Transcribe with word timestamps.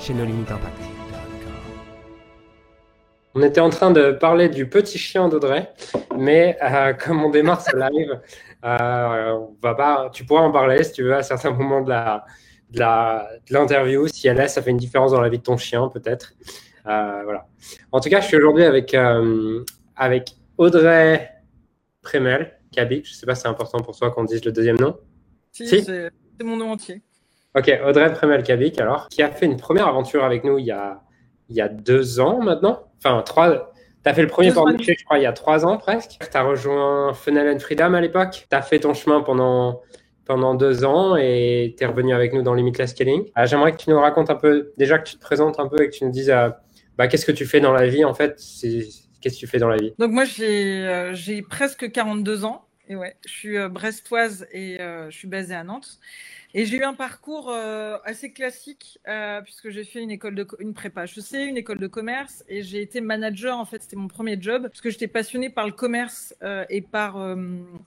chez 0.00 0.14
nos 0.14 0.24
limites 0.24 0.50
impact. 0.50 0.78
On 3.34 3.42
était 3.42 3.60
en 3.60 3.70
train 3.70 3.90
de 3.90 4.12
parler 4.12 4.48
du 4.48 4.68
petit 4.68 4.98
chien 4.98 5.28
d'Audrey, 5.28 5.70
mais 6.16 6.56
euh, 6.62 6.92
comme 7.04 7.22
on 7.22 7.30
démarre 7.30 7.60
ce 7.60 7.76
live, 7.76 8.20
euh, 8.64 9.32
on 9.32 9.56
va 9.62 9.74
pas, 9.74 10.10
tu 10.12 10.24
pourras 10.24 10.42
en 10.42 10.50
parler 10.50 10.82
si 10.82 10.92
tu 10.92 11.02
veux 11.04 11.14
à 11.14 11.22
certains 11.22 11.50
moments 11.50 11.82
de 11.82 11.90
la, 11.90 12.24
de 12.72 13.54
l'interview, 13.54 14.08
si 14.08 14.26
elle 14.26 14.40
est, 14.40 14.48
ça 14.48 14.62
fait 14.62 14.70
une 14.70 14.78
différence 14.78 15.12
dans 15.12 15.20
la 15.20 15.28
vie 15.28 15.38
de 15.38 15.42
ton 15.42 15.56
chien 15.56 15.88
peut-être. 15.88 16.32
Euh, 16.86 17.20
voilà. 17.24 17.46
En 17.92 18.00
tout 18.00 18.08
cas, 18.08 18.20
je 18.20 18.26
suis 18.26 18.36
aujourd'hui 18.36 18.64
avec, 18.64 18.96
avec 19.96 20.36
Audrey 20.56 21.30
Prémel, 22.00 22.58
Kabi. 22.72 23.02
Je 23.04 23.10
ne 23.10 23.14
sais 23.14 23.26
pas 23.26 23.34
si 23.34 23.42
c'est 23.42 23.48
important 23.48 23.80
pour 23.80 23.96
toi 23.96 24.10
qu'on 24.10 24.24
dise 24.24 24.44
le 24.44 24.52
deuxième 24.52 24.78
nom. 24.78 24.98
Si, 25.52 25.68
c'est 25.68 26.10
mon 26.42 26.56
nom 26.56 26.72
entier. 26.72 27.02
Ok, 27.56 27.70
Audrey 27.84 28.12
Premel-Kavik, 28.12 28.80
alors, 28.80 29.08
qui 29.08 29.22
a 29.22 29.30
fait 29.30 29.46
une 29.46 29.56
première 29.56 29.88
aventure 29.88 30.24
avec 30.24 30.44
nous 30.44 30.58
il 30.58 30.66
y 30.66 30.70
a, 30.70 31.00
il 31.48 31.56
y 31.56 31.60
a 31.60 31.68
deux 31.68 32.20
ans 32.20 32.40
maintenant. 32.40 32.84
Enfin, 32.98 33.22
trois. 33.22 33.72
Tu 34.04 34.08
as 34.08 34.14
fait 34.14 34.22
le 34.22 34.28
premier 34.28 34.52
porniché, 34.52 34.96
je 34.98 35.04
crois, 35.04 35.18
il 35.18 35.22
y 35.22 35.26
a 35.26 35.32
trois 35.32 35.66
ans 35.66 35.76
presque. 35.76 36.18
Tu 36.20 36.36
as 36.36 36.42
rejoint 36.42 37.12
Funnel 37.12 37.54
and 37.54 37.58
Freedom 37.58 37.92
à 37.94 38.00
l'époque. 38.00 38.46
Tu 38.48 38.56
as 38.56 38.62
fait 38.62 38.78
ton 38.78 38.94
chemin 38.94 39.20
pendant, 39.20 39.82
pendant 40.24 40.54
deux 40.54 40.84
ans 40.84 41.16
et 41.16 41.74
tu 41.76 41.82
es 41.82 41.86
revenu 41.86 42.14
avec 42.14 42.32
nous 42.32 42.42
dans 42.42 42.54
Limitless 42.54 42.90
Scaling. 42.90 43.24
Euh, 43.36 43.46
j'aimerais 43.46 43.72
que 43.72 43.78
tu 43.78 43.90
nous 43.90 43.98
racontes 43.98 44.30
un 44.30 44.36
peu, 44.36 44.72
déjà 44.76 44.98
que 44.98 45.08
tu 45.08 45.16
te 45.16 45.20
présentes 45.20 45.58
un 45.58 45.66
peu 45.66 45.82
et 45.82 45.90
que 45.90 45.94
tu 45.94 46.04
nous 46.04 46.12
dises 46.12 46.30
euh, 46.30 46.50
bah, 46.96 47.08
qu'est-ce 47.08 47.26
que 47.26 47.32
tu 47.32 47.46
fais 47.46 47.60
dans 47.60 47.72
la 47.72 47.88
vie 47.88 48.04
en 48.04 48.14
fait? 48.14 48.40
Qu'est-ce 49.20 49.34
que 49.34 49.40
tu 49.40 49.46
fais 49.48 49.58
dans 49.58 49.68
la 49.68 49.76
vie? 49.76 49.92
Donc, 49.98 50.12
moi, 50.12 50.24
j'ai 50.24 50.86
euh, 50.86 51.42
presque 51.48 51.90
42 51.90 52.44
ans. 52.44 52.64
Et 52.88 52.96
ouais, 52.96 53.16
je 53.26 53.32
suis 53.32 53.68
brestoise 53.68 54.46
et 54.52 54.78
je 54.78 55.16
suis 55.16 55.28
basée 55.28 55.54
à 55.54 55.62
Nantes. 55.62 56.00
Et 56.52 56.64
j'ai 56.64 56.78
eu 56.78 56.82
un 56.82 56.94
parcours 56.94 57.48
euh, 57.48 57.96
assez 58.04 58.32
classique 58.32 58.98
euh, 59.06 59.40
puisque 59.42 59.70
j'ai 59.70 59.84
fait 59.84 60.02
une 60.02 60.10
école 60.10 60.34
de 60.34 60.46
une 60.58 60.74
prépa 60.74 61.06
sais 61.06 61.46
une 61.46 61.56
école 61.56 61.78
de 61.78 61.86
commerce 61.86 62.44
et 62.48 62.62
j'ai 62.62 62.80
été 62.80 63.00
manager 63.00 63.56
en 63.58 63.64
fait 63.64 63.82
c'était 63.82 63.96
mon 63.96 64.08
premier 64.08 64.40
job 64.40 64.62
parce 64.62 64.80
que 64.80 64.90
j'étais 64.90 65.06
passionnée 65.06 65.50
par 65.50 65.66
le 65.66 65.72
commerce 65.72 66.34
euh, 66.42 66.64
et 66.68 66.80
par 66.80 67.18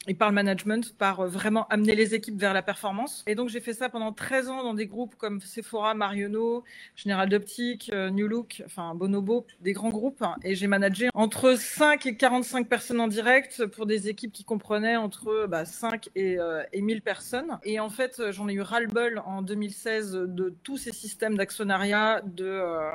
et 0.07 0.13
par 0.13 0.29
le 0.29 0.35
management 0.35 0.95
par 0.97 1.27
vraiment 1.27 1.67
amener 1.67 1.95
les 1.95 2.15
équipes 2.15 2.39
vers 2.39 2.53
la 2.53 2.61
performance 2.61 3.23
et 3.27 3.35
donc 3.35 3.49
j'ai 3.49 3.59
fait 3.59 3.73
ça 3.73 3.89
pendant 3.89 4.13
13 4.13 4.49
ans 4.49 4.63
dans 4.63 4.73
des 4.73 4.85
groupes 4.85 5.15
comme 5.15 5.41
Sephora, 5.41 5.93
Marionneau, 5.93 6.63
Général 6.95 7.29
d'Optique, 7.29 7.91
New 8.11 8.27
Look, 8.27 8.63
enfin 8.65 8.95
Bonobo, 8.95 9.45
des 9.59 9.73
grands 9.73 9.89
groupes 9.89 10.21
hein. 10.21 10.35
et 10.43 10.55
j'ai 10.55 10.67
managé 10.67 11.09
entre 11.13 11.57
5 11.57 12.05
et 12.05 12.15
45 12.15 12.69
personnes 12.69 13.01
en 13.01 13.07
direct 13.07 13.65
pour 13.65 13.85
des 13.85 14.07
équipes 14.07 14.31
qui 14.31 14.43
comprenaient 14.45 14.97
entre 14.97 15.47
bah, 15.47 15.65
5 15.65 16.09
et, 16.15 16.37
et 16.71 16.81
1000 16.81 17.01
personnes 17.01 17.57
et 17.63 17.79
en 17.79 17.89
fait 17.89 18.21
j'en 18.31 18.47
ai 18.47 18.52
eu 18.53 18.61
ras-le-bol 18.61 19.21
en 19.25 19.41
2016 19.41 20.13
de 20.13 20.53
tous 20.63 20.77
ces 20.77 20.91
systèmes 20.91 21.35
d'actionnariat, 21.37 22.21
de, 22.23 22.45
euh, 22.45 22.91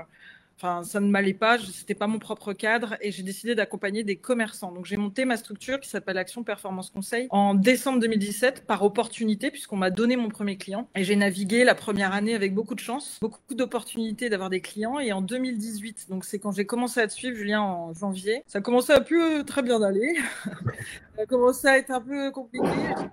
Enfin, 0.60 0.82
ça 0.82 0.98
ne 0.98 1.08
m'allait 1.08 1.34
pas, 1.34 1.56
c'était 1.58 1.94
pas 1.94 2.08
mon 2.08 2.18
propre 2.18 2.52
cadre 2.52 2.96
et 3.00 3.12
j'ai 3.12 3.22
décidé 3.22 3.54
d'accompagner 3.54 4.02
des 4.02 4.16
commerçants. 4.16 4.72
Donc 4.72 4.86
j'ai 4.86 4.96
monté 4.96 5.24
ma 5.24 5.36
structure 5.36 5.78
qui 5.78 5.88
s'appelle 5.88 6.18
Action 6.18 6.42
Performance 6.42 6.90
Conseil 6.90 7.28
en 7.30 7.54
décembre 7.54 8.00
2017 8.00 8.66
par 8.66 8.82
opportunité 8.82 9.52
puisqu'on 9.52 9.76
m'a 9.76 9.90
donné 9.90 10.16
mon 10.16 10.28
premier 10.28 10.56
client 10.56 10.88
et 10.96 11.04
j'ai 11.04 11.14
navigué 11.14 11.62
la 11.62 11.76
première 11.76 12.12
année 12.12 12.34
avec 12.34 12.54
beaucoup 12.54 12.74
de 12.74 12.80
chance, 12.80 13.18
beaucoup 13.20 13.54
d'opportunités 13.54 14.30
d'avoir 14.30 14.50
des 14.50 14.60
clients 14.60 14.98
et 14.98 15.12
en 15.12 15.22
2018, 15.22 16.06
donc 16.08 16.24
c'est 16.24 16.40
quand 16.40 16.50
j'ai 16.50 16.66
commencé 16.66 16.98
à 16.98 17.06
te 17.06 17.12
suivre 17.12 17.36
Julien 17.36 17.60
en 17.60 17.94
janvier, 17.94 18.42
ça 18.48 18.60
commençait 18.60 18.94
à 18.94 19.00
plus 19.00 19.22
euh, 19.22 19.42
très 19.44 19.62
bien 19.62 19.78
d'aller. 19.78 20.16
ça 21.16 21.22
a 21.22 21.26
commencé 21.26 21.68
à 21.68 21.78
être 21.78 21.92
un 21.92 22.00
peu 22.00 22.32
compliqué. 22.32 22.66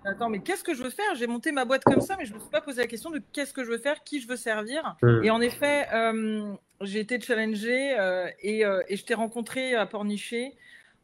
Attends, 0.04 0.30
mais 0.30 0.40
qu'est-ce 0.40 0.64
que 0.64 0.74
je 0.74 0.82
veux 0.82 0.90
faire? 0.90 1.14
J'ai 1.16 1.28
monté 1.28 1.52
ma 1.52 1.66
boîte 1.66 1.84
comme 1.84 2.02
ça, 2.02 2.16
mais 2.18 2.26
je 2.26 2.34
me 2.34 2.40
suis 2.40 2.50
pas 2.50 2.62
posé 2.62 2.82
la 2.82 2.88
question 2.88 3.12
de 3.12 3.22
qu'est-ce 3.34 3.54
que 3.54 3.64
je 3.64 3.70
veux 3.70 3.78
faire, 3.78 4.04
qui 4.04 4.20
je 4.20 4.28
veux 4.28 4.36
servir. 4.36 4.96
Mmh. 5.02 5.24
Et 5.24 5.30
en 5.30 5.42
effet, 5.42 5.88
euh, 5.94 6.54
j'ai 6.82 7.00
été 7.00 7.20
challengée 7.20 7.98
euh, 7.98 8.30
et, 8.42 8.66
euh, 8.66 8.82
et, 8.88 8.98
je 8.98 9.04
t'ai 9.04 9.14
rencontré 9.14 9.76
à 9.76 9.86
Pornichet 9.86 10.54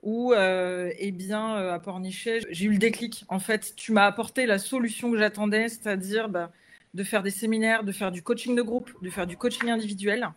où, 0.03 0.33
euh, 0.33 0.91
eh 0.97 1.11
bien, 1.11 1.55
à 1.55 1.79
Pornichet, 1.79 2.39
j'ai 2.49 2.65
eu 2.65 2.71
le 2.71 2.77
déclic. 2.79 3.23
En 3.27 3.39
fait, 3.39 3.73
tu 3.75 3.91
m'as 3.91 4.05
apporté 4.05 4.47
la 4.47 4.57
solution 4.57 5.11
que 5.11 5.17
j'attendais, 5.17 5.69
c'est-à-dire 5.69 6.27
bah, 6.27 6.51
de 6.95 7.03
faire 7.03 7.21
des 7.21 7.29
séminaires, 7.29 7.83
de 7.83 7.91
faire 7.91 8.11
du 8.11 8.23
coaching 8.23 8.55
de 8.55 8.63
groupe, 8.63 8.91
de 9.03 9.09
faire 9.11 9.27
du 9.27 9.37
coaching 9.37 9.69
individuel. 9.69 10.27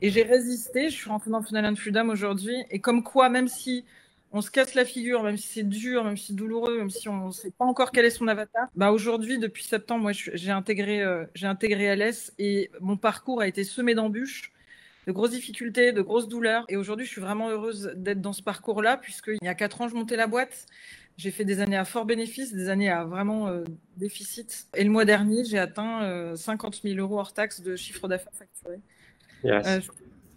Et 0.00 0.08
j'ai 0.08 0.22
résisté. 0.22 0.88
Je 0.88 0.94
suis 0.94 1.10
rentrée 1.10 1.30
dans 1.30 1.42
Funnel 1.42 1.66
and 1.66 1.76
Freedom 1.76 2.08
aujourd'hui. 2.08 2.56
Et 2.70 2.78
comme 2.78 3.02
quoi, 3.02 3.28
même 3.28 3.48
si 3.48 3.84
on 4.32 4.40
se 4.40 4.50
casse 4.50 4.74
la 4.74 4.84
figure, 4.84 5.22
même 5.22 5.36
si 5.36 5.48
c'est 5.48 5.68
dur, 5.68 6.04
même 6.04 6.16
si 6.16 6.26
c'est 6.26 6.32
douloureux, 6.34 6.78
même 6.78 6.90
si 6.90 7.08
on 7.08 7.28
ne 7.28 7.32
sait 7.32 7.50
pas 7.50 7.64
encore 7.64 7.92
quel 7.92 8.04
est 8.04 8.10
son 8.10 8.28
avatar. 8.28 8.68
Bah 8.74 8.92
aujourd'hui, 8.92 9.38
depuis 9.38 9.64
septembre, 9.64 10.02
moi, 10.02 10.12
j'ai 10.12 10.50
intégré, 10.50 11.02
euh, 11.02 11.24
j'ai 11.34 11.46
intégré 11.46 11.96
LS 11.96 12.32
et 12.38 12.70
mon 12.80 12.96
parcours 12.96 13.40
a 13.40 13.48
été 13.48 13.64
semé 13.64 13.94
d'embûches, 13.94 14.52
de 15.06 15.12
grosses 15.12 15.30
difficultés, 15.30 15.92
de 15.92 16.02
grosses 16.02 16.28
douleurs. 16.28 16.66
Et 16.68 16.76
aujourd'hui, 16.76 17.06
je 17.06 17.10
suis 17.10 17.20
vraiment 17.20 17.48
heureuse 17.48 17.92
d'être 17.96 18.20
dans 18.20 18.34
ce 18.34 18.42
parcours-là, 18.42 18.98
puisqu'il 18.98 19.38
y 19.42 19.48
a 19.48 19.54
quatre 19.54 19.80
ans, 19.80 19.88
je 19.88 19.94
montais 19.94 20.16
la 20.16 20.26
boîte. 20.26 20.66
J'ai 21.16 21.30
fait 21.30 21.44
des 21.44 21.60
années 21.60 21.76
à 21.76 21.84
fort 21.84 22.04
bénéfice, 22.04 22.52
des 22.54 22.68
années 22.68 22.90
à 22.90 23.04
vraiment 23.04 23.48
euh, 23.48 23.64
déficit. 23.96 24.68
Et 24.76 24.84
le 24.84 24.90
mois 24.90 25.04
dernier, 25.04 25.44
j'ai 25.44 25.58
atteint 25.58 26.36
50 26.36 26.74
euh, 26.84 26.88
000 26.90 27.00
euros 27.00 27.18
hors 27.18 27.32
taxe 27.32 27.60
de 27.60 27.74
chiffre 27.76 28.06
d'affaires 28.06 28.32
facturé. 28.34 28.78
Yes. 29.42 29.90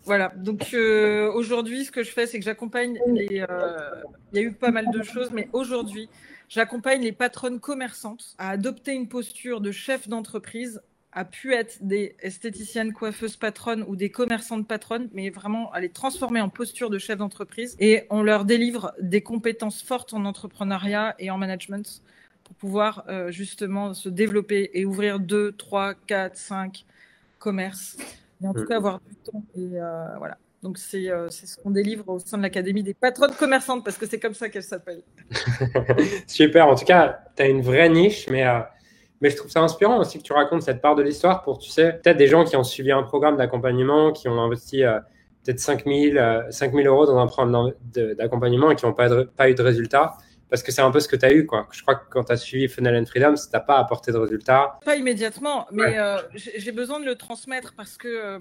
Voilà, 0.06 0.34
donc 0.36 0.74
euh, 0.74 1.32
aujourd'hui, 1.32 1.86
ce 1.86 1.92
que 1.92 2.04
je 2.04 2.10
fais, 2.10 2.26
c'est 2.26 2.40
que 2.40 2.46
j'accompagne 2.46 3.00
les. 3.08 3.46
Euh, 3.48 4.04
il 4.34 4.42
y 4.42 4.44
a 4.44 4.48
eu 4.48 4.52
pas 4.52 4.72
mal 4.72 4.90
de 4.92 5.04
choses, 5.04 5.30
mais 5.32 5.48
aujourd'hui, 5.54 6.10
j'accompagne 6.50 7.02
les 7.02 7.12
patronnes 7.12 7.60
commerçantes 7.60 8.34
à 8.40 8.50
adopter 8.50 8.94
une 8.94 9.08
posture 9.08 9.62
de 9.62 9.72
chef 9.72 10.08
d'entreprise, 10.08 10.82
à 11.12 11.24
pu 11.24 11.54
être 11.54 11.78
des 11.82 12.16
esthéticiennes, 12.22 12.94
coiffeuses 12.94 13.36
patronnes 13.36 13.86
ou 13.88 13.96
des 13.96 14.10
commerçantes 14.10 14.68
patronnes, 14.68 15.08
mais 15.14 15.30
vraiment 15.30 15.72
à 15.72 15.80
les 15.80 15.90
transformer 15.90 16.42
en 16.42 16.50
posture 16.50 16.90
de 16.90 16.98
chef 16.98 17.18
d'entreprise. 17.18 17.76
Et 17.80 18.06
on 18.10 18.24
leur 18.24 18.46
délivre 18.46 18.94
des 19.00 19.22
compétences 19.22 19.84
fortes 19.84 20.14
en 20.14 20.26
entrepreneuriat 20.26 21.16
et 21.20 21.30
en 21.30 21.38
management 21.38 22.02
pour 22.44 22.56
pouvoir 22.56 23.04
euh, 23.08 23.30
justement 23.30 23.94
se 23.94 24.10
développer 24.10 24.72
et 24.74 24.84
ouvrir 24.84 25.20
deux, 25.20 25.52
trois, 25.52 25.94
quatre, 25.94 26.38
cinq 26.38 26.86
commerces 27.38 27.98
mais 28.42 28.48
en 28.48 28.54
tout 28.54 28.62
mm. 28.62 28.68
cas 28.68 28.78
avoir 28.78 29.00
du 29.00 29.16
temps. 29.16 29.44
Et 29.56 29.80
euh, 29.80 30.06
voilà. 30.18 30.38
Donc 30.64 30.78
euh, 30.94 31.28
c'est 31.30 31.48
ce 31.48 31.58
qu'on 31.58 31.72
délivre 31.72 32.08
au 32.08 32.20
sein 32.20 32.38
de 32.38 32.44
l'Académie 32.44 32.84
des 32.84 32.94
patronnes 32.94 33.34
commerçantes, 33.34 33.84
parce 33.84 33.98
que 33.98 34.06
c'est 34.06 34.20
comme 34.20 34.34
ça 34.34 34.50
qu'elle 34.50 34.64
s'appelle. 34.64 35.02
Super, 36.28 36.68
en 36.68 36.76
tout 36.76 36.86
cas, 36.86 37.20
tu 37.36 37.44
as 37.44 37.48
une 37.48 37.62
vraie 37.62 37.90
niche, 37.90 38.30
mais, 38.30 38.46
euh, 38.46 38.60
mais 39.22 39.30
je 39.32 39.38
trouve 39.38 39.50
ça 39.50 39.62
inspirant 39.62 40.00
aussi 40.00 40.20
que 40.20 40.24
tu 40.24 40.34
racontes 40.34 40.62
cette 40.62 40.82
part 40.82 40.96
de 40.96 41.02
l'histoire 41.02 41.42
pour, 41.42 41.58
tu 41.58 41.72
sais, 41.72 41.94
peut-être 41.94 42.18
des 42.18 42.28
gens 42.28 42.44
qui 42.44 42.56
ont 42.56 42.64
suivi 42.64 42.92
un 42.92 43.04
programme 43.04 43.38
d'accompagnement, 43.38 44.12
qui 44.12 44.28
ont 44.28 44.40
investi 44.40 44.84
peut-être 45.44 45.60
5000 45.60 46.48
5000 46.52 46.86
euros 46.86 47.08
dans 47.08 47.18
un 47.18 47.28
programme 47.28 47.72
d'accompagnement 47.96 48.70
et 48.70 48.76
qui 48.76 48.86
n'ont 48.86 48.94
pas, 48.94 49.10
pas 49.26 49.50
eu 49.50 49.56
de 49.56 49.64
résultats 49.64 50.18
parce 50.52 50.64
que 50.64 50.72
c'est 50.74 50.82
un 50.82 50.92
peu 50.92 51.00
ce 51.00 51.08
que 51.08 51.16
tu 51.16 51.26
as 51.26 51.34
eu. 51.34 51.46
Quoi. 51.46 51.68
Je 51.72 51.82
crois 51.82 51.96
que 51.96 52.10
quand 52.10 52.26
tu 52.26 52.34
as 52.34 52.38
suivi 52.38 52.68
Funnel 52.68 53.02
and 53.02 53.06
Freedom, 53.06 53.38
ça 53.38 53.50
t'a 53.50 53.62
pas 53.62 53.80
apporté 53.80 54.12
de 54.12 54.18
résultats. 54.18 54.80
Pas 54.84 54.98
immédiatement, 54.98 55.66
mais 55.72 55.98
euh, 55.98 56.18
j'ai 56.36 56.74
besoin 56.74 57.00
de 57.00 57.06
le 57.06 57.16
transmettre 57.16 57.74
parce 57.74 57.98
que, 57.98 58.10
euh, 58.10 58.40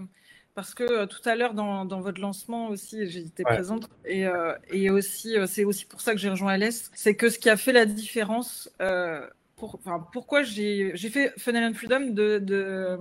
parce 0.56 0.74
que 0.74 0.82
euh, 0.82 1.06
tout 1.06 1.20
à 1.24 1.36
l'heure, 1.36 1.54
dans, 1.54 1.84
dans, 1.84 2.00
votre 2.00 2.20
lancement 2.20 2.66
aussi, 2.66 3.08
j'étais 3.08 3.44
présente. 3.44 3.88
Et, 4.04 4.26
et 4.72 4.90
aussi, 4.90 5.36
c'est 5.46 5.64
aussi 5.64 5.86
pour 5.86 6.00
ça 6.00 6.12
que 6.12 6.18
j'ai 6.18 6.30
rejoint 6.30 6.58
LS. 6.58 6.90
C'est 6.94 7.14
que 7.14 7.30
ce 7.30 7.38
qui 7.38 7.48
a 7.48 7.56
fait 7.56 7.72
la 7.72 7.86
différence, 7.86 8.68
pour, 9.54 9.76
enfin, 9.76 10.04
pourquoi 10.12 10.42
j'ai 10.42 10.92
fait 10.96 11.32
Funnel 11.38 11.70
and 11.70 11.74
Freedom 11.74 12.06
de, 12.10 12.40
de 12.40 12.98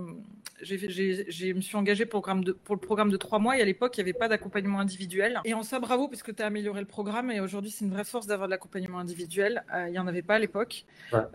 je 0.61 1.53
me 1.53 1.61
suis 1.61 1.75
engagée 1.75 2.05
pour, 2.05 2.21
de, 2.21 2.51
pour, 2.51 2.75
le 2.75 2.81
programme 2.81 3.09
de 3.09 3.17
trois 3.17 3.39
mois 3.39 3.57
et 3.57 3.61
à 3.61 3.65
l'époque, 3.65 3.97
il 3.97 4.03
n'y 4.03 4.09
avait 4.09 4.17
pas 4.17 4.27
d'accompagnement 4.27 4.79
individuel. 4.79 5.39
Et 5.45 5.53
en 5.53 5.63
ça, 5.63 5.79
bravo, 5.79 6.07
parce 6.07 6.23
que 6.23 6.31
tu 6.31 6.43
as 6.43 6.45
amélioré 6.45 6.79
le 6.81 6.87
programme 6.87 7.31
et 7.31 7.39
aujourd'hui, 7.39 7.71
c'est 7.71 7.85
une 7.85 7.91
vraie 7.91 8.03
force 8.03 8.27
d'avoir 8.27 8.47
de 8.47 8.51
l'accompagnement 8.51 8.99
individuel. 8.99 9.63
Euh, 9.73 9.87
il 9.87 9.91
n'y 9.91 9.99
en 9.99 10.07
avait 10.07 10.21
pas 10.21 10.35
à 10.35 10.39
l'époque. 10.39 10.85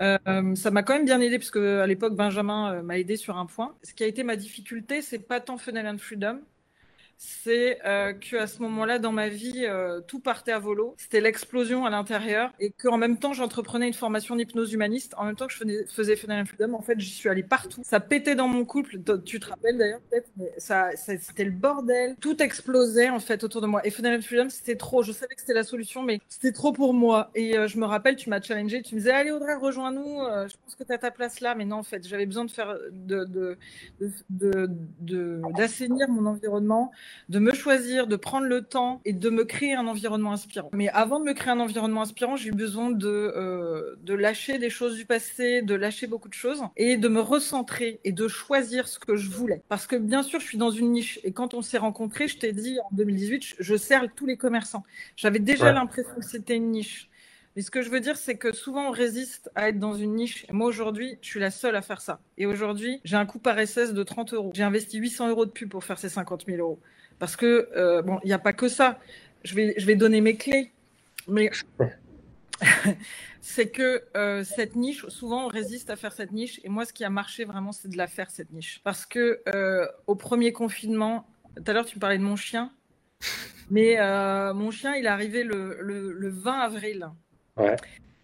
Euh, 0.00 0.55
ça 0.55 0.71
m'a 0.71 0.82
quand 0.82 0.94
même 0.94 1.05
bien 1.05 1.21
aidé, 1.21 1.38
parce 1.38 1.50
qu'à 1.50 1.87
l'époque, 1.87 2.15
Benjamin 2.15 2.75
euh, 2.75 2.82
m'a 2.82 2.99
aidé 2.99 3.17
sur 3.17 3.37
un 3.37 3.47
point. 3.47 3.75
Ce 3.82 3.94
qui 3.94 4.05
a 4.05 4.06
été 4.06 4.23
ma 4.23 4.37
difficulté, 4.37 5.03
c'est 5.03 5.19
pas 5.19 5.41
tant 5.41 5.56
Funnel 5.56 5.87
and 5.87 5.99
Freedom, 5.99 6.41
c'est 7.19 7.79
euh, 7.87 8.13
que 8.13 8.37
à 8.37 8.47
ce 8.47 8.61
moment-là 8.63 8.99
dans 8.99 9.13
ma 9.13 9.29
vie, 9.29 9.65
euh, 9.67 10.01
tout 10.01 10.21
partait 10.21 10.53
à 10.53 10.59
volo. 10.59 10.95
C'était 10.99 11.21
l'explosion 11.21 11.85
à 11.87 11.91
l'intérieur 11.91 12.53
et 12.61 12.71
qu'en 12.71 12.97
même 12.97 13.19
temps, 13.19 13.33
j'entreprenais 13.33 13.87
une 13.87 13.95
formation 13.95 14.37
d'hypnose 14.37 14.73
humaniste. 14.73 15.15
En 15.17 15.25
même 15.25 15.37
temps 15.37 15.47
que 15.47 15.53
je 15.53 15.59
faisais, 15.59 15.87
faisais 15.87 16.17
Funnel 16.17 16.47
Freedom, 16.47 16.75
en 16.75 16.83
fait, 16.83 16.99
j'y 16.99 17.11
suis 17.11 17.29
allée 17.29 17.43
partout. 17.43 17.83
Ça 17.85 18.01
pétait 18.01 18.35
dans 18.35 18.49
mon 18.49 18.65
couple. 18.65 18.99
Tu 19.25 19.41
te 19.41 19.47
rappelles 19.47 19.79
d'ailleurs 19.79 20.01
peut-être, 20.11 20.31
mais 20.37 20.53
ça, 20.59 20.91
c'était 20.97 21.45
le 21.45 21.51
bordel. 21.51 22.17
Tout 22.21 22.43
explosait 22.43 23.11
en 23.11 23.21
fait 23.21 23.45
autour 23.45 23.61
de 23.61 23.67
moi. 23.67 23.87
Et 23.87 23.91
Funnel 23.91 24.23
Freedom, 24.23 24.49
c'était 24.49 24.77
trop. 24.77 25.03
Je 25.03 25.13
savais 25.13 25.35
que 25.35 25.41
c'était 25.41 25.55
la 25.55 25.65
solution, 25.65 26.03
mais 26.03 26.21
c'était 26.29 26.53
trop 26.53 26.73
pour 26.73 26.95
moi. 26.95 27.31
Et 27.35 27.57
euh, 27.57 27.69
je 27.69 27.79
me 27.79 27.87
rappelle, 27.87 28.17
tu 28.17 28.31
m'as 28.31 28.41
challengé. 28.41 28.83
Tu 28.83 28.95
me 28.95 29.01
disais, 29.01 29.13
allez 29.13 29.31
Audrey, 29.31 29.55
rejoins-nous. 29.55 30.21
Euh, 30.21 30.49
je 30.49 30.55
pense 30.63 30.75
que 30.75 30.85
tu 30.85 30.93
as 30.93 30.99
ta 30.99 31.11
place 31.11 31.41
là. 31.41 31.55
Mais 31.55 31.65
non, 31.65 31.77
en 31.77 31.83
fait, 31.83 32.07
j'avais 32.07 32.27
besoin 32.27 32.45
de 32.45 32.51
faire, 32.51 32.77
d'assainir 35.57 36.09
mon 36.09 36.27
environnement, 36.27 36.91
de 37.29 37.39
me 37.39 37.53
choisir, 37.53 38.06
de 38.06 38.17
prendre 38.17 38.47
le 38.47 38.62
temps 38.62 39.01
et 39.05 39.12
de 39.12 39.31
me 39.31 39.45
créer 39.45 39.75
un 39.75 39.87
environnement 39.87 40.33
inspirant. 40.33 40.71
Mais 40.73 40.89
avant 40.91 41.21
de 41.21 41.25
me 41.25 41.33
créer 41.33 41.53
un 41.53 41.61
environnement 41.61 42.03
inspirant, 42.03 42.37
j'ai 42.37 42.51
eu 42.51 42.53
besoin 42.53 42.91
de, 42.91 43.09
euh, 43.09 43.97
de 44.03 44.15
lâcher 44.15 44.59
des 44.59 44.71
choses 44.71 44.97
du 44.97 45.05
passé, 45.05 45.62
de 45.62 45.75
lâcher 45.75 46.06
beaucoup 46.06 46.29
de 46.29 46.35
choses 46.35 46.62
et 46.77 46.97
de 46.97 47.09
me 47.09 47.21
recentrer 47.21 48.01
et 48.05 48.12
de 48.12 48.29
choisir 48.29 48.89
ce 48.89 48.99
que 48.99 49.17
je 49.17 49.31
voulais. 49.31 49.62
Parce 49.69 49.87
que 49.87 49.97
bien 49.97 50.23
sûr, 50.23 50.41
je 50.41 50.47
suis 50.47 50.59
dans 50.59 50.71
une 50.71 50.93
niche 50.93 51.21
et 51.25 51.33
quand 51.33 51.55
on 51.55 51.62
s'est 51.62 51.79
rencontrés, 51.79 52.29
je 52.29 52.39
t'ai 52.39 52.53
dit 52.53 52.79
en 52.81 52.95
2018, 52.95 53.56
je 53.59 53.77
sers 53.77 54.06
tous 54.15 54.27
les 54.27 54.37
commerçants. 54.37 54.85
J'avais 55.17 55.39
déjà 55.39 55.73
l'impression 55.73 56.15
que 56.17 56.25
c'était 56.25 56.56
une 56.56 56.71
niche. 56.71 57.09
Mais 57.56 57.62
ce 57.62 57.71
que 57.71 57.83
je 57.83 57.91
veux 57.91 58.01
dire, 58.01 58.17
c'est 58.17 58.37
que 58.37 58.53
souvent 58.53 58.89
on 58.89 58.91
résiste 58.91 59.51
à 59.55 59.69
être 59.69 59.79
dans 59.79 59.95
une 59.95 60.15
niche. 60.15 60.45
Moi 60.51 60.67
aujourd'hui, 60.67 61.19
je 61.21 61.29
suis 61.29 61.41
la 61.41 61.53
seule 61.53 61.77
à 61.77 61.83
faire 61.83 62.01
ça. 62.01 62.21
Et 62.37 62.47
aujourd'hui, 62.47 63.01
j'ai 63.05 63.17
un 63.17 63.27
coût 63.27 63.39
par 63.39 63.56
SS 63.65 63.93
de 63.93 64.03
30 64.03 64.35
euros. 64.35 64.51
J'ai 64.55 64.65
investi 64.65 64.99
800 64.99 65.29
euros 65.29 65.47
de 65.47 65.51
pub 65.51 65.69
pour 65.69 65.85
faire 65.85 65.99
ces 65.99 66.09
50 66.09 66.47
000 66.47 66.59
euros. 66.59 66.81
Parce 67.21 67.37
que, 67.37 67.71
euh, 67.77 68.03
bon, 68.03 68.19
il 68.25 68.27
n'y 68.27 68.33
a 68.33 68.41
pas 68.41 68.53
que 68.53 68.69
ça. 68.69 68.99
Je 69.45 69.55
vais, 69.55 69.75
je 69.77 69.87
vais 69.87 69.95
donner 69.95 70.21
mes 70.21 70.37
clés. 70.37 70.73
Mais 71.29 71.51
c'est 73.41 73.69
que 73.71 74.03
euh, 74.17 74.43
cette 74.43 74.75
niche, 74.75 75.06
souvent 75.06 75.45
on 75.45 75.49
résiste 75.49 75.91
à 75.91 75.97
faire 75.97 76.12
cette 76.12 76.33
niche. 76.33 76.61
Et 76.65 76.69
moi, 76.69 76.85
ce 76.85 76.93
qui 76.93 77.05
a 77.05 77.11
marché 77.11 77.45
vraiment, 77.45 77.71
c'est 77.71 77.89
de 77.89 77.97
la 77.97 78.09
faire, 78.09 78.31
cette 78.31 78.53
niche. 78.53 78.81
Parce 78.83 79.06
que 79.06 79.43
euh, 79.55 79.87
au 80.09 80.17
premier 80.17 80.53
confinement, 80.53 81.29
tout 81.55 81.62
à 81.69 81.73
l'heure, 81.73 81.87
tu 81.87 82.01
parlais 82.01 82.19
de 82.19 82.25
mon 82.25 82.37
chien. 82.37 82.73
Mais 83.71 83.97
mon 84.53 84.73
chien, 84.73 84.97
il 84.97 85.05
est 85.05 85.09
arrivé 85.09 85.45
le, 85.45 85.79
le 85.81 86.29
20 86.29 86.53
avril. 86.59 87.11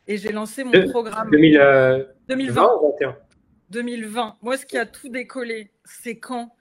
Et 0.06 0.16
j'ai 0.16 0.32
lancé 0.32 0.64
mon 0.64 0.72
programme. 0.88 1.30
2020 1.30 2.06
2020. 2.28 2.68
2020. 3.70 4.36
Moi, 4.42 4.56
ce 4.56 4.66
qui 4.66 4.76
a 4.76 4.86
tout 4.86 5.08
décollé, 5.08 5.70
c'est 5.84 6.18
quand 6.18 6.52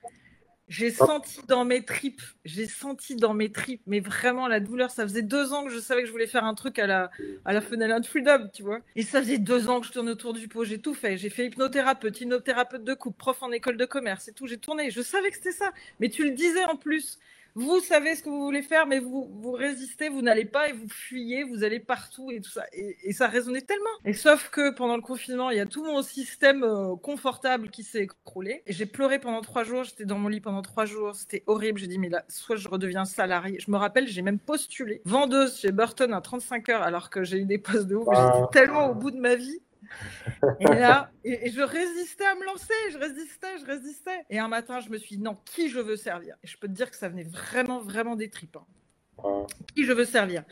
j'ai 0.68 0.92
senti 0.92 1.40
dans 1.48 1.66
mes 1.66 1.84
tripes, 1.84 2.22
j'ai 2.46 2.68
senti 2.68 3.16
dans 3.16 3.34
mes 3.34 3.52
tripes, 3.52 3.82
mais 3.88 4.00
vraiment 4.00 4.48
la 4.48 4.60
douleur. 4.60 4.92
Ça 4.92 5.02
faisait 5.02 5.24
deux 5.24 5.52
ans 5.52 5.64
que 5.66 5.72
je 5.72 5.80
savais 5.80 6.02
que 6.02 6.08
je 6.08 6.12
voulais 6.12 6.28
faire 6.28 6.44
un 6.44 6.54
truc 6.54 6.78
à 6.78 6.86
la, 6.86 7.10
à 7.44 7.54
la 7.54 7.62
Fenêtre 7.62 8.08
Freedom, 8.08 8.48
tu 8.54 8.62
vois. 8.62 8.80
Et 8.96 9.02
ça 9.02 9.20
faisait 9.20 9.40
deux 9.40 9.68
ans 9.68 9.82
que 9.82 9.88
je 9.88 9.92
tourne 9.92 10.10
autour 10.10 10.34
du 10.34 10.48
pot. 10.48 10.64
J'ai 10.64 10.80
tout 10.80 10.94
fait. 10.94 11.18
J'ai 11.18 11.32
fait 11.32 11.48
hypnothérapeute, 11.48 12.22
hypnothérapeute 12.22 12.84
de 12.84 12.94
coupe, 12.94 13.18
prof 13.18 13.42
en 13.42 13.52
école 13.52 13.78
de 13.78 13.86
commerce 13.86 14.28
et 14.28 14.34
tout. 14.34 14.46
J'ai 14.46 14.60
tourné. 14.60 14.92
Je 14.92 15.02
savais 15.02 15.32
que 15.32 15.38
c'était 15.38 15.52
ça. 15.52 15.72
Mais 16.00 16.10
tu 16.10 16.24
le 16.24 16.32
disais 16.32 16.66
en 16.66 16.76
plus. 16.76 17.18
Vous 17.56 17.80
savez 17.80 18.16
ce 18.16 18.24
que 18.24 18.30
vous 18.30 18.44
voulez 18.44 18.62
faire, 18.62 18.88
mais 18.88 19.00
vous, 19.00 19.30
vous 19.32 19.52
résistez, 19.52 20.10
vous 20.10 20.22
n'allez 20.22 20.46
pas 20.46 20.70
et 20.70 20.74
vous 20.74 20.88
fuyez, 20.90 21.44
vous 21.44 21.64
allez 21.64 21.80
partout 21.80 22.32
et 22.32 22.42
tout 22.42 22.50
ça. 22.50 22.64
Et, 22.74 23.14
ça 23.14 23.28
résonnait 23.28 23.62
tellement. 23.62 23.90
Et 24.06 24.14
sauf 24.14 24.50
que 24.50 24.74
pendant 24.74 24.96
le 24.96 25.02
confinement, 25.02 25.50
il 25.50 25.58
y 25.58 25.62
a 25.62 25.66
tout 25.66 25.84
mon 25.84 26.02
système 26.02 26.64
euh, 26.64 26.96
confortable 26.96 27.70
qui 27.70 27.84
s'est 27.84 28.04
écroulé. 28.04 28.64
Et 28.66 28.74
j'ai 28.74 28.86
pleuré 28.86 29.20
pendant 29.20 29.42
trois 29.42 29.64
jours. 29.64 29.84
J'étais 29.84 30.06
dans 30.06 30.18
mon 30.18 30.30
lit 30.30 30.42
pendant 30.42 30.62
trois 30.62 30.86
jours. 30.86 31.16
C'était 31.16 31.44
horrible. 31.48 31.80
J'ai 31.80 31.88
dit, 31.88 32.00
mais 32.00 32.10
là, 32.10 32.24
soit 32.30 32.56
je 32.56 32.70
redeviens 32.70 33.06
salarié. 33.06 33.60
Je 33.60 33.72
me 33.72 33.78
rappelle, 33.78 34.08
j'ai 34.08 34.22
même 34.22 34.40
postulé 34.40 35.02
vendeuse 35.06 35.58
chez 35.58 35.72
Burton 35.72 36.14
à 36.14 36.22
35 36.22 36.70
heures 36.70 36.82
alors 36.82 37.10
que 37.10 37.24
j'ai 37.24 37.40
eu 37.40 37.46
des 37.46 37.58
postes 37.58 37.88
de 37.88 37.96
ouf. 37.96 38.08
J'étais 38.10 38.48
tellement 38.52 38.92
au 38.92 38.96
bout 38.96 39.12
de 39.12 39.20
ma 39.20 39.36
vie. 39.36 39.60
Et 40.60 40.66
là, 40.66 41.12
et, 41.24 41.52
je 41.52 41.62
résistais 41.62 42.26
à 42.26 42.36
me 42.36 42.46
lancer, 42.46 42.74
je 42.92 42.98
résistais, 42.98 43.58
je 43.60 43.66
résistais. 43.66 44.26
Et 44.30 44.40
un 44.40 44.48
matin, 44.48 44.80
je 44.80 44.90
me 44.90 44.98
suis 44.98 45.18
dit, 45.18 45.22
non, 45.22 45.38
qui 45.46 45.70
je 45.70 45.80
veux 45.80 45.96
servir? 45.96 46.36
Et 46.44 46.48
je 46.48 46.58
peux 46.58 46.68
te 46.68 46.74
dire 46.74 46.90
que 46.90 46.98
ça 46.98 47.10
venait 47.10 47.24
vraiment, 47.24 47.80
vraiment 47.80 48.16
des 48.16 48.30
tripes. 48.30 48.58
Hein. 48.58 49.46
Qui 49.76 49.86
je 49.86 49.92
veux 49.92 50.06
servir? 50.06 50.44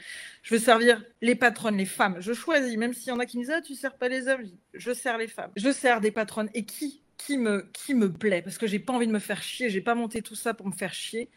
Je 0.43 0.55
veux 0.55 0.59
servir 0.59 1.03
les 1.21 1.35
patronnes, 1.35 1.77
les 1.77 1.85
femmes. 1.85 2.17
Je 2.19 2.33
choisis, 2.33 2.75
même 2.77 2.93
s'il 2.93 3.09
y 3.09 3.11
en 3.11 3.19
a 3.19 3.25
qui 3.25 3.37
me 3.37 3.43
disent, 3.43 3.53
ah, 3.55 3.61
tu 3.61 3.75
sers 3.75 3.95
pas 3.95 4.09
les 4.09 4.27
hommes, 4.27 4.43
je 4.73 4.93
sers 4.93 5.17
les 5.17 5.27
femmes. 5.27 5.51
Je 5.55 5.71
sers 5.71 6.01
des 6.01 6.11
patronnes. 6.11 6.49
Et 6.53 6.65
qui 6.65 7.01
qui 7.17 7.37
me, 7.37 7.67
qui 7.73 7.93
me 7.93 8.11
plaît? 8.11 8.41
Parce 8.41 8.57
que 8.57 8.67
j'ai 8.67 8.79
pas 8.79 8.93
envie 8.93 9.07
de 9.07 9.11
me 9.11 9.19
faire 9.19 9.41
chier, 9.41 9.69
j'ai 9.69 9.81
pas 9.81 9.95
monté 9.95 10.21
tout 10.21 10.35
ça 10.35 10.53
pour 10.53 10.67
me 10.67 10.71
faire 10.71 10.93
chier. 10.93 11.29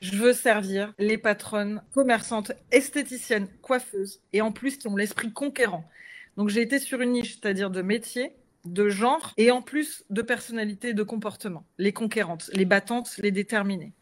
Je 0.00 0.16
veux 0.16 0.32
servir 0.32 0.92
les 0.98 1.16
patronnes 1.16 1.82
commerçantes, 1.92 2.52
esthéticiennes, 2.70 3.48
coiffeuses, 3.62 4.20
et 4.32 4.42
en 4.42 4.52
plus 4.52 4.76
qui 4.76 4.86
ont 4.86 4.96
l'esprit 4.96 5.32
conquérant. 5.32 5.88
Donc 6.36 6.48
j'ai 6.48 6.62
été 6.62 6.78
sur 6.78 7.00
une 7.00 7.12
niche, 7.12 7.38
c'est-à-dire 7.40 7.70
de 7.70 7.82
métier, 7.82 8.32
de 8.64 8.88
genre 8.88 9.32
et 9.36 9.50
en 9.50 9.62
plus 9.62 10.04
de 10.10 10.22
personnalité 10.22 10.94
de 10.94 11.02
comportement. 11.02 11.64
Les 11.78 11.92
conquérantes, 11.92 12.50
les 12.54 12.64
battantes, 12.64 13.16
les 13.18 13.30
déterminées. 13.30 13.92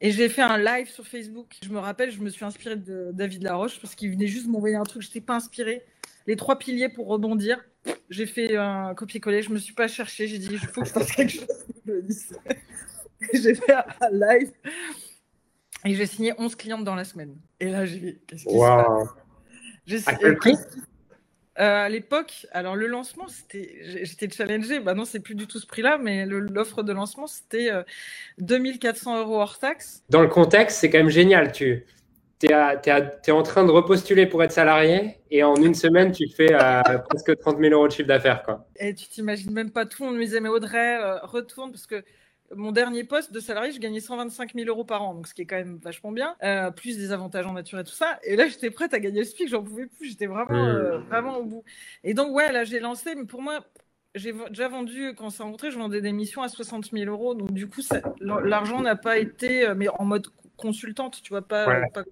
Et 0.00 0.12
j'ai 0.12 0.28
fait 0.30 0.42
un 0.42 0.56
live 0.56 0.88
sur 0.88 1.06
Facebook. 1.06 1.56
Je 1.62 1.68
me 1.68 1.78
rappelle, 1.78 2.10
je 2.10 2.20
me 2.20 2.30
suis 2.30 2.44
inspirée 2.44 2.76
de 2.76 3.10
David 3.12 3.42
Laroche 3.42 3.78
parce 3.80 3.94
qu'il 3.94 4.10
venait 4.10 4.28
juste 4.28 4.46
m'envoyer 4.48 4.76
un 4.76 4.84
truc. 4.84 5.02
Je 5.02 5.08
n'étais 5.08 5.20
pas 5.20 5.34
inspirée. 5.34 5.84
Les 6.26 6.36
trois 6.36 6.58
piliers 6.58 6.88
pour 6.88 7.06
rebondir. 7.08 7.62
J'ai 8.08 8.26
fait 8.26 8.56
un 8.56 8.94
copier-coller. 8.94 9.42
Je 9.42 9.50
me 9.50 9.58
suis 9.58 9.74
pas 9.74 9.88
cherchée. 9.88 10.26
J'ai 10.26 10.38
dit, 10.38 10.48
il 10.52 10.58
faut 10.58 10.80
que 10.80 10.88
je 10.88 10.92
fasse 10.92 11.12
quelque 11.12 11.32
chose. 11.32 11.46
j'ai 13.34 13.54
fait 13.54 13.74
un 13.74 14.10
live. 14.10 14.52
Et 15.84 15.94
j'ai 15.94 16.06
signé 16.06 16.32
11 16.38 16.54
clientes 16.56 16.84
dans 16.84 16.94
la 16.94 17.04
semaine. 17.04 17.36
Et 17.58 17.70
là, 17.70 17.84
j'ai 17.84 17.98
dit, 17.98 18.18
qu'est-ce 18.26 18.44
qui 18.44 18.50
se 18.54 18.58
passe? 18.58 19.08
Euh, 21.60 21.84
à 21.84 21.88
l'époque, 21.88 22.46
alors 22.52 22.74
le 22.74 22.86
lancement, 22.86 23.28
c'était, 23.28 23.76
j'étais 24.02 24.30
challengée. 24.30 24.80
Bah 24.80 24.94
non, 24.94 25.04
c'est 25.04 25.20
plus 25.20 25.34
du 25.34 25.46
tout 25.46 25.58
ce 25.58 25.66
prix-là, 25.66 25.98
mais 25.98 26.24
l'offre 26.24 26.82
de 26.82 26.92
lancement, 26.92 27.26
c'était 27.26 27.70
2400 28.38 29.14
euh, 29.14 29.20
euros 29.20 29.40
hors 29.40 29.58
taxe. 29.58 30.02
Dans 30.08 30.22
le 30.22 30.28
contexte, 30.28 30.78
c'est 30.78 30.88
quand 30.88 30.98
même 30.98 31.10
génial. 31.10 31.52
Tu 31.52 31.84
es, 32.42 32.48
es, 32.48 33.30
en 33.30 33.42
train 33.42 33.64
de 33.64 33.70
repostuler 33.70 34.26
pour 34.26 34.42
être 34.42 34.52
salarié 34.52 35.18
et 35.30 35.42
en 35.42 35.54
une 35.56 35.74
semaine, 35.74 36.12
tu 36.12 36.28
fais 36.28 36.54
euh, 36.54 36.80
presque 37.10 37.38
30 37.38 37.58
000 37.58 37.74
euros 37.74 37.88
de 37.88 37.92
chiffre 37.92 38.08
d'affaires. 38.08 38.42
Et 38.76 38.94
tu 38.94 39.06
t'imagines 39.08 39.52
même 39.52 39.70
pas, 39.70 39.84
tout 39.84 40.02
monde 40.02 40.16
me 40.16 40.24
disait, 40.24 40.40
mais 40.40 40.48
Audrey, 40.48 40.98
retourne 41.24 41.72
parce 41.72 41.86
que 41.86 42.02
mon 42.56 42.72
dernier 42.72 43.04
poste 43.04 43.32
de 43.32 43.40
salarié, 43.40 43.72
je 43.72 43.78
gagnais 43.78 44.00
125 44.00 44.54
000 44.54 44.68
euros 44.68 44.84
par 44.84 45.02
an, 45.02 45.14
donc 45.14 45.28
ce 45.28 45.34
qui 45.34 45.42
est 45.42 45.46
quand 45.46 45.56
même 45.56 45.78
vachement 45.82 46.12
bien, 46.12 46.36
euh, 46.42 46.70
plus 46.70 46.96
des 46.96 47.12
avantages 47.12 47.46
en 47.46 47.52
nature 47.52 47.78
et 47.78 47.84
tout 47.84 47.92
ça. 47.92 48.18
Et 48.24 48.36
là, 48.36 48.48
j'étais 48.48 48.70
prête 48.70 48.92
à 48.94 49.00
gagner 49.00 49.20
le 49.20 49.24
SPIC, 49.24 49.48
j'en 49.48 49.62
pouvais 49.62 49.86
plus, 49.86 50.10
j'étais 50.10 50.26
vraiment, 50.26 50.66
euh, 50.66 50.98
vraiment 50.98 51.38
au 51.38 51.44
bout. 51.44 51.64
Et 52.02 52.14
donc, 52.14 52.34
ouais, 52.34 52.50
là, 52.50 52.64
j'ai 52.64 52.80
lancé, 52.80 53.14
mais 53.14 53.24
pour 53.24 53.42
moi, 53.42 53.60
j'ai 54.14 54.32
déjà 54.48 54.68
vendu, 54.68 55.14
quand 55.16 55.26
on 55.26 55.30
s'est 55.30 55.42
rencontré, 55.42 55.70
je 55.70 55.78
vendais 55.78 56.00
des 56.00 56.12
missions 56.12 56.42
à 56.42 56.48
60 56.48 56.90
000 56.90 57.10
euros. 57.10 57.34
Donc, 57.34 57.52
du 57.52 57.68
coup, 57.68 57.82
l'argent 58.20 58.80
n'a 58.80 58.96
pas 58.96 59.18
été, 59.18 59.68
euh, 59.68 59.74
mais 59.76 59.88
en 59.88 60.04
mode 60.04 60.26
consultante, 60.60 61.20
tu 61.22 61.30
vois, 61.30 61.42
pas, 61.42 61.88
pas 61.92 62.04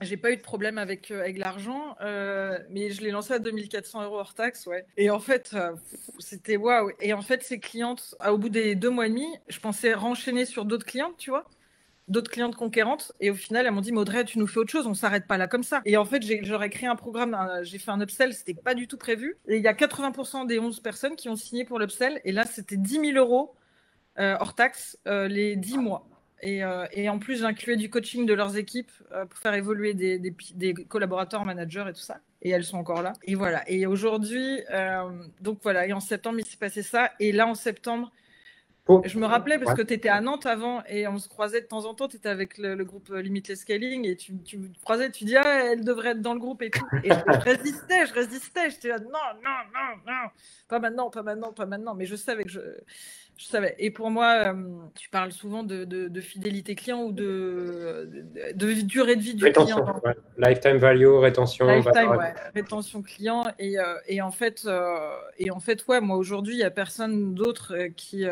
J'ai 0.00 0.16
pas 0.16 0.30
eu 0.30 0.36
de 0.36 0.42
problème 0.42 0.78
avec, 0.78 1.10
euh, 1.10 1.20
avec 1.20 1.38
l'argent, 1.38 1.96
euh, 2.02 2.58
mais 2.70 2.90
je 2.90 3.00
l'ai 3.00 3.10
lancé 3.10 3.32
à 3.32 3.38
2400 3.38 4.04
euros 4.04 4.18
hors 4.18 4.34
taxe, 4.34 4.66
ouais. 4.66 4.86
Et 4.96 5.10
en 5.10 5.18
fait, 5.18 5.52
euh, 5.54 5.72
c'était 6.18 6.56
waouh. 6.56 6.90
Et 7.00 7.12
en 7.14 7.22
fait, 7.22 7.42
ces 7.42 7.58
clientes, 7.58 8.14
au 8.28 8.38
bout 8.38 8.50
des 8.50 8.74
deux 8.74 8.90
mois 8.90 9.06
et 9.06 9.10
demi, 9.10 9.26
je 9.48 9.58
pensais 9.58 9.94
renchaîner 9.94 10.44
sur 10.44 10.64
d'autres 10.64 10.86
clientes, 10.86 11.16
tu 11.18 11.30
vois 11.30 11.46
d'autres 12.08 12.30
clientes 12.30 12.54
conquérantes. 12.54 13.10
Et 13.18 13.30
au 13.30 13.34
final 13.34 13.66
elles 13.66 13.72
m'ont 13.72 13.80
dit 13.80 13.90
Maudrey 13.90 14.24
tu 14.24 14.38
nous 14.38 14.46
fais 14.46 14.60
autre 14.60 14.70
chose 14.70 14.86
on 14.86 14.94
s'arrête 14.94 15.26
pas 15.26 15.38
là 15.38 15.48
comme 15.48 15.64
ça. 15.64 15.80
Et 15.84 15.96
en 15.96 16.04
fait 16.04 16.22
j'aurais 16.44 16.70
créé 16.70 16.88
un 16.88 16.94
programme 16.94 17.36
j'ai 17.62 17.80
fait 17.80 17.90
un 17.90 18.00
upsell 18.00 18.32
c'était 18.32 18.54
pas 18.54 18.74
du 18.74 18.86
tout 18.86 18.96
prévu. 18.96 19.38
Et 19.48 19.56
il 19.56 19.62
y 19.64 19.66
a 19.66 19.72
80% 19.72 20.46
des 20.46 20.60
11 20.60 20.78
personnes 20.78 21.16
qui 21.16 21.28
ont 21.28 21.34
signé 21.34 21.64
pour 21.64 21.80
l'upsell. 21.80 22.20
Et 22.22 22.30
là 22.30 22.44
c'était 22.44 22.76
10 22.76 23.12
000 23.12 23.18
euros 23.18 23.56
hors 24.16 24.54
taxe 24.54 24.96
les 25.04 25.56
10 25.56 25.78
mois 25.78 26.06
euh, 26.44 26.86
et, 26.92 27.08
en 27.08 27.18
plus, 27.18 27.40
j'incluais 27.40 27.76
du 27.76 27.88
coaching 27.90 28.26
de 28.26 28.34
leurs 28.34 28.56
équipes 28.56 28.90
euh, 29.12 29.24
pour 29.24 29.38
faire 29.38 29.54
évoluer 29.54 29.94
des, 29.94 30.18
des, 30.18 30.74
collaborateurs, 30.74 31.44
managers 31.44 31.86
et 31.88 31.92
tout 31.92 32.00
ça. 32.00 32.18
Et 32.42 32.50
elles 32.50 32.64
sont 32.64 32.78
encore 32.78 33.02
là. 33.02 33.14
Et 33.24 33.34
voilà. 33.34 33.68
Et 33.68 33.86
aujourd'hui, 33.86 34.60
euh, 34.70 35.08
donc 35.40 35.58
voilà. 35.62 35.86
Et 35.86 35.92
en 35.92 36.00
septembre, 36.00 36.38
il 36.38 36.46
s'est 36.46 36.58
passé 36.58 36.82
ça. 36.82 37.10
Et 37.20 37.32
là, 37.32 37.46
en 37.46 37.54
septembre, 37.54 38.12
je 39.04 39.18
me 39.18 39.26
rappelais 39.26 39.58
parce 39.58 39.74
que 39.76 39.82
tu 39.82 39.94
étais 39.94 40.08
à 40.08 40.20
Nantes 40.20 40.46
avant 40.46 40.84
et 40.84 41.08
on 41.08 41.18
se 41.18 41.28
croisait 41.28 41.60
de 41.60 41.66
temps 41.66 41.86
en 41.86 41.94
temps. 41.94 42.06
Tu 42.06 42.18
étais 42.18 42.28
avec 42.28 42.56
le, 42.58 42.84
groupe 42.84 43.12
Limitless 43.12 43.60
Scaling 43.60 44.06
et 44.06 44.14
tu, 44.14 44.36
tu 44.44 44.58
me 44.58 44.68
croisais, 44.84 45.10
tu 45.10 45.24
dis, 45.24 45.36
ah, 45.36 45.72
elle 45.72 45.84
devrait 45.84 46.10
être 46.10 46.20
dans 46.20 46.34
le 46.34 46.38
groupe 46.38 46.62
et 46.62 46.70
tout. 46.70 46.86
Et 47.02 47.10
je, 47.10 47.14
résistais, 47.40 48.06
je 48.06 48.14
résistais. 48.14 48.70
J'étais 48.70 48.88
là, 48.88 48.98
non, 49.00 49.10
non, 49.42 49.58
non, 49.74 50.12
non. 50.12 50.28
Pas 50.68 50.78
maintenant, 50.78 51.10
pas 51.10 51.22
maintenant, 51.24 51.52
pas 51.52 51.66
maintenant. 51.66 51.94
Mais 51.96 52.04
je 52.04 52.14
savais 52.14 52.44
que 52.44 52.50
je 52.50 52.60
je 53.36 53.44
savais. 53.44 53.74
Et 53.78 53.90
pour 53.90 54.10
moi, 54.10 54.44
euh, 54.46 54.54
tu 54.94 55.10
parles 55.10 55.32
souvent 55.32 55.62
de, 55.62 56.20
fidélité 56.20 56.74
client 56.74 57.02
ou 57.02 57.12
de, 57.12 58.08
de, 58.54 58.72
durée 58.82 59.16
de 59.16 59.20
vie 59.20 59.34
du 59.34 59.44
client. 59.52 60.00
Lifetime 60.38 60.78
value, 60.78 61.06
rétention. 61.06 61.66
Lifetime, 61.66 62.10
ouais. 62.16 62.34
rétention 62.54 63.02
client. 63.02 63.44
Et, 63.58 63.78
euh, 63.78 63.94
et, 64.08 64.22
en 64.22 64.30
fait, 64.30 64.62
euh, 64.66 65.10
et 65.38 65.50
en 65.50 65.60
fait, 65.60 65.86
ouais, 65.86 66.00
moi 66.00 66.16
aujourd'hui, 66.16 66.54
il 66.54 66.58
n'y 66.58 66.64
a 66.64 66.70
personne 66.70 67.34
d'autre 67.34 67.76
qui, 67.96 68.24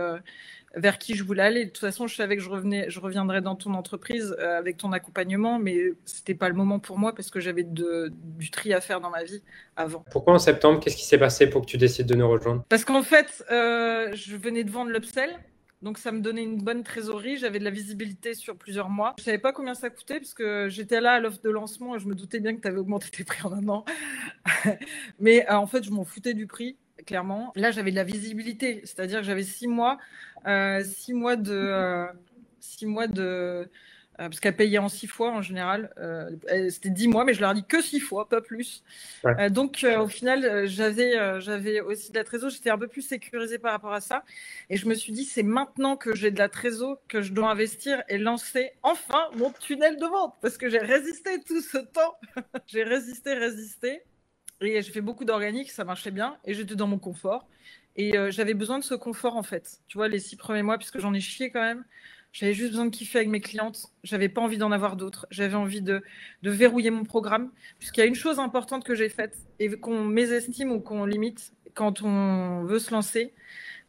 vers 0.76 0.98
qui 0.98 1.14
je 1.14 1.24
voulais 1.24 1.42
aller. 1.42 1.64
De 1.64 1.70
toute 1.70 1.78
façon, 1.78 2.06
je 2.06 2.14
savais 2.14 2.36
que 2.36 2.42
je 2.42 2.50
revenais, 2.50 2.86
je 2.88 3.00
reviendrais 3.00 3.40
dans 3.40 3.56
ton 3.56 3.74
entreprise 3.74 4.36
euh, 4.38 4.58
avec 4.58 4.76
ton 4.76 4.92
accompagnement, 4.92 5.58
mais 5.58 5.92
c'était 6.04 6.34
pas 6.34 6.48
le 6.48 6.54
moment 6.54 6.78
pour 6.78 6.98
moi 6.98 7.14
parce 7.14 7.30
que 7.30 7.40
j'avais 7.40 7.64
du 7.64 8.50
tri 8.50 8.72
à 8.72 8.80
faire 8.80 9.00
dans 9.00 9.10
ma 9.10 9.24
vie 9.24 9.42
avant. 9.76 10.04
Pourquoi 10.10 10.34
en 10.34 10.38
septembre 10.38 10.80
Qu'est-ce 10.80 10.96
qui 10.96 11.04
s'est 11.04 11.18
passé 11.18 11.48
pour 11.48 11.62
que 11.62 11.66
tu 11.66 11.78
décides 11.78 12.06
de 12.06 12.14
nous 12.14 12.28
rejoindre? 12.28 12.64
Parce 12.68 12.84
qu'en 12.84 13.02
fait, 13.02 13.44
euh, 13.50 14.10
je 14.14 14.36
venais 14.36 14.64
de 14.64 14.70
vendre 14.70 14.90
l'upsell. 14.90 15.30
Donc 15.82 15.98
ça 15.98 16.12
me 16.12 16.20
donnait 16.20 16.42
une 16.42 16.62
bonne 16.62 16.82
trésorerie, 16.82 17.36
j'avais 17.36 17.58
de 17.58 17.64
la 17.64 17.70
visibilité 17.70 18.32
sur 18.32 18.56
plusieurs 18.56 18.88
mois. 18.88 19.14
Je 19.18 19.24
savais 19.24 19.38
pas 19.38 19.52
combien 19.52 19.74
ça 19.74 19.90
coûtait 19.90 20.18
parce 20.18 20.32
que 20.32 20.66
j'étais 20.70 20.98
là 20.98 21.12
à 21.12 21.20
l'offre 21.20 21.42
de 21.42 21.50
lancement 21.50 21.94
et 21.94 21.98
je 21.98 22.06
me 22.06 22.14
doutais 22.14 22.40
bien 22.40 22.56
que 22.56 22.62
tu 22.62 22.68
avais 22.68 22.78
augmenté 22.78 23.10
tes 23.10 23.22
prix 23.22 23.46
en 23.46 23.52
un 23.52 23.68
an. 23.68 23.84
Mais 25.20 25.46
euh, 25.46 25.56
en 25.56 25.66
fait, 25.66 25.84
je 25.84 25.90
m'en 25.90 26.06
foutais 26.06 26.32
du 26.32 26.46
prix 26.46 26.78
clairement. 27.04 27.52
Là, 27.56 27.70
j'avais 27.70 27.90
de 27.90 27.96
la 27.96 28.04
visibilité, 28.04 28.80
c'est-à-dire 28.84 29.20
que 29.20 29.26
j'avais 29.26 29.42
six 29.42 29.66
mois, 29.66 29.98
euh, 30.46 30.82
six 30.84 31.12
mois 31.12 31.36
de, 31.36 31.52
euh, 31.52 32.06
six 32.60 32.86
mois 32.86 33.06
de, 33.06 33.22
euh, 33.22 33.66
parce 34.16 34.40
qu'elle 34.40 34.56
payait 34.56 34.78
en 34.78 34.88
six 34.88 35.06
fois 35.06 35.32
en 35.32 35.42
général. 35.42 35.92
C'était 36.70 36.90
dix 36.90 37.08
mois, 37.08 37.24
mais 37.24 37.34
je 37.34 37.40
leur 37.40 37.54
dit 37.54 37.64
que 37.64 37.82
six 37.82 38.00
fois, 38.00 38.28
pas 38.28 38.40
plus. 38.40 38.82
donc, 39.50 39.84
au 39.98 40.08
final, 40.08 40.66
j'avais, 40.66 41.40
j'avais 41.40 41.80
aussi 41.80 42.12
de 42.12 42.18
la 42.18 42.24
trésor. 42.24 42.50
J'étais 42.50 42.70
un 42.70 42.78
peu 42.78 42.88
plus 42.88 43.02
sécurisée 43.02 43.58
par 43.58 43.72
rapport 43.72 43.92
à 43.92 44.00
ça, 44.00 44.24
et 44.70 44.76
je 44.76 44.86
me 44.86 44.94
suis 44.94 45.12
dit, 45.12 45.24
c'est 45.24 45.42
maintenant 45.42 45.96
que 45.96 46.14
j'ai 46.14 46.30
de 46.30 46.38
la 46.38 46.48
trésor 46.48 46.98
que 47.08 47.22
je 47.22 47.32
dois 47.32 47.50
investir 47.50 48.02
et 48.08 48.18
lancer 48.18 48.72
enfin 48.82 49.28
mon 49.36 49.50
tunnel 49.50 49.96
de 49.96 50.06
vente, 50.06 50.34
parce 50.40 50.58
que 50.58 50.68
j'ai 50.68 50.78
résisté 50.78 51.40
tout 51.40 51.60
ce 51.60 51.78
temps. 51.78 52.16
j'ai 52.66 52.84
résisté, 52.84 53.34
résisté. 53.34 54.02
Et 54.60 54.80
j'ai 54.82 54.92
fait 54.92 55.00
beaucoup 55.00 55.24
d'organique, 55.24 55.70
ça 55.70 55.84
marchait 55.84 56.10
bien. 56.10 56.36
Et 56.44 56.54
j'étais 56.54 56.74
dans 56.74 56.86
mon 56.86 56.98
confort. 56.98 57.46
Et 57.96 58.16
euh, 58.16 58.30
j'avais 58.30 58.54
besoin 58.54 58.78
de 58.78 58.84
ce 58.84 58.94
confort, 58.94 59.36
en 59.36 59.42
fait. 59.42 59.78
Tu 59.88 59.98
vois, 59.98 60.08
les 60.08 60.18
six 60.18 60.36
premiers 60.36 60.62
mois, 60.62 60.78
puisque 60.78 60.98
j'en 60.98 61.14
ai 61.14 61.20
chié 61.20 61.50
quand 61.50 61.62
même. 61.62 61.84
J'avais 62.32 62.52
juste 62.52 62.70
besoin 62.70 62.86
de 62.86 62.90
kiffer 62.90 63.18
avec 63.18 63.30
mes 63.30 63.40
clientes. 63.40 63.86
J'avais 64.02 64.28
pas 64.28 64.40
envie 64.40 64.58
d'en 64.58 64.72
avoir 64.72 64.96
d'autres. 64.96 65.26
J'avais 65.30 65.54
envie 65.54 65.82
de, 65.82 66.02
de, 66.42 66.50
verrouiller 66.50 66.90
mon 66.90 67.04
programme. 67.04 67.52
Puisqu'il 67.78 68.00
y 68.00 68.02
a 68.02 68.06
une 68.06 68.16
chose 68.16 68.40
importante 68.40 68.82
que 68.84 68.96
j'ai 68.96 69.08
faite 69.08 69.38
et 69.60 69.70
qu'on 69.76 70.04
mésestime 70.04 70.72
ou 70.72 70.80
qu'on 70.80 71.04
limite 71.04 71.52
quand 71.74 72.02
on 72.02 72.64
veut 72.64 72.80
se 72.80 72.90
lancer, 72.90 73.32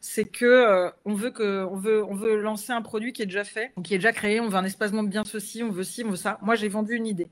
c'est 0.00 0.24
que 0.24 0.44
euh, 0.44 0.90
on 1.04 1.14
veut 1.14 1.30
que 1.30 1.66
veut 1.76 2.04
on 2.04 2.14
veut 2.14 2.40
lancer 2.40 2.72
un 2.72 2.82
produit 2.82 3.12
qui 3.12 3.22
est 3.22 3.26
déjà 3.26 3.44
fait, 3.44 3.72
qui 3.82 3.94
est 3.94 3.98
déjà 3.98 4.12
créé. 4.12 4.38
On 4.40 4.48
veut 4.48 4.56
un 4.56 4.64
espacement 4.64 5.02
bien 5.02 5.24
ceci, 5.24 5.64
on 5.64 5.70
veut 5.70 5.84
ci, 5.84 6.04
on 6.04 6.10
veut 6.10 6.16
ça. 6.16 6.38
Moi, 6.42 6.54
j'ai 6.54 6.68
vendu 6.68 6.94
une 6.94 7.06
idée. 7.06 7.26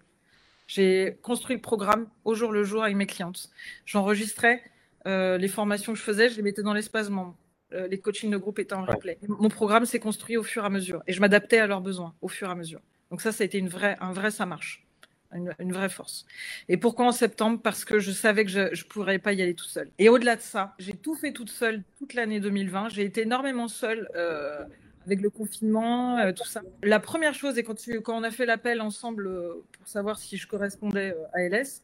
J'ai 0.66 1.18
construit 1.22 1.56
le 1.56 1.62
programme 1.62 2.08
au 2.24 2.34
jour 2.34 2.52
le 2.52 2.64
jour 2.64 2.82
avec 2.82 2.96
mes 2.96 3.06
clientes. 3.06 3.50
J'enregistrais 3.84 4.62
euh, 5.06 5.36
les 5.36 5.48
formations 5.48 5.92
que 5.92 5.98
je 5.98 6.04
faisais, 6.04 6.28
je 6.28 6.36
les 6.36 6.42
mettais 6.42 6.62
dans 6.62 6.72
l'espace 6.72 7.10
membre. 7.10 7.36
Euh, 7.72 7.86
les 7.88 7.98
coachings 7.98 8.30
de 8.30 8.36
groupe 8.36 8.58
étaient 8.58 8.74
en 8.74 8.84
replay. 8.84 9.18
Mon 9.28 9.48
programme 9.48 9.84
s'est 9.84 9.98
construit 9.98 10.36
au 10.36 10.42
fur 10.42 10.62
et 10.62 10.66
à 10.66 10.70
mesure 10.70 11.02
et 11.06 11.12
je 11.12 11.20
m'adaptais 11.20 11.58
à 11.58 11.66
leurs 11.66 11.80
besoins 11.80 12.14
au 12.22 12.28
fur 12.28 12.48
et 12.48 12.52
à 12.52 12.54
mesure. 12.54 12.80
Donc 13.10 13.20
ça, 13.20 13.32
ça 13.32 13.42
a 13.42 13.44
été 13.44 13.58
une 13.58 13.68
vraie, 13.68 13.96
un 14.00 14.12
vrai 14.12 14.30
ça 14.30 14.46
marche, 14.46 14.84
une, 15.32 15.72
vraie 15.72 15.88
force. 15.88 16.24
Et 16.68 16.76
pourquoi 16.76 17.06
en 17.06 17.12
septembre? 17.12 17.60
Parce 17.62 17.84
que 17.84 17.98
je 17.98 18.10
savais 18.10 18.44
que 18.44 18.50
je 18.50 18.60
ne 18.60 18.88
pourrais 18.88 19.18
pas 19.18 19.32
y 19.32 19.42
aller 19.42 19.54
tout 19.54 19.66
seul. 19.66 19.90
Et 19.98 20.08
au-delà 20.08 20.36
de 20.36 20.40
ça, 20.40 20.74
j'ai 20.78 20.94
tout 20.94 21.14
fait 21.14 21.32
toute 21.32 21.50
seule 21.50 21.82
toute 21.98 22.14
l'année 22.14 22.40
2020. 22.40 22.88
J'ai 22.90 23.04
été 23.04 23.22
énormément 23.22 23.68
seule. 23.68 24.08
Euh, 24.14 24.64
avec 25.06 25.20
le 25.20 25.30
confinement, 25.30 26.18
euh, 26.18 26.32
tout 26.32 26.46
ça. 26.46 26.62
La 26.82 27.00
première 27.00 27.34
chose, 27.34 27.58
et 27.58 27.62
quand, 27.62 27.76
on 28.08 28.22
a 28.22 28.30
fait 28.30 28.46
l'appel 28.46 28.80
ensemble 28.80 29.26
euh, 29.26 29.64
pour 29.72 29.86
savoir 29.86 30.18
si 30.18 30.36
je 30.36 30.46
correspondais 30.46 31.14
euh, 31.14 31.24
à 31.34 31.42
LS, 31.42 31.82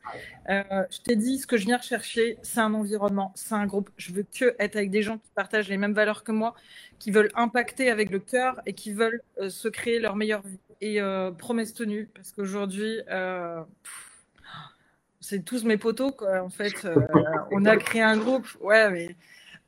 je 0.48 1.00
t'ai 1.02 1.16
dit 1.16 1.38
ce 1.38 1.46
que 1.46 1.56
je 1.56 1.66
viens 1.66 1.76
rechercher, 1.76 2.38
c'est 2.42 2.60
un 2.60 2.74
environnement, 2.74 3.32
c'est 3.34 3.54
un 3.54 3.66
groupe. 3.66 3.90
Je 3.96 4.12
veux 4.12 4.24
que 4.24 4.54
être 4.58 4.76
avec 4.76 4.90
des 4.90 5.02
gens 5.02 5.18
qui 5.18 5.30
partagent 5.34 5.68
les 5.68 5.76
mêmes 5.76 5.94
valeurs 5.94 6.24
que 6.24 6.32
moi, 6.32 6.54
qui 6.98 7.10
veulent 7.10 7.30
impacter 7.34 7.90
avec 7.90 8.10
le 8.10 8.18
cœur 8.18 8.60
et 8.66 8.72
qui 8.72 8.92
veulent 8.92 9.22
se 9.48 9.68
créer 9.68 10.00
leur 10.00 10.16
meilleure 10.16 10.42
vie. 10.42 10.58
Et 10.82 10.98
promesse 11.36 11.74
tenue, 11.74 12.08
parce 12.14 12.32
qu'aujourd'hui, 12.32 13.00
c'est 15.20 15.44
tous 15.44 15.64
mes 15.64 15.76
potos, 15.76 16.12
quoi. 16.16 16.42
En 16.42 16.48
fait, 16.48 16.86
on 17.50 17.66
a 17.66 17.76
créé 17.76 18.00
un 18.00 18.16
groupe. 18.16 18.46
Ouais, 18.62 18.90
mais 18.90 19.14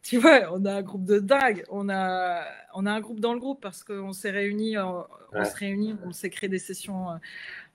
tu 0.02 0.18
vois, 0.18 0.52
on 0.52 0.64
a 0.64 0.74
un 0.74 0.82
groupe 0.82 1.04
de 1.04 1.18
dingue. 1.18 1.64
On 1.70 1.88
a, 1.88 2.44
on 2.74 2.86
a 2.86 2.92
un 2.92 3.00
groupe 3.00 3.20
dans 3.20 3.34
le 3.34 3.40
groupe 3.40 3.60
parce 3.60 3.84
qu'on 3.84 4.12
s'est 4.12 4.30
réunis, 4.30 4.76
on, 4.78 5.06
se 5.44 5.56
réunit, 5.56 5.96
on 6.04 6.12
s'est 6.12 6.30
créé 6.30 6.48
des 6.48 6.58
sessions 6.58 7.06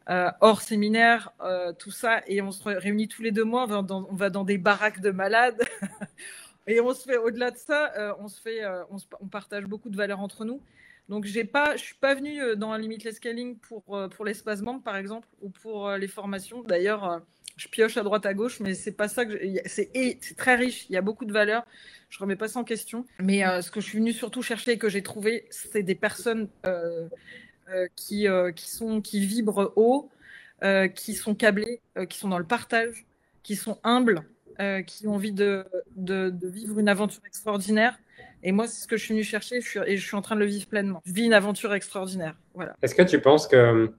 euh, 0.10 0.32
hors 0.40 0.62
séminaire, 0.62 1.34
euh, 1.42 1.74
tout 1.74 1.92
ça, 1.92 2.22
et 2.28 2.42
on 2.42 2.52
se 2.52 2.64
réunit 2.64 3.10
tous 3.10 3.22
les 3.22 3.32
deux 3.32 3.44
mois. 3.44 3.64
On 3.64 3.68
va 3.68 3.82
dans, 3.82 4.08
on 4.10 4.16
va 4.16 4.30
dans 4.30 4.44
des 4.44 4.58
baraques 4.58 5.02
de 5.02 5.12
malades. 5.12 5.62
et 6.68 6.80
on 6.82 6.94
se 6.94 7.04
fait, 7.04 7.18
au-delà 7.18 7.52
de 7.52 7.58
ça, 7.58 7.94
euh, 7.98 8.14
on 8.20 8.28
se 8.28 8.42
fait, 8.42 8.66
on, 8.90 8.98
on, 9.20 9.28
partage 9.28 9.66
beaucoup 9.66 9.90
de 9.90 9.98
valeurs 9.98 10.22
entre 10.22 10.46
nous. 10.46 10.62
Donc, 11.10 11.26
j'ai 11.26 11.46
pas, 11.46 11.76
je 11.78 11.84
suis 11.84 11.96
pas 11.96 12.16
venue 12.16 12.58
dans 12.58 12.72
un 12.72 12.78
limitless 12.78 13.16
scaling 13.16 13.58
pour, 13.58 13.84
pour 13.84 14.26
l'espace 14.26 14.62
membre, 14.62 14.84
par 14.84 14.98
exemple, 14.98 15.28
ou 15.42 15.50
pour 15.50 15.92
les 15.92 16.08
formations. 16.08 16.64
D'ailleurs, 16.64 17.22
je 17.58 17.68
pioche 17.68 17.98
à 17.98 18.04
droite 18.04 18.26
à 18.26 18.34
gauche, 18.34 18.60
mais 18.60 18.76
c'est 18.76 18.92
pas 18.92 19.08
ça 19.08 19.26
que 19.26 19.34
c'est 19.66 20.36
très 20.38 20.56
riche. 20.56 20.86
Il 20.90 20.94
y 20.94 20.98
a 20.98 21.02
beaucoup 21.02 21.26
de 21.26 21.34
valeurs. 21.34 21.66
Je 22.10 22.20
remets 22.20 22.36
pas 22.36 22.48
ça 22.48 22.60
en 22.60 22.64
question. 22.64 23.06
Mais 23.20 23.46
euh, 23.46 23.62
ce 23.62 23.72
que 23.72 23.82
je 23.82 23.88
suis 23.88 23.98
venue 23.98 24.14
surtout 24.14 24.44
chercher 24.44 24.74
et 24.74 24.78
que 24.78 24.90
j'ai 24.90 25.02
trouvé, 25.02 25.46
c'est 25.50 25.82
des 25.82 25.96
personnes 25.96 26.48
euh, 26.68 27.10
euh, 27.70 27.88
qui 27.96 28.28
qui 29.04 29.26
vibrent 29.26 29.74
haut, 29.76 30.10
qui 30.94 31.16
sont 31.16 31.36
câblées, 31.36 31.82
qui 32.08 32.18
sont 32.18 32.30
dans 32.30 32.40
le 32.40 32.46
partage, 32.46 33.06
qui 33.42 33.56
sont 33.56 33.80
humbles, 33.84 34.22
qui 34.86 35.08
ont 35.08 35.16
envie 35.16 35.34
de, 35.34 35.66
de, 35.96 36.32
vivre 36.44 36.80
une 36.80 36.90
aventure 36.90 37.22
extraordinaire. 37.26 38.00
Et 38.44 38.52
moi, 38.52 38.68
c'est 38.68 38.84
ce 38.84 38.88
que 38.88 38.98
je 38.98 39.04
suis 39.04 39.14
venue 39.14 39.24
chercher. 39.24 39.62
Je 39.62 39.80
et 39.80 39.98
je 39.98 40.06
suis 40.06 40.16
en 40.16 40.22
train 40.22 40.36
de 40.36 40.42
le 40.42 40.46
vivre 40.46 40.68
pleinement. 40.68 41.02
Je 41.06 41.12
vis 41.12 41.26
une 41.26 41.34
aventure 41.34 41.74
extraordinaire. 41.74 42.36
Voilà. 42.54 42.76
Est-ce 42.84 42.94
que 42.94 43.02
tu 43.02 43.20
penses 43.20 43.48
que 43.48 43.92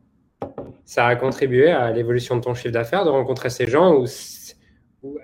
ça 0.88 1.07
a 1.07 1.16
contribué 1.16 1.68
à 1.71 1.92
l'évolution 1.92 2.35
de 2.37 2.40
ton 2.40 2.54
chiffre 2.54 2.73
d'affaires 2.73 3.04
de 3.04 3.11
rencontrer 3.11 3.50
ces 3.50 3.66
gens 3.66 3.95
ou, 3.95 4.04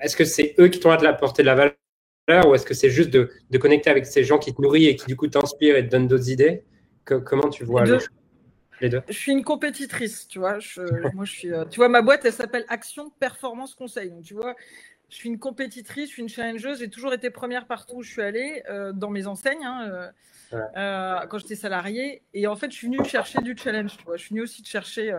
est-ce 0.02 0.14
que 0.14 0.26
c'est 0.26 0.54
eux 0.59 0.68
qui 0.68 0.78
t'ont 0.78 0.90
apporté 0.90 1.42
de 1.42 1.47
la 1.47 1.54
valeur 1.54 2.47
ou 2.47 2.54
est-ce 2.54 2.66
que 2.66 2.75
c'est 2.75 2.90
juste 2.90 3.09
de, 3.09 3.30
connecter 3.59 3.88
avec 3.88 4.04
ces 4.04 4.25
gens 4.25 4.38
qui 4.38 4.54
te 4.54 4.61
nourrissent 4.61 4.88
et 4.88 4.97
qui 4.97 5.06
du 5.06 5.16
coup 5.16 5.26
t'inspirent 5.26 5.76
et 5.76 5.87
te 5.87 5.90
donnent 5.90 6.06
d'autres 6.06 6.28
idées? 6.28 6.64
Comment 7.04 7.49
tu 7.49 7.64
vois 7.64 7.85
les 8.80 8.88
deux. 8.88 9.00
Je 9.09 9.14
suis 9.14 9.33
une 9.33 9.44
compétitrice, 9.44 10.26
tu 10.28 10.40
vois. 10.40 10.59
moi, 11.14 11.25
je 11.25 11.33
suis, 11.33 11.52
euh, 11.52 11.64
tu 11.64 11.76
vois, 11.76 11.88
ma 11.88 12.02
boîte, 12.02 12.25
elle 12.25 12.33
s'appelle 12.33 12.64
Action 12.68 13.09
Performance 13.21 13.76
Conseil. 13.76 14.11
Donc, 14.11 14.25
tu 14.25 14.35
vois, 14.35 14.56
je 15.09 15.14
suis 15.14 15.28
une 15.28 15.38
compétitrice, 15.38 16.09
je 16.09 16.14
suis 16.14 16.23
une 16.23 16.28
challengeuse. 16.28 16.80
J'ai 16.80 16.90
toujours 16.90 17.14
été 17.14 17.30
première 17.30 17.66
partout 17.66 17.99
où 17.99 18.02
je 18.02 18.11
suis 18.11 18.21
allée, 18.21 18.64
euh, 18.68 18.92
dans 18.92 19.11
mes 19.11 19.28
enseignes. 19.28 19.64
Hein, 19.64 19.88
euh, 20.52 20.61
euh, 20.76 21.26
quand 21.28 21.38
j'étais 21.38 21.54
salarié. 21.54 22.23
Et 22.35 22.49
en 22.49 22.56
fait, 22.56 22.71
je 22.71 22.76
suis 22.76 22.88
venue 22.88 23.04
chercher 23.04 23.40
du 23.40 23.56
challenge, 23.56 23.97
tu 23.97 24.04
vois. 24.04 24.16
Je 24.16 24.25
suis 24.25 24.30
venue 24.30 24.42
aussi 24.42 24.61
de 24.61 24.66
chercher. 24.66 25.16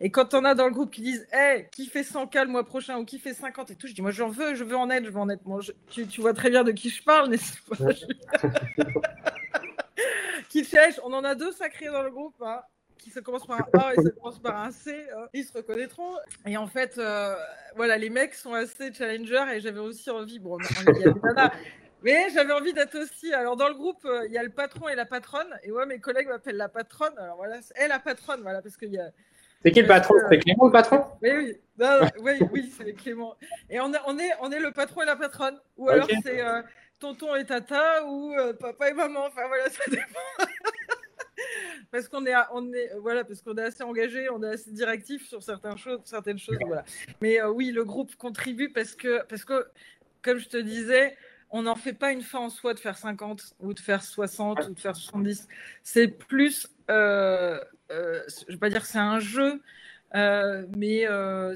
Et 0.00 0.10
quand 0.10 0.34
on 0.34 0.44
a 0.44 0.54
dans 0.54 0.66
le 0.66 0.72
groupe 0.72 0.90
qui 0.90 1.00
disent, 1.00 1.26
hey, 1.32 1.68
qui 1.72 1.86
fait 1.86 2.02
100K 2.02 2.44
le 2.44 2.50
mois 2.50 2.64
prochain 2.64 2.98
ou 2.98 3.04
qui 3.04 3.18
fait 3.18 3.32
50 3.32 3.70
et 3.70 3.76
tout, 3.76 3.86
je 3.86 3.94
dis, 3.94 4.02
moi, 4.02 4.10
j'en 4.10 4.28
veux, 4.28 4.54
je 4.54 4.62
veux 4.62 4.76
en 4.76 4.90
être, 4.90 5.04
je 5.04 5.10
veux 5.10 5.18
en 5.18 5.30
être. 5.30 5.42
tu, 5.88 6.06
tu, 6.06 6.20
vois 6.20 6.34
très 6.34 6.50
bien 6.50 6.64
de 6.64 6.72
qui 6.72 6.90
je 6.90 7.02
parle, 7.02 7.30
n'est-ce 7.30 7.58
pas 7.62 7.76
Qui 10.50 10.64
cherche, 10.64 11.00
on 11.02 11.12
en 11.12 11.24
a 11.24 11.34
deux 11.34 11.52
sacrés 11.52 11.86
dans 11.86 12.02
le 12.02 12.10
groupe, 12.10 12.36
hein, 12.42 12.60
qui 12.98 13.10
se 13.10 13.20
commencent 13.20 13.46
par 13.46 13.60
un 13.60 13.78
A 13.78 13.94
et 13.94 13.96
se 13.96 14.08
commencent 14.10 14.38
par 14.38 14.62
un 14.62 14.70
C. 14.70 15.06
Hein. 15.16 15.26
ils 15.32 15.44
se 15.44 15.52
reconnaîtront. 15.52 16.16
Et 16.44 16.58
en 16.58 16.66
fait, 16.66 16.98
euh, 16.98 17.34
voilà, 17.74 17.96
les 17.96 18.10
mecs 18.10 18.34
sont 18.34 18.52
assez 18.52 18.92
challengers 18.92 19.46
et 19.54 19.60
j'avais 19.60 19.80
aussi 19.80 20.10
envie, 20.10 20.38
bon, 20.38 20.58
il 20.60 21.00
y 21.00 21.04
a 21.06 21.52
mais 22.02 22.28
j'avais 22.32 22.52
envie 22.52 22.72
d'être 22.72 22.96
aussi. 22.96 23.32
Alors, 23.32 23.56
dans 23.56 23.68
le 23.68 23.74
groupe, 23.74 24.04
euh, 24.04 24.26
il 24.26 24.32
y 24.32 24.38
a 24.38 24.42
le 24.42 24.50
patron 24.50 24.88
et 24.88 24.94
la 24.94 25.06
patronne. 25.06 25.48
Et 25.64 25.72
ouais, 25.72 25.86
mes 25.86 25.98
collègues 25.98 26.28
m'appellent 26.28 26.56
la 26.56 26.68
patronne. 26.68 27.14
Alors 27.18 27.36
voilà, 27.36 27.56
elle 27.74 27.88
la 27.88 27.98
patronne, 27.98 28.42
voilà, 28.42 28.62
parce 28.62 28.76
qu'il 28.76 28.92
y 28.92 28.98
a. 28.98 29.10
C'est 29.62 29.72
qui 29.72 29.80
le 29.82 29.86
patron? 29.86 30.14
C'est 30.28 30.38
Clément 30.38 30.66
le 30.66 30.72
patron? 30.72 31.04
Oui, 31.22 31.30
oui. 31.34 31.56
oui, 32.20 32.32
oui, 32.52 32.74
c'est 32.76 32.92
Clément. 32.94 33.34
Et 33.70 33.80
on, 33.80 33.92
est, 33.92 33.98
on, 34.06 34.18
est, 34.18 34.30
on 34.40 34.50
est 34.50 34.60
le 34.60 34.72
patron 34.72 35.02
et 35.02 35.06
la 35.06 35.16
patronne. 35.16 35.58
Ou 35.76 35.88
alors 35.88 36.08
c'est 36.22 36.40
euh, 36.40 36.62
tonton 36.98 37.34
et 37.34 37.44
tata 37.44 38.04
ou 38.06 38.34
euh, 38.34 38.52
papa 38.52 38.90
et 38.90 38.94
maman. 38.94 39.26
Enfin 39.26 39.46
voilà, 39.48 39.64
ça 39.70 39.82
dépend. 39.90 40.52
parce 41.90 42.08
qu'on 42.08 42.24
est, 42.26 42.34
on 42.52 42.72
est, 42.72 42.92
voilà, 43.00 43.24
parce 43.24 43.42
qu'on 43.42 43.56
est 43.56 43.64
assez 43.64 43.82
engagé, 43.82 44.28
on 44.30 44.42
est 44.42 44.50
assez 44.50 44.70
directif 44.70 45.28
sur 45.28 45.42
certaines 45.42 45.78
choses, 45.78 46.00
certaines 46.04 46.38
choses. 46.38 46.58
Voilà. 46.66 46.84
Mais 47.20 47.42
oui, 47.42 47.72
le 47.72 47.84
groupe 47.84 48.14
contribue 48.16 48.70
parce 48.70 48.94
que, 48.94 49.24
parce 49.24 49.44
que, 49.44 49.66
comme 50.22 50.38
je 50.38 50.48
te 50.48 50.56
disais, 50.56 51.16
on 51.50 51.62
n'en 51.62 51.76
fait 51.76 51.92
pas 51.92 52.12
une 52.12 52.22
fin 52.22 52.40
en 52.40 52.50
soi 52.50 52.74
de 52.74 52.78
faire 52.78 52.98
50 52.98 53.56
ou 53.60 53.72
de 53.72 53.80
faire 53.80 54.02
60 54.02 54.68
ou 54.68 54.74
de 54.74 54.78
faire 54.78 54.96
70. 54.96 55.48
C'est 55.82 56.08
plus, 56.08 56.68
euh, 56.90 57.58
euh, 57.58 57.64
je 57.90 58.44
ne 58.48 58.52
vais 58.52 58.58
pas 58.58 58.70
dire 58.70 58.82
que 58.82 58.88
c'est 58.88 58.98
un 58.98 59.20
jeu, 59.20 59.60
euh, 60.14 60.66
mais 60.76 61.06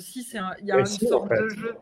si, 0.01 0.23
c'est 0.23 0.39
il 0.61 0.67
y 0.67 0.73
a 0.73 0.79
une 0.79 0.87
sorte 0.87 1.31
de 1.31 1.49
jeu. 1.49 1.75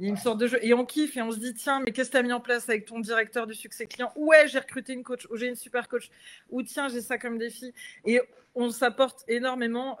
Il 0.00 0.06
y 0.06 0.08
a 0.08 0.10
une 0.10 0.16
sorte 0.16 0.38
de 0.38 0.46
jeu. 0.46 0.58
Et 0.62 0.74
on 0.74 0.84
kiffe 0.84 1.16
et 1.16 1.22
on 1.22 1.32
se 1.32 1.40
dit, 1.40 1.54
tiens, 1.54 1.82
mais 1.84 1.90
qu'est-ce 1.90 2.10
que 2.10 2.12
tu 2.12 2.18
as 2.18 2.22
mis 2.22 2.32
en 2.32 2.38
place 2.38 2.68
avec 2.68 2.84
ton 2.84 3.00
directeur 3.00 3.48
du 3.48 3.54
succès 3.54 3.86
client? 3.86 4.12
Ouais, 4.14 4.46
j'ai 4.46 4.60
recruté 4.60 4.92
une 4.92 5.02
coach, 5.02 5.26
ou 5.28 5.36
j'ai 5.36 5.48
une 5.48 5.56
super 5.56 5.88
coach, 5.88 6.08
ou 6.50 6.62
tiens, 6.62 6.88
j'ai 6.88 7.00
ça 7.00 7.18
comme 7.18 7.36
défi. 7.36 7.74
Et 8.04 8.20
on 8.54 8.70
s'apporte 8.70 9.24
énormément 9.26 9.98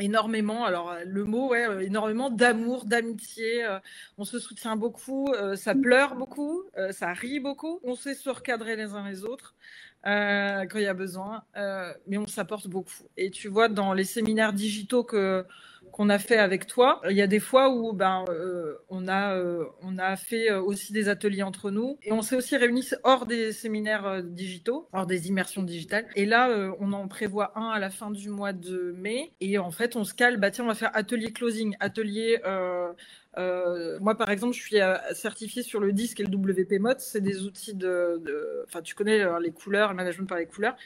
énormément, 0.00 0.64
alors 0.64 0.94
le 1.04 1.24
mot, 1.24 1.48
ouais, 1.48 1.84
énormément 1.84 2.30
d'amour, 2.30 2.84
d'amitié. 2.84 3.66
on 4.16 4.24
se 4.24 4.38
soutient 4.38 4.76
beaucoup, 4.76 5.34
ça 5.56 5.74
pleure 5.74 6.14
beaucoup, 6.14 6.62
ça 6.92 7.12
rit 7.12 7.40
beaucoup. 7.40 7.80
On 7.82 7.96
sait 7.96 8.14
se 8.14 8.30
recadrer 8.30 8.76
les 8.76 8.94
uns 8.94 9.08
les 9.08 9.24
autres. 9.24 9.56
Quand 10.04 10.76
il 10.76 10.82
y 10.82 10.86
a 10.86 10.94
besoin, 10.94 11.42
mais 12.06 12.18
on 12.18 12.26
s'apporte 12.26 12.68
beaucoup. 12.68 13.04
Et 13.16 13.30
tu 13.30 13.48
vois, 13.48 13.68
dans 13.68 13.92
les 13.92 14.04
séminaires 14.04 14.52
digitaux 14.52 15.04
que 15.04 15.44
qu'on 15.92 16.08
a 16.08 16.18
fait 16.18 16.36
avec 16.36 16.66
toi. 16.66 17.00
Il 17.08 17.16
y 17.16 17.22
a 17.22 17.26
des 17.26 17.40
fois 17.40 17.70
où 17.70 17.92
ben 17.92 18.24
euh, 18.28 18.74
on 18.88 19.08
a 19.08 19.34
euh, 19.34 19.64
on 19.82 19.98
a 19.98 20.16
fait 20.16 20.50
euh, 20.50 20.60
aussi 20.60 20.92
des 20.92 21.08
ateliers 21.08 21.42
entre 21.42 21.70
nous 21.70 21.98
et 22.02 22.12
on 22.12 22.22
s'est 22.22 22.36
aussi 22.36 22.56
réunis 22.56 22.90
hors 23.04 23.26
des 23.26 23.52
séminaires 23.52 24.22
digitaux, 24.22 24.88
hors 24.92 25.06
des 25.06 25.28
immersions 25.28 25.62
digitales. 25.62 26.06
Et 26.16 26.26
là, 26.26 26.74
on 26.80 26.92
en 26.92 27.08
prévoit 27.08 27.52
un 27.58 27.68
à 27.70 27.78
la 27.78 27.90
fin 27.90 28.10
du 28.10 28.28
mois 28.28 28.52
de 28.52 28.94
mai 28.96 29.32
et 29.40 29.58
en 29.58 29.70
fait, 29.70 29.96
on 29.96 30.04
se 30.04 30.14
cale. 30.14 30.38
Bah 30.38 30.50
tiens, 30.50 30.64
on 30.64 30.68
va 30.68 30.74
faire 30.74 30.94
atelier 30.94 31.32
closing, 31.32 31.76
atelier. 31.80 32.38
moi, 34.00 34.14
par 34.16 34.30
exemple, 34.30 34.54
je 34.54 34.60
suis 34.60 34.78
certifiée 35.12 35.62
sur 35.62 35.80
le 35.80 35.92
disque 35.92 36.20
et 36.20 36.24
le 36.24 36.34
WP 36.34 36.80
Mode. 36.80 37.00
C'est 37.00 37.20
des 37.20 37.44
outils 37.44 37.74
de, 37.74 38.64
enfin, 38.66 38.82
tu 38.82 38.94
connais 38.94 39.24
les 39.40 39.50
couleurs, 39.50 39.90
le 39.90 39.96
management 39.96 40.26
par 40.26 40.38
les 40.38 40.46
couleurs. 40.46 40.76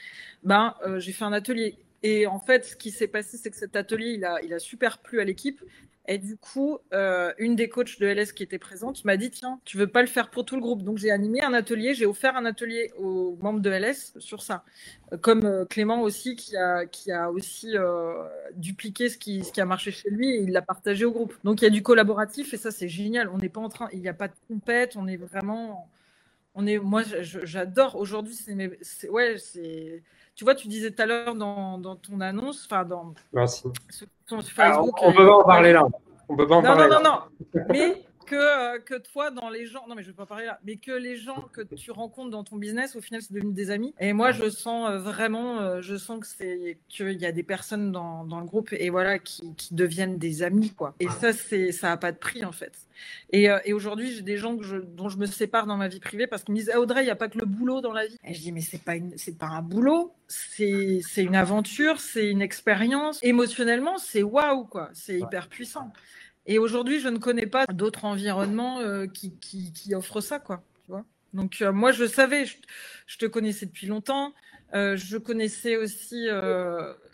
Ben, 0.43 0.75
j'ai 0.97 1.11
fait 1.11 1.25
un 1.25 1.33
atelier 1.33 1.77
et 2.03 2.27
en 2.27 2.39
fait, 2.39 2.65
ce 2.65 2.75
qui 2.75 2.91
s'est 2.91 3.07
passé, 3.07 3.37
c'est 3.37 3.49
que 3.49 3.57
cet 3.57 3.75
atelier, 3.77 4.11
il 4.11 4.25
a, 4.25 4.41
il 4.43 4.53
a 4.53 4.59
super 4.59 4.99
plu 4.99 5.21
à 5.21 5.23
l'équipe. 5.23 5.61
Et 6.05 6.17
du 6.17 6.35
coup, 6.35 6.79
euh, 6.93 7.31
une 7.37 7.55
des 7.55 7.69
coachs 7.69 7.97
de 7.99 8.05
LS 8.05 8.33
qui 8.33 8.43
était 8.43 8.59
présente 8.59 9.05
m'a 9.05 9.15
dit 9.15 9.31
Tiens, 9.31 9.61
tu 9.63 9.77
veux 9.77 9.87
pas 9.87 10.01
le 10.01 10.07
faire 10.07 10.29
pour 10.29 10.43
tout 10.43 10.55
le 10.55 10.61
groupe 10.61 10.83
Donc 10.83 10.97
j'ai 10.97 11.11
animé 11.11 11.41
un 11.41 11.53
atelier, 11.53 11.93
j'ai 11.93 12.05
offert 12.05 12.35
un 12.35 12.43
atelier 12.43 12.91
aux 12.97 13.37
membres 13.41 13.61
de 13.61 13.69
LS 13.69 14.13
sur 14.19 14.41
ça. 14.43 14.65
Comme 15.21 15.45
euh, 15.45 15.63
Clément 15.63 16.01
aussi, 16.01 16.35
qui 16.35 16.57
a, 16.57 16.85
qui 16.85 17.09
a 17.13 17.31
aussi 17.31 17.77
euh, 17.77 18.15
dupliqué 18.57 19.07
ce 19.07 19.17
qui, 19.17 19.45
ce 19.45 19.53
qui 19.53 19.61
a 19.61 19.65
marché 19.65 19.91
chez 19.91 20.09
lui 20.09 20.27
il 20.43 20.51
l'a 20.51 20.61
partagé 20.61 21.05
au 21.05 21.13
groupe. 21.13 21.35
Donc 21.45 21.61
il 21.61 21.63
y 21.63 21.67
a 21.67 21.71
du 21.71 21.83
collaboratif 21.83 22.53
et 22.53 22.57
ça, 22.57 22.71
c'est 22.71 22.89
génial. 22.89 23.29
On 23.29 23.37
n'est 23.37 23.47
pas 23.47 23.61
en 23.61 23.69
train, 23.69 23.87
il 23.93 24.01
n'y 24.01 24.09
a 24.09 24.13
pas 24.13 24.27
de 24.27 24.35
compète, 24.49 24.97
on 24.97 25.07
est 25.07 25.15
vraiment. 25.17 25.89
On 26.55 26.67
est, 26.67 26.79
moi, 26.79 27.03
j'adore. 27.21 27.95
Aujourd'hui, 27.95 28.35
c'est, 28.35 29.09
ouais, 29.09 29.37
c'est 29.39 30.03
tu 30.35 30.43
vois, 30.43 30.55
tu 30.55 30.67
disais 30.67 30.91
tout 30.91 31.01
à 31.01 31.05
l'heure 31.05 31.35
dans, 31.35 31.95
ton 31.97 32.19
annonce, 32.21 32.65
enfin 32.65 32.83
dans 32.83 33.13
Merci. 33.33 33.63
Facebook. 34.27 34.95
on, 35.01 35.11
ne 35.11 35.15
peut 35.15 35.25
pas 35.25 35.35
en 35.35 35.43
parler 35.43 35.73
là. 35.73 35.83
On 36.29 36.35
peut 36.35 36.47
pas 36.47 36.55
en 36.55 36.61
non, 36.61 36.75
parler. 36.75 36.89
Non, 36.89 37.01
non, 37.01 37.09
non. 37.53 37.61
Mais 37.69 38.03
que, 38.25 38.35
euh, 38.35 38.79
que 38.79 38.95
toi, 38.95 39.31
dans 39.31 39.49
les 39.49 39.65
gens, 39.65 39.87
non 39.87 39.95
mais 39.95 40.03
je 40.03 40.07
vais 40.07 40.15
pas 40.15 40.25
parler 40.25 40.45
là, 40.45 40.59
mais 40.65 40.77
que 40.77 40.91
les 40.91 41.15
gens 41.15 41.49
que 41.53 41.61
tu 41.61 41.91
rencontres 41.91 42.29
dans 42.29 42.43
ton 42.43 42.57
business, 42.57 42.95
au 42.95 43.01
final, 43.01 43.21
c'est 43.21 43.33
devenu 43.33 43.53
des 43.53 43.71
amis. 43.71 43.93
Et 43.99 44.13
moi, 44.13 44.31
je 44.31 44.49
sens 44.49 44.89
euh, 44.89 44.97
vraiment, 44.97 45.59
euh, 45.59 45.81
je 45.81 45.95
sens 45.95 46.19
que 46.19 46.27
c'est 46.27 46.77
qu'il 46.89 47.19
y 47.19 47.25
a 47.25 47.31
des 47.31 47.43
personnes 47.43 47.91
dans, 47.91 48.23
dans, 48.25 48.39
le 48.39 48.45
groupe 48.45 48.73
et 48.73 48.89
voilà 48.89 49.19
qui, 49.19 49.53
qui, 49.55 49.73
deviennent 49.73 50.17
des 50.17 50.43
amis, 50.43 50.71
quoi. 50.71 50.95
Et 50.99 51.07
ça, 51.07 51.33
c'est 51.33 51.71
ça 51.71 51.91
a 51.91 51.97
pas 51.97 52.11
de 52.11 52.17
prix 52.17 52.45
en 52.45 52.51
fait. 52.51 52.73
Et, 53.31 53.47
et 53.65 53.73
aujourd'hui, 53.73 54.13
j'ai 54.13 54.21
des 54.21 54.37
gens 54.37 54.55
que 54.55 54.63
je, 54.63 54.77
dont 54.77 55.09
je 55.09 55.17
me 55.17 55.25
sépare 55.25 55.65
dans 55.65 55.77
ma 55.77 55.87
vie 55.87 55.99
privée 55.99 56.27
parce 56.27 56.43
qu'ils 56.43 56.53
me 56.53 56.59
disent 56.59 56.71
ah, 56.73 56.79
Audrey, 56.79 57.01
il 57.01 57.05
n'y 57.05 57.11
a 57.11 57.15
pas 57.15 57.27
que 57.27 57.39
le 57.39 57.45
boulot 57.45 57.81
dans 57.81 57.91
la 57.91 58.05
vie. 58.05 58.17
Et 58.23 58.33
je 58.33 58.41
dis 58.41 58.51
mais 58.51 58.61
c'est 58.61 58.81
pas 58.81 58.95
une, 58.95 59.17
c'est 59.17 59.37
pas 59.37 59.47
un 59.47 59.61
boulot, 59.61 60.13
c'est 60.27 61.01
c'est 61.07 61.23
une 61.23 61.35
aventure, 61.35 61.99
c'est 61.99 62.29
une 62.29 62.41
expérience. 62.41 63.19
Émotionnellement, 63.23 63.97
c'est 63.97 64.23
waouh 64.23 64.65
quoi, 64.65 64.89
c'est 64.93 65.19
hyper 65.19 65.47
puissant. 65.47 65.91
Et 66.45 66.59
aujourd'hui, 66.59 66.99
je 66.99 67.07
ne 67.07 67.17
connais 67.17 67.47
pas 67.47 67.65
d'autres 67.67 68.05
environnements 68.05 68.79
euh, 68.79 69.07
qui, 69.07 69.37
qui, 69.39 69.71
qui, 69.71 69.95
offrent 69.95 70.21
ça, 70.21 70.39
quoi. 70.39 70.63
Donc, 71.33 71.61
euh, 71.61 71.71
moi, 71.71 71.91
je 71.91 72.05
savais, 72.05 72.45
je, 72.45 73.17
te 73.17 73.25
connaissais 73.25 73.65
depuis 73.65 73.87
longtemps. 73.87 74.33
Euh, 74.73 74.97
je 74.97 75.17
connaissais 75.17 75.77
aussi 75.77 76.27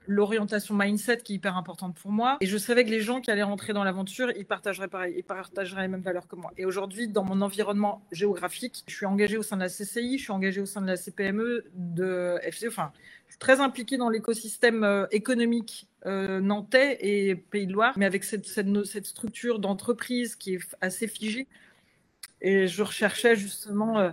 l'orientation 0.07 0.75
mindset 0.75 1.17
qui 1.17 1.33
est 1.33 1.35
hyper 1.35 1.55
importante 1.57 1.95
pour 1.95 2.11
moi. 2.11 2.37
Et 2.41 2.45
je 2.47 2.57
savais 2.57 2.83
que 2.83 2.89
les 2.89 3.01
gens 3.01 3.21
qui 3.21 3.31
allaient 3.31 3.43
rentrer 3.43 3.73
dans 3.73 3.83
l'aventure, 3.83 4.31
ils 4.35 4.45
partageraient 4.45 4.87
pareil, 4.87 5.13
ils 5.17 5.23
partageraient 5.23 5.83
les 5.83 5.87
mêmes 5.87 6.01
valeurs 6.01 6.27
que 6.27 6.35
moi. 6.35 6.51
Et 6.57 6.65
aujourd'hui, 6.65 7.07
dans 7.07 7.23
mon 7.23 7.41
environnement 7.41 8.01
géographique, 8.11 8.83
je 8.87 8.95
suis 8.95 9.05
engagée 9.05 9.37
au 9.37 9.43
sein 9.43 9.55
de 9.55 9.61
la 9.61 9.69
CCI, 9.69 10.17
je 10.17 10.23
suis 10.23 10.31
engagée 10.31 10.61
au 10.61 10.65
sein 10.65 10.81
de 10.81 10.87
la 10.87 10.95
CPME, 10.95 11.65
de 11.75 12.39
FC, 12.43 12.67
enfin, 12.67 12.91
je 13.27 13.33
suis 13.33 13.39
très 13.39 13.59
impliquée 13.59 13.97
dans 13.97 14.09
l'écosystème 14.09 15.07
économique 15.11 15.89
euh, 16.05 16.39
nantais 16.39 16.97
et 17.01 17.35
Pays 17.35 17.67
de 17.67 17.73
Loire, 17.73 17.93
mais 17.97 18.05
avec 18.05 18.23
cette, 18.23 18.47
structure 19.05 19.59
d'entreprise 19.59 20.37
qui 20.37 20.55
est 20.55 20.75
assez 20.79 21.07
figée. 21.07 21.47
Et 22.41 22.67
je 22.67 22.83
recherchais 22.83 23.35
justement 23.35 23.99
euh, 23.99 24.11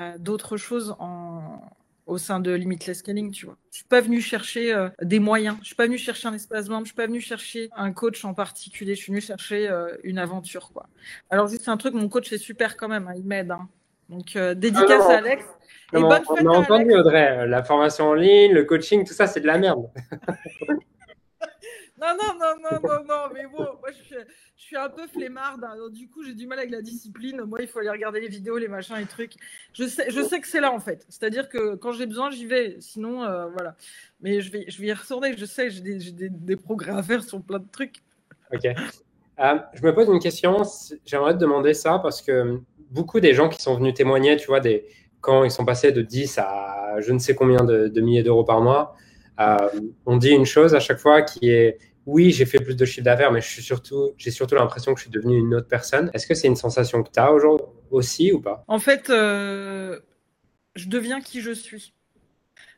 euh, 0.00 0.18
d'autres 0.18 0.56
choses 0.56 0.96
en, 0.98 1.60
au 2.06 2.18
sein 2.18 2.40
de 2.40 2.52
Limitless 2.52 2.98
Scaling, 2.98 3.30
tu 3.30 3.46
vois. 3.46 3.56
Je 3.70 3.76
suis 3.78 3.84
pas 3.84 4.00
venue 4.00 4.20
chercher 4.20 4.88
des 5.02 5.18
moyens, 5.18 5.56
je 5.60 5.66
suis 5.66 5.74
pas 5.74 5.86
venue 5.86 5.98
chercher 5.98 6.28
un 6.28 6.34
espace 6.34 6.68
membre, 6.68 6.84
je 6.84 6.88
suis 6.88 6.96
pas 6.96 7.06
venue 7.06 7.20
chercher 7.20 7.70
un 7.76 7.92
coach 7.92 8.24
en 8.24 8.34
particulier, 8.34 8.94
je 8.94 9.02
suis 9.02 9.12
venue 9.12 9.20
chercher 9.20 9.70
une 10.02 10.18
aventure, 10.18 10.72
quoi. 10.72 10.88
Alors 11.30 11.46
juste 11.46 11.68
un 11.68 11.76
truc, 11.76 11.94
mon 11.94 12.08
coach 12.08 12.32
est 12.32 12.38
super 12.38 12.76
quand 12.76 12.88
même, 12.88 13.06
hein, 13.06 13.14
il 13.16 13.24
m'aide. 13.24 13.52
Hein. 13.52 13.68
Donc 14.08 14.36
dédicace 14.36 15.06
à 15.08 15.18
Alex. 15.18 15.44
et 15.92 16.00
bonne 16.00 16.22
on, 16.28 16.46
a 16.46 16.58
entendu 16.58 16.92
Audrey, 16.94 17.46
la 17.46 17.62
formation 17.62 18.08
en 18.08 18.14
ligne, 18.14 18.52
le 18.52 18.64
coaching, 18.64 19.06
tout 19.06 19.14
ça, 19.14 19.28
c'est 19.28 19.40
de 19.40 19.46
la 19.46 19.58
merde. 19.58 19.88
Non, 22.00 22.16
non, 22.16 22.32
non, 22.40 22.56
non, 22.62 22.80
non, 22.82 23.04
non, 23.04 23.28
mais 23.34 23.46
bon, 23.46 23.69
je 23.92 24.24
suis, 24.56 24.76
un 24.76 24.88
peu 24.88 25.06
flemmarde, 25.06 25.64
hein. 25.64 25.74
du 25.90 26.08
coup 26.08 26.22
j'ai 26.22 26.34
du 26.34 26.46
mal 26.46 26.58
avec 26.58 26.70
la 26.70 26.82
discipline. 26.82 27.42
Moi, 27.42 27.60
il 27.62 27.68
faut 27.68 27.78
aller 27.78 27.90
regarder 27.90 28.20
les 28.20 28.28
vidéos, 28.28 28.58
les 28.58 28.68
machins, 28.68 28.96
les 28.96 29.06
trucs. 29.06 29.34
Je 29.72 29.84
sais, 29.84 30.06
que 30.40 30.46
c'est 30.46 30.60
là 30.60 30.72
en 30.72 30.80
fait. 30.80 31.04
C'est-à-dire 31.08 31.48
que 31.48 31.74
quand 31.76 31.92
j'ai 31.92 32.06
besoin, 32.06 32.30
j'y 32.30 32.46
vais. 32.46 32.76
Sinon, 32.80 33.24
euh, 33.24 33.46
voilà. 33.48 33.76
Mais 34.20 34.40
je 34.40 34.50
vais, 34.50 34.64
je 34.68 34.80
vais 34.80 34.88
y 34.88 34.92
retourner. 34.92 35.36
Je 35.36 35.44
sais, 35.44 35.70
j'ai 35.70 35.80
des, 36.12 36.56
progrès 36.56 36.92
à 36.92 37.02
faire 37.02 37.22
sur 37.22 37.42
plein 37.42 37.58
de 37.58 37.68
trucs. 37.70 37.96
Ok. 38.52 38.64
Euh, 38.64 39.58
je 39.74 39.82
me 39.82 39.94
pose 39.94 40.08
une 40.08 40.20
question. 40.20 40.62
J'aimerais 41.04 41.34
te 41.34 41.38
demander 41.38 41.74
ça 41.74 41.98
parce 41.98 42.20
que 42.20 42.60
beaucoup 42.90 43.20
des 43.20 43.34
gens 43.34 43.48
qui 43.48 43.62
sont 43.62 43.76
venus 43.76 43.94
témoigner, 43.94 44.36
tu 44.36 44.46
vois, 44.46 44.60
quand 45.20 45.44
ils 45.44 45.50
sont 45.50 45.64
passés 45.64 45.92
de 45.92 46.02
10 46.02 46.38
à 46.38 47.00
je 47.00 47.12
ne 47.12 47.18
sais 47.18 47.34
combien 47.34 47.64
de, 47.64 47.88
de 47.88 48.00
milliers 48.00 48.22
d'euros 48.22 48.44
par 48.44 48.60
mois, 48.60 48.96
euh, 49.40 49.56
on 50.06 50.16
dit 50.16 50.30
une 50.30 50.44
chose 50.44 50.74
à 50.74 50.80
chaque 50.80 50.98
fois 50.98 51.22
qui 51.22 51.50
est 51.50 51.78
oui, 52.10 52.32
j'ai 52.32 52.44
fait 52.44 52.58
plus 52.58 52.74
de 52.74 52.84
chiffre 52.84 53.04
d'affaires, 53.04 53.30
mais 53.30 53.40
je 53.40 53.48
suis 53.48 53.62
surtout, 53.62 54.12
j'ai 54.16 54.32
surtout 54.32 54.56
l'impression 54.56 54.92
que 54.94 54.98
je 54.98 55.04
suis 55.04 55.12
devenu 55.12 55.38
une 55.38 55.54
autre 55.54 55.68
personne. 55.68 56.10
Est-ce 56.12 56.26
que 56.26 56.34
c'est 56.34 56.48
une 56.48 56.56
sensation 56.56 57.04
que 57.04 57.10
tu 57.10 57.20
as 57.20 57.32
aujourd'hui 57.32 57.66
aussi 57.90 58.32
ou 58.32 58.40
pas? 58.40 58.64
En 58.66 58.80
fait, 58.80 59.10
euh, 59.10 60.00
je 60.74 60.88
deviens 60.88 61.20
qui 61.20 61.40
je 61.40 61.52
suis. 61.52 61.92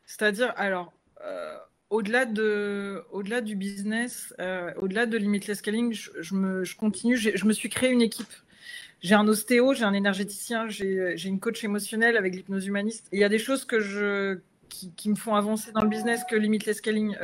C'est-à-dire, 0.05 0.53
alors, 0.55 0.93
euh, 1.25 1.57
au-delà 1.89 2.25
de, 2.25 3.03
au-delà 3.11 3.41
du 3.41 3.55
business, 3.55 4.35
euh, 4.39 4.71
au-delà 4.77 5.07
de 5.07 5.17
limitless 5.17 5.59
scaling, 5.59 5.93
je, 5.93 6.35
me, 6.35 6.63
je 6.63 6.75
continue. 6.75 7.17
Je 7.17 7.45
me 7.45 7.53
suis 7.53 7.69
créé 7.69 7.89
une 7.89 8.03
équipe. 8.03 8.33
J'ai 9.01 9.15
un 9.15 9.27
ostéo, 9.27 9.73
j'ai 9.73 9.83
un 9.83 9.93
énergéticien, 9.93 10.69
j'ai, 10.69 11.15
une 11.25 11.39
coach 11.39 11.63
émotionnelle 11.63 12.17
avec 12.17 12.35
l'hypnose 12.35 12.67
humaniste. 12.67 13.07
Il 13.11 13.19
y 13.19 13.23
a 13.23 13.29
des 13.29 13.39
choses 13.39 13.65
que 13.65 13.79
je, 13.79 14.37
qui, 14.69 15.09
me 15.09 15.15
font 15.15 15.33
avancer 15.33 15.71
dans 15.71 15.81
le 15.81 15.89
business 15.89 16.21
que 16.29 16.35
limitless 16.35 16.77
scaling 16.77 17.15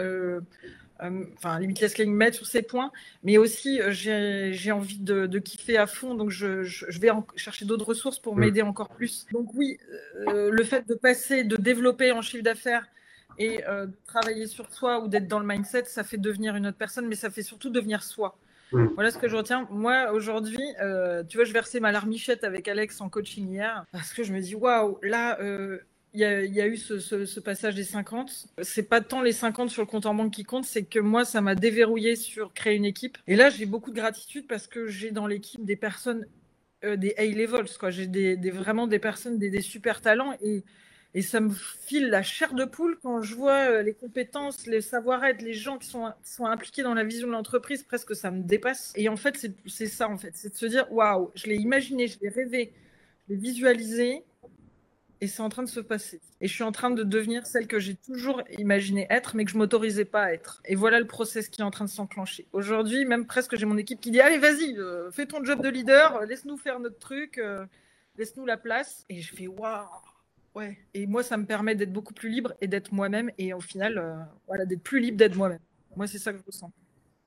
enfin, 1.02 1.60
Limitless 1.60 1.92
Scaling 1.92 2.14
mettre 2.14 2.38
sur 2.38 2.46
ces 2.46 2.62
points, 2.62 2.92
mais 3.24 3.38
aussi 3.38 3.82
euh, 3.82 3.92
j'ai 3.92 4.72
envie 4.72 5.00
de, 5.00 5.26
de, 5.26 5.40
kiffer 5.40 5.78
à 5.78 5.88
fond, 5.88 6.16
donc 6.16 6.30
je, 6.30 6.64
je, 6.64 7.00
vais 7.00 7.10
chercher 7.36 7.66
d'autres 7.66 7.86
ressources 7.86 8.20
pour 8.20 8.36
mm. 8.36 8.40
m'aider 8.40 8.62
encore 8.62 8.90
plus. 8.90 9.26
Donc 9.32 9.54
oui, 9.54 9.78
euh, 10.28 10.50
le 10.52 10.64
fait 10.64 10.88
de 10.88 10.96
passer, 10.96 11.44
de 11.44 11.56
développer 11.56 12.12
en 12.12 12.22
chiffre 12.22 12.44
d'affaires 12.44 12.88
et 13.38 13.60
de 13.60 13.92
travailler 14.06 14.48
sur 14.48 14.70
soi 14.74 15.02
ou 15.02 15.08
d'être 15.08 15.28
dans 15.28 15.40
le 15.40 15.46
mindset, 15.46 15.86
ça 15.86 16.04
fait 16.04 16.18
devenir 16.18 16.58
une 16.58 16.68
autre 16.68 16.78
personne, 16.78 17.08
mais 17.08 17.16
ça 17.16 17.30
fait 17.30 17.44
surtout 17.44 17.70
devenir 17.70 18.04
soi. 18.04 18.38
Mm. 18.74 18.88
Voilà 18.96 19.12
ce 19.12 19.18
que 19.18 19.30
je 19.30 19.38
retiens. 19.38 19.66
Moi, 19.72 20.12
aujourd'hui, 20.12 20.74
tu 21.30 21.38
vois, 21.38 21.46
je 21.46 21.54
versais 21.54 21.80
ma 21.80 21.94
larmichette 21.94 22.44
avec 22.44 22.68
Alex 22.68 23.00
en 23.00 23.08
coaching 23.08 23.50
hier 23.50 23.86
parce 23.94 24.12
que 24.12 24.24
je 24.24 24.34
me 24.34 24.42
dis, 24.42 24.56
waouh, 24.56 25.00
là, 25.04 25.40
il 26.14 26.22
y, 26.22 26.62
a, 26.62 26.68
eu 26.68 26.78
ce, 26.78 27.40
passage 27.40 27.76
des 27.76 27.84
50. 27.84 28.48
C'est 28.64 28.84
pas 28.84 29.02
tant 29.02 29.22
les 29.22 29.32
50 29.32 29.70
sur 29.70 29.84
le 29.84 29.88
compte 29.88 30.08
en 30.08 30.16
banque 30.16 30.34
qui 30.34 30.44
compte, 30.44 30.66
c'est 30.66 30.84
que 30.84 31.00
moi, 31.00 31.24
ça 31.24 31.42
m'a 31.42 31.54
déverrouillé 31.54 32.16
sur 32.16 32.54
créer 32.54 32.76
une 32.76 32.86
équipe. 32.86 33.18
Et 33.28 33.36
là, 33.36 33.50
j'ai 33.50 33.68
beaucoup 33.68 33.92
de 33.92 33.96
gratitude 33.96 34.48
parce 34.48 34.66
que 34.66 34.88
j'ai 34.88 35.12
dans 35.12 35.28
l'équipe 35.28 35.64
des 35.64 35.76
personnes, 35.76 36.26
euh, 36.84 36.96
des 36.96 37.14
A-levels, 37.18 37.78
quoi. 37.80 37.92
J'ai 37.92 38.08
des, 38.08 38.36
vraiment 38.50 38.88
des 38.88 38.98
personnes, 38.98 39.38
des, 39.38 39.62
super 39.62 40.02
talents 40.02 40.34
et, 40.42 40.64
ça 41.22 41.40
me 41.42 41.50
file 41.50 42.10
la 42.10 42.22
chair 42.24 42.54
de 42.54 42.66
poule 42.66 42.98
quand 43.02 43.22
je 43.22 43.36
vois 43.36 43.72
euh, 43.72 43.82
les 43.82 43.94
compétences, 43.94 44.68
les 44.68 44.80
savoir-être, 44.82 45.42
les 45.42 45.54
gens 45.54 45.78
qui 45.78 45.88
sont, 45.88 46.12
sont 46.24 46.46
impliqués 46.46 46.84
dans 46.84 46.94
la 46.94 47.04
vision 47.04 47.28
de 47.28 47.34
l'entreprise, 47.34 47.84
presque 47.84 48.16
ça 48.16 48.32
me 48.32 48.44
dépasse. 48.44 48.94
Et 48.96 49.10
en 49.10 49.16
fait, 49.16 49.48
c'est 49.66 49.88
ça, 49.88 50.08
en 50.08 50.18
fait. 50.18 50.32
C'est 50.36 50.54
de 50.54 50.58
se 50.58 50.66
dire, 50.68 50.92
waouh, 50.92 51.32
je 51.36 51.48
l'ai 51.48 51.58
imaginé, 51.58 52.08
je 52.08 52.20
l'ai 52.22 52.30
rêvé, 52.30 52.74
je 53.28 53.34
l'ai 53.34 53.40
visualisé 53.40 54.24
et 55.22 55.28
c'est 55.28 55.42
en 55.42 55.50
train 55.50 55.64
de 55.64 55.70
se 55.70 55.80
passer. 55.80 56.22
Et 56.40 56.48
je 56.48 56.54
suis 56.54 56.64
en 56.64 56.72
train 56.72 56.92
de 56.92 57.04
devenir 57.04 57.46
celle 57.46 57.68
que 57.68 57.80
j'ai 57.80 57.96
toujours 57.96 58.42
imaginé 58.58 59.06
être, 59.10 59.36
mais 59.36 59.44
que 59.44 59.52
je 59.52 59.58
m'autorisais 59.58 60.06
pas 60.06 60.24
à 60.24 60.32
être. 60.32 60.62
Et 60.66 60.76
voilà 60.76 61.00
le 61.00 61.08
process 61.08 61.50
qui 61.50 61.62
est 61.62 61.64
en 61.64 61.72
train 61.72 61.86
de 61.86 61.90
s'enclencher. 61.90 62.48
Aujourd'hui, 62.54 63.06
même 63.06 63.26
presque, 63.26 63.56
j'ai 63.58 63.66
mon 63.66 63.78
équipe 63.78 64.00
qui 64.00 64.12
dit 64.12 64.22
Allez, 64.22 64.38
vas-y, 64.38 64.78
euh, 64.78 65.12
fais 65.12 65.26
ton 65.26 65.44
job 65.44 65.62
de 65.62 65.70
leader, 65.70 66.26
laisse-nous 66.26 66.58
faire 66.58 66.80
notre 66.80 67.00
truc, 67.00 67.38
euh, 67.38 67.66
laisse-nous 68.18 68.46
la 68.46 68.58
place. 68.58 69.06
Et 69.10 69.22
je 69.22 69.34
fais 69.36 69.48
Waouh 69.48 69.86
Ouais. 70.56 70.78
Et 70.94 71.06
moi, 71.06 71.22
ça 71.22 71.38
me 71.38 71.46
permet 71.46 71.76
d'être 71.76 71.94
beaucoup 71.94 72.14
plus 72.14 72.30
libre 72.30 72.54
et 72.62 72.68
d'être 72.68 72.92
moi-même. 72.92 73.30
Et 73.38 73.54
au 73.54 73.60
final, 73.60 73.98
euh, 73.98 74.16
voilà, 74.48 74.66
d'être 74.66 74.82
plus 74.82 75.00
libre 75.00 75.18
d'être 75.18 75.36
moi-même. 75.36 75.60
Moi, 75.96 76.08
c'est 76.08 76.18
ça 76.18 76.32
que 76.32 76.40
je 76.40 76.44
ressens. 76.46 76.72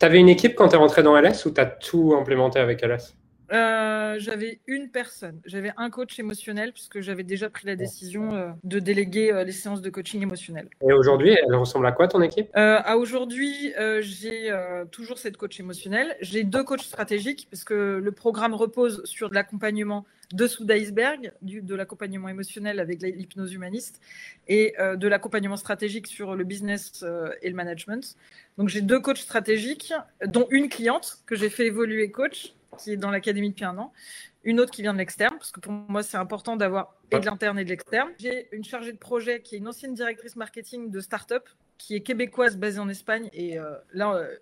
Tu 0.01 0.07
avais 0.07 0.19
une 0.19 0.29
équipe 0.29 0.55
quand 0.55 0.69
tu 0.69 0.75
es 0.75 0.79
rentré 0.79 1.03
dans 1.03 1.17
LS 1.17 1.45
ou 1.47 1.53
tu 1.53 1.61
as 1.61 1.67
tout 1.67 2.15
implémenté 2.19 2.59
avec 2.59 2.83
LS 2.83 3.15
euh, 3.53 4.17
j'avais 4.19 4.61
une 4.67 4.89
personne. 4.89 5.41
J'avais 5.45 5.73
un 5.77 5.91
coach 5.91 6.19
émotionnel 6.19 6.73
puisque 6.73 7.01
j'avais 7.01 7.23
déjà 7.23 7.51
pris 7.51 7.67
la 7.67 7.77
décision 7.77 8.35
euh, 8.35 8.51
de 8.65 8.79
déléguer 8.79 9.31
euh, 9.31 9.45
les 9.45 9.53
séances 9.53 9.83
de 9.83 9.91
coaching 9.91 10.23
émotionnel. 10.23 10.69
Et 10.81 10.93
aujourd'hui, 10.93 11.31
elle 11.31 11.55
ressemble 11.55 11.87
à 11.87 11.93
quoi 11.93 12.09
ton 12.09 12.23
équipe? 12.23 12.49
À 12.55 12.97
aujourd'hui, 12.97 13.75
j'ai 14.01 14.53
toujours 14.91 15.19
cette 15.19 15.37
coach 15.37 15.61
émotionnelle. 15.61 16.17
J'ai 16.21 16.45
deux 16.45 16.65
coachs 16.65 16.83
stratégiques 16.83 17.49
parce 17.51 17.65
que 17.65 18.01
le 18.03 18.13
programme 18.13 18.55
repose 18.55 19.03
sur 19.05 19.29
de 19.29 19.35
l'accompagnement 19.35 20.05
dessous 20.33 20.65
d'iceberg, 20.65 21.33
de 21.43 21.75
l'accompagnement 21.75 22.29
émotionnel 22.29 22.81
avec 22.81 23.03
l'hypnose 23.03 23.53
humaniste 23.53 24.01
et 24.49 24.75
de 24.79 25.09
l'accompagnement 25.09 25.57
stratégique 25.57 26.07
sur 26.07 26.35
le 26.35 26.45
business 26.45 27.05
et 27.43 27.49
le 27.49 27.55
management. 27.55 28.17
Donc 28.59 28.69
j'ai 28.69 28.81
deux 28.81 29.01
coachs 29.01 29.19
stratégiques, 29.19 29.93
dont 30.27 30.47
une 30.51 30.69
cliente 30.69 31.19
que 31.27 31.37
j'ai 31.37 31.51
fait 31.51 31.67
évoluer 31.67 32.11
coach 32.11 32.55
qui 32.79 32.93
est 32.93 32.97
dans 32.97 33.11
l'académie 33.11 33.51
depuis 33.51 33.65
un 33.65 33.79
an, 33.79 33.93
une 34.45 34.61
autre 34.61 34.73
qui 34.73 34.83
vient 34.83 34.93
de 34.93 34.99
l'externe, 34.99 35.35
parce 35.37 35.53
que 35.53 35.61
pour 35.61 35.73
moi, 35.73 36.03
c'est 36.03 36.17
important 36.17 36.57
d'avoir 36.57 36.97
et 37.11 37.21
de 37.21 37.27
l'interne 37.27 37.59
et 37.59 37.65
de 37.65 37.69
l'externe. 37.69 38.11
J'ai 38.19 38.49
une 38.53 38.65
chargée 38.65 38.93
de 38.93 38.99
projet 38.99 39.41
qui 39.41 39.55
est 39.55 39.59
une 39.59 39.69
ancienne 39.69 39.95
directrice 39.95 40.37
marketing 40.37 40.91
de 40.91 41.01
start-up, 41.01 41.49
qui 41.79 41.95
est 41.95 42.01
québécoise 42.01 42.57
basée 42.57 42.79
en 42.79 42.89
Espagne. 42.89 43.29
Et 43.33 43.59
euh, 43.59 43.75
là, 43.93 44.15
euh, 44.15 44.35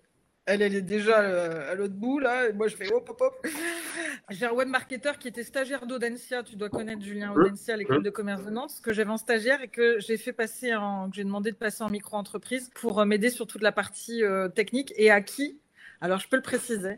elle, 0.45 0.61
elle 0.61 0.75
est 0.75 0.81
déjà 0.81 1.19
euh, 1.19 1.71
à 1.71 1.75
l'autre 1.75 1.93
bout, 1.93 2.19
là. 2.19 2.47
Et 2.47 2.53
moi, 2.53 2.67
je 2.67 2.75
fais 2.75 2.91
hop, 2.91 3.09
hop, 3.09 3.21
hop. 3.21 3.47
J'ai 4.29 4.45
un 4.45 4.53
web 4.53 4.69
marketeur 4.69 5.17
qui 5.17 5.27
était 5.27 5.43
stagiaire 5.43 5.85
d'Audencia. 5.85 6.43
Tu 6.43 6.55
dois 6.55 6.69
connaître 6.69 7.01
Julien 7.01 7.31
Audencia, 7.33 7.75
l'école 7.75 8.03
de 8.03 8.09
commerce 8.09 8.43
de 8.43 8.49
Nantes, 8.49 8.79
que 8.81 8.93
j'avais 8.93 9.11
en 9.11 9.17
stagiaire 9.17 9.61
et 9.61 9.67
que 9.67 9.99
j'ai 9.99 10.17
fait 10.17 10.33
passer 10.33 10.73
en, 10.73 11.09
que 11.09 11.15
j'ai 11.15 11.23
demandé 11.23 11.51
de 11.51 11.57
passer 11.57 11.83
en 11.83 11.89
micro-entreprise 11.89 12.71
pour 12.73 13.05
m'aider 13.05 13.29
sur 13.29 13.45
toute 13.45 13.61
la 13.61 13.71
partie 13.71 14.23
technique 14.55 14.93
et 14.95 15.11
à 15.11 15.21
qui 15.21 15.59
alors, 16.01 16.19
je 16.19 16.27
peux 16.27 16.35
le 16.35 16.41
préciser. 16.41 16.97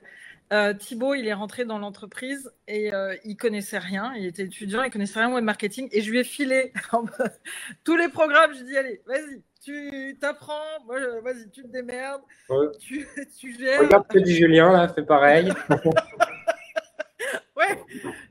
Euh, 0.54 0.74
Thibaut, 0.76 1.16
il 1.16 1.28
est 1.28 1.34
rentré 1.34 1.66
dans 1.66 1.80
l'entreprise 1.80 2.52
et 2.68 2.94
euh, 2.94 3.16
il 3.26 3.36
connaissait 3.38 3.80
rien. 3.80 4.14
Il 4.16 4.28
était 4.28 4.44
étudiant, 4.44 4.84
il 4.84 4.92
connaissait 4.92 5.20
rien 5.20 5.32
au 5.32 5.34
web 5.34 5.44
marketing 5.44 5.90
et 5.92 6.02
je 6.02 6.12
lui 6.12 6.20
ai 6.20 6.24
filé 6.24 6.72
tous 7.84 7.98
les 7.98 8.08
programmes. 8.08 8.54
Je 8.54 8.60
lui 8.60 8.66
ai 8.66 8.72
dit 8.72 8.78
allez, 8.78 9.02
vas-y, 9.08 9.42
tu 9.64 10.16
t'apprends, 10.22 10.86
vas-y, 10.88 11.50
tu 11.50 11.64
te 11.64 11.68
démerdes, 11.70 12.22
tu, 12.80 13.08
tu, 13.40 13.58
gères. 13.58 13.80
Regarde 13.80 14.06
ce 14.12 14.18
que 14.20 14.24
dit 14.24 14.36
Julien 14.36 14.72
là, 14.72 14.88
fait 14.90 15.02
pareil. 15.02 15.52
ouais, 17.58 17.80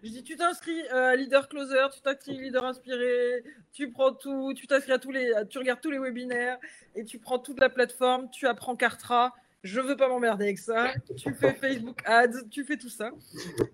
je 0.04 0.08
dis 0.08 0.22
tu 0.22 0.36
t'inscris 0.36 0.86
à 0.90 1.16
leader 1.16 1.48
closer, 1.48 1.88
tu 1.92 2.02
t'inscris 2.02 2.38
leader 2.38 2.64
inspiré, 2.64 3.42
tu 3.72 3.90
prends 3.90 4.12
tout, 4.12 4.54
tu 4.54 4.68
t'inscris 4.68 4.92
à 4.92 4.98
tous 5.00 5.10
les, 5.10 5.32
tu 5.50 5.58
regardes 5.58 5.80
tous 5.80 5.90
les 5.90 5.98
webinaires 5.98 6.58
et 6.94 7.04
tu 7.04 7.18
prends 7.18 7.40
toute 7.40 7.58
la 7.58 7.68
plateforme, 7.68 8.30
tu 8.30 8.46
apprends 8.46 8.76
Cartra 8.76 9.34
je 9.62 9.80
veux 9.80 9.96
pas 9.96 10.08
m'emmerder 10.08 10.44
avec 10.44 10.58
ça. 10.58 10.92
Tu 11.16 11.32
fais 11.34 11.54
Facebook 11.54 12.00
Ads, 12.04 12.48
tu 12.50 12.64
fais 12.64 12.76
tout 12.76 12.88
ça. 12.88 13.10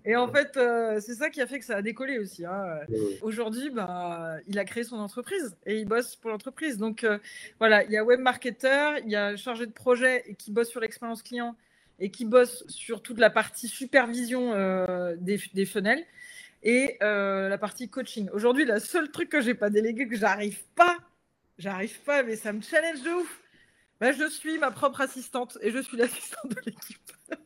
Et 0.05 0.15
en 0.15 0.31
fait, 0.31 0.55
euh, 0.55 0.99
c'est 0.99 1.15
ça 1.15 1.29
qui 1.29 1.41
a 1.41 1.47
fait 1.47 1.59
que 1.59 1.65
ça 1.65 1.77
a 1.77 1.81
décollé 1.81 2.19
aussi. 2.19 2.45
Hein. 2.45 2.79
Aujourd'hui, 3.21 3.71
bah, 3.71 4.35
il 4.47 4.59
a 4.59 4.65
créé 4.65 4.83
son 4.83 4.97
entreprise 4.97 5.57
et 5.65 5.79
il 5.79 5.85
bosse 5.85 6.15
pour 6.15 6.29
l'entreprise. 6.29 6.77
Donc 6.77 7.03
euh, 7.03 7.17
voilà, 7.57 7.83
il 7.83 7.91
y 7.91 7.97
a 7.97 8.03
web 8.03 8.19
marketer, 8.19 9.01
il 9.03 9.09
y 9.09 9.15
a 9.15 9.35
chargé 9.35 9.65
de 9.65 9.71
projet 9.71 10.35
qui 10.37 10.51
bosse 10.51 10.69
sur 10.69 10.79
l'expérience 10.79 11.23
client 11.23 11.55
et 11.99 12.11
qui 12.11 12.23
bosse 12.23 12.63
sur 12.67 13.01
toute 13.01 13.19
la 13.19 13.31
partie 13.31 13.67
supervision 13.67 14.53
euh, 14.53 15.15
des, 15.17 15.41
des 15.55 15.65
funnels 15.65 16.05
et 16.61 16.97
la 17.01 17.57
partie 17.57 17.89
coaching. 17.89 18.29
Aujourd'hui, 18.31 18.65
le 18.65 18.79
seul 18.79 19.09
truc 19.09 19.29
que 19.29 19.41
j'ai 19.41 19.53
pas 19.55 19.69
délégué, 19.69 20.07
que 20.07 20.17
j'arrive 20.17 20.61
pas, 20.75 20.97
j'arrive 21.57 21.99
pas, 22.01 22.21
mais 22.21 22.35
ça 22.35 22.53
me 22.53 22.61
challenge 22.61 23.01
de 23.01 23.09
ouf 23.11 23.41
bah, 23.99 24.11
je 24.11 24.29
suis 24.29 24.57
ma 24.57 24.71
propre 24.71 25.01
assistante 25.01 25.57
et 25.61 25.71
je 25.71 25.79
suis 25.79 25.97
l'assistante 25.97 26.51
de 26.51 26.61
l'équipe. 26.65 27.11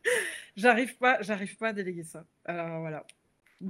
j'arrive 0.56 0.98
pas, 0.98 1.22
j'arrive 1.22 1.58
pas 1.58 1.70
à 1.70 1.74
déléguer 1.74 2.04
ça. 2.04 2.26
Alors 2.46 2.80
voilà. 2.80 3.06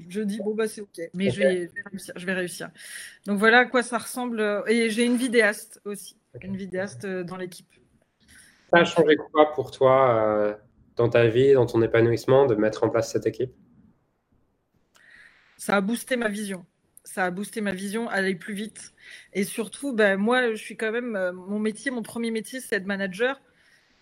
Je 0.09 0.21
dis 0.21 0.39
bon 0.39 0.55
bah 0.55 0.67
c'est 0.67 0.81
ok, 0.81 1.01
mais 1.13 1.29
je, 1.29 1.39
vais, 1.39 1.69
réussir, 1.85 2.13
je 2.15 2.25
vais 2.25 2.33
réussir. 2.33 2.71
Donc 3.27 3.37
voilà 3.37 3.59
à 3.59 3.65
quoi 3.65 3.83
ça 3.83 3.99
ressemble. 3.99 4.63
Et 4.67 4.89
j'ai 4.89 5.05
une 5.05 5.17
vidéaste 5.17 5.81
aussi, 5.85 6.17
une 6.41 6.57
vidéaste 6.57 7.05
euh, 7.05 7.23
dans 7.23 7.37
l'équipe. 7.37 7.67
Ça 8.71 8.79
a 8.79 8.85
changé 8.85 9.15
quoi 9.15 9.51
pour 9.53 9.69
toi 9.69 10.15
euh, 10.15 10.55
dans 10.95 11.09
ta 11.09 11.27
vie, 11.27 11.53
dans 11.53 11.67
ton 11.67 11.81
épanouissement, 11.83 12.47
de 12.47 12.55
mettre 12.55 12.83
en 12.83 12.89
place 12.89 13.11
cette 13.11 13.27
équipe? 13.27 13.53
Ça 15.57 15.75
a 15.75 15.81
boosté 15.81 16.15
ma 16.15 16.27
vision 16.27 16.65
ça 17.03 17.25
a 17.25 17.31
boosté 17.31 17.61
ma 17.61 17.71
vision, 17.73 18.09
aller 18.09 18.35
plus 18.35 18.53
vite. 18.53 18.93
Et 19.33 19.43
surtout, 19.43 19.93
ben, 19.93 20.17
moi, 20.17 20.51
je 20.51 20.55
suis 20.55 20.77
quand 20.77 20.91
même, 20.91 21.15
euh, 21.15 21.33
mon 21.33 21.59
métier, 21.59 21.91
mon 21.91 22.01
premier 22.03 22.31
métier, 22.31 22.59
c'est 22.59 22.75
être 22.75 22.85
manager. 22.85 23.41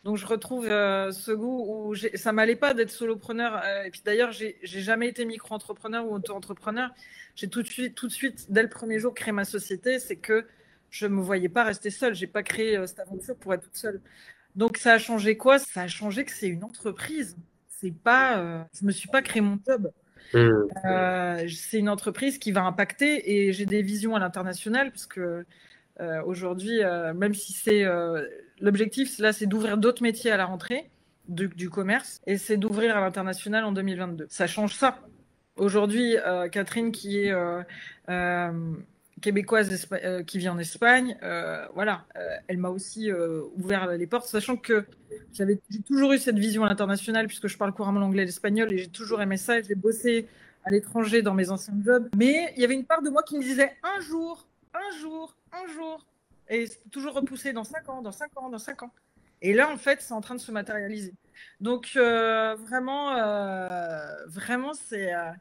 Donc, 0.03 0.17
je 0.17 0.25
retrouve 0.25 0.65
euh, 0.67 1.11
ce 1.11 1.31
goût 1.31 1.89
où 1.89 1.95
ça 2.15 2.31
m'allait 2.31 2.55
pas 2.55 2.73
d'être 2.73 2.89
solopreneur. 2.91 3.61
Euh, 3.63 3.83
et 3.83 3.91
puis 3.91 4.01
d'ailleurs, 4.03 4.31
j'ai 4.31 4.57
jamais 4.63 5.07
été 5.09 5.25
micro-entrepreneur 5.25 6.05
ou 6.07 6.15
auto-entrepreneur. 6.15 6.89
J'ai 7.35 7.49
tout 7.49 7.61
de 7.61 7.67
suite, 7.67 7.95
tout 7.95 8.07
de 8.07 8.11
suite, 8.11 8.51
dès 8.51 8.63
le 8.63 8.69
premier 8.69 8.99
jour, 8.99 9.13
créé 9.13 9.31
ma 9.31 9.45
société. 9.45 9.99
C'est 9.99 10.15
que 10.17 10.47
je 10.89 11.07
me 11.07 11.21
voyais 11.21 11.49
pas 11.49 11.63
rester 11.63 11.89
seule. 11.91 12.15
J'ai 12.15 12.27
pas 12.27 12.43
créé 12.43 12.85
cette 12.87 12.99
aventure 12.99 13.35
pour 13.37 13.53
être 13.53 13.63
toute 13.63 13.77
seule. 13.77 14.01
Donc, 14.55 14.77
ça 14.77 14.93
a 14.93 14.97
changé 14.99 15.37
quoi? 15.37 15.59
Ça 15.59 15.83
a 15.83 15.87
changé 15.87 16.25
que 16.25 16.31
c'est 16.31 16.47
une 16.49 16.63
entreprise. 16.63 17.37
C'est 17.67 17.93
pas, 17.93 18.67
je 18.79 18.85
me 18.85 18.91
suis 18.91 19.09
pas 19.09 19.21
créé 19.21 19.41
mon 19.41 19.59
job. 19.67 19.91
Mmh. 20.34 20.49
Euh, 20.86 21.47
c'est 21.49 21.79
une 21.79 21.89
entreprise 21.89 22.38
qui 22.38 22.51
va 22.51 22.63
impacter 22.63 23.31
et 23.31 23.53
j'ai 23.53 23.65
des 23.65 23.81
visions 23.81 24.15
à 24.15 24.19
l'international 24.19 24.91
parce 24.91 25.05
que 25.05 25.45
euh, 25.99 26.23
aujourd'hui, 26.23 26.84
euh, 26.84 27.13
même 27.13 27.34
si 27.34 27.53
c'est 27.53 27.86
l'objectif, 28.60 29.17
là, 29.19 29.34
c'est 29.34 29.45
d'ouvrir 29.45 29.77
d'autres 29.77 30.03
métiers 30.03 30.31
à 30.31 30.38
la 30.38 30.45
rentrée 30.45 30.89
du, 31.27 31.69
commerce 31.69 32.19
et 32.27 32.38
c'est 32.38 32.57
d'ouvrir 32.57 32.97
à 32.97 33.01
l'international 33.01 33.63
en 33.63 33.71
2022. 33.71 34.27
Ça 34.29 34.47
change 34.47 34.75
ça. 34.75 34.99
Aujourd'hui, 35.55 36.15
Catherine 36.51 36.91
qui 36.91 37.19
est 37.19 37.34
québécoise 39.21 39.88
qui 40.27 40.38
vit 40.38 40.49
en 40.49 40.57
Espagne, 40.57 41.17
voilà, 41.73 42.05
elle 42.47 42.57
m'a 42.57 42.69
aussi 42.69 43.12
ouvert 43.57 43.88
les 43.91 44.07
portes, 44.07 44.27
sachant 44.27 44.57
que 44.57 44.86
j'avais 45.34 45.60
toujours 45.88 46.13
eu 46.13 46.17
cette 46.17 46.39
vision 46.39 46.63
à 46.65 46.69
l'international 46.69 47.27
puisque 47.27 47.47
je 47.47 47.57
parle 47.57 47.73
couramment 47.73 47.99
l'anglais 47.99 48.23
et 48.23 48.25
l'espagnol 48.25 48.71
et 48.73 48.77
j'ai 48.77 48.88
toujours 48.88 49.21
aimé 49.21 49.38
ça 49.38 49.62
j'ai 49.62 49.75
bossé 49.75 50.27
à 50.63 50.69
l'étranger 50.69 51.21
dans 51.21 51.34
mes 51.34 51.49
anciens 51.49 51.73
jobs. 51.84 52.10
Mais 52.15 52.53
il 52.55 52.62
y 52.62 52.65
avait 52.65 52.75
une 52.75 52.86
part 52.86 53.01
de 53.01 53.10
moi 53.10 53.23
qui 53.23 53.38
me 53.38 53.43
disait 53.43 53.75
un 53.84 53.99
jour, 54.01 54.47
un 54.73 54.97
jour, 54.99 55.36
un 55.51 55.67
jour. 55.73 56.05
Et 56.49 56.69
toujours 56.91 57.13
repoussé 57.13 57.53
dans 57.53 57.63
5 57.63 57.89
ans, 57.89 58.01
dans 58.01 58.12
5 58.12 58.29
ans, 58.38 58.49
dans 58.49 58.60
5 58.60 58.84
ans. 58.84 58.91
Et 59.41 59.53
là, 59.53 59.71
en 59.71 59.77
fait, 59.77 60.01
c'est 60.01 60.13
en 60.13 60.21
train 60.21 60.36
de 60.36 60.39
se 60.39 60.51
matérialiser. 60.51 61.13
Donc, 61.60 61.93
euh, 61.95 62.55
vraiment, 62.55 63.15
euh, 63.15 64.25
vraiment, 64.27 64.73
c'est, 64.73 65.13
euh, 65.13 65.31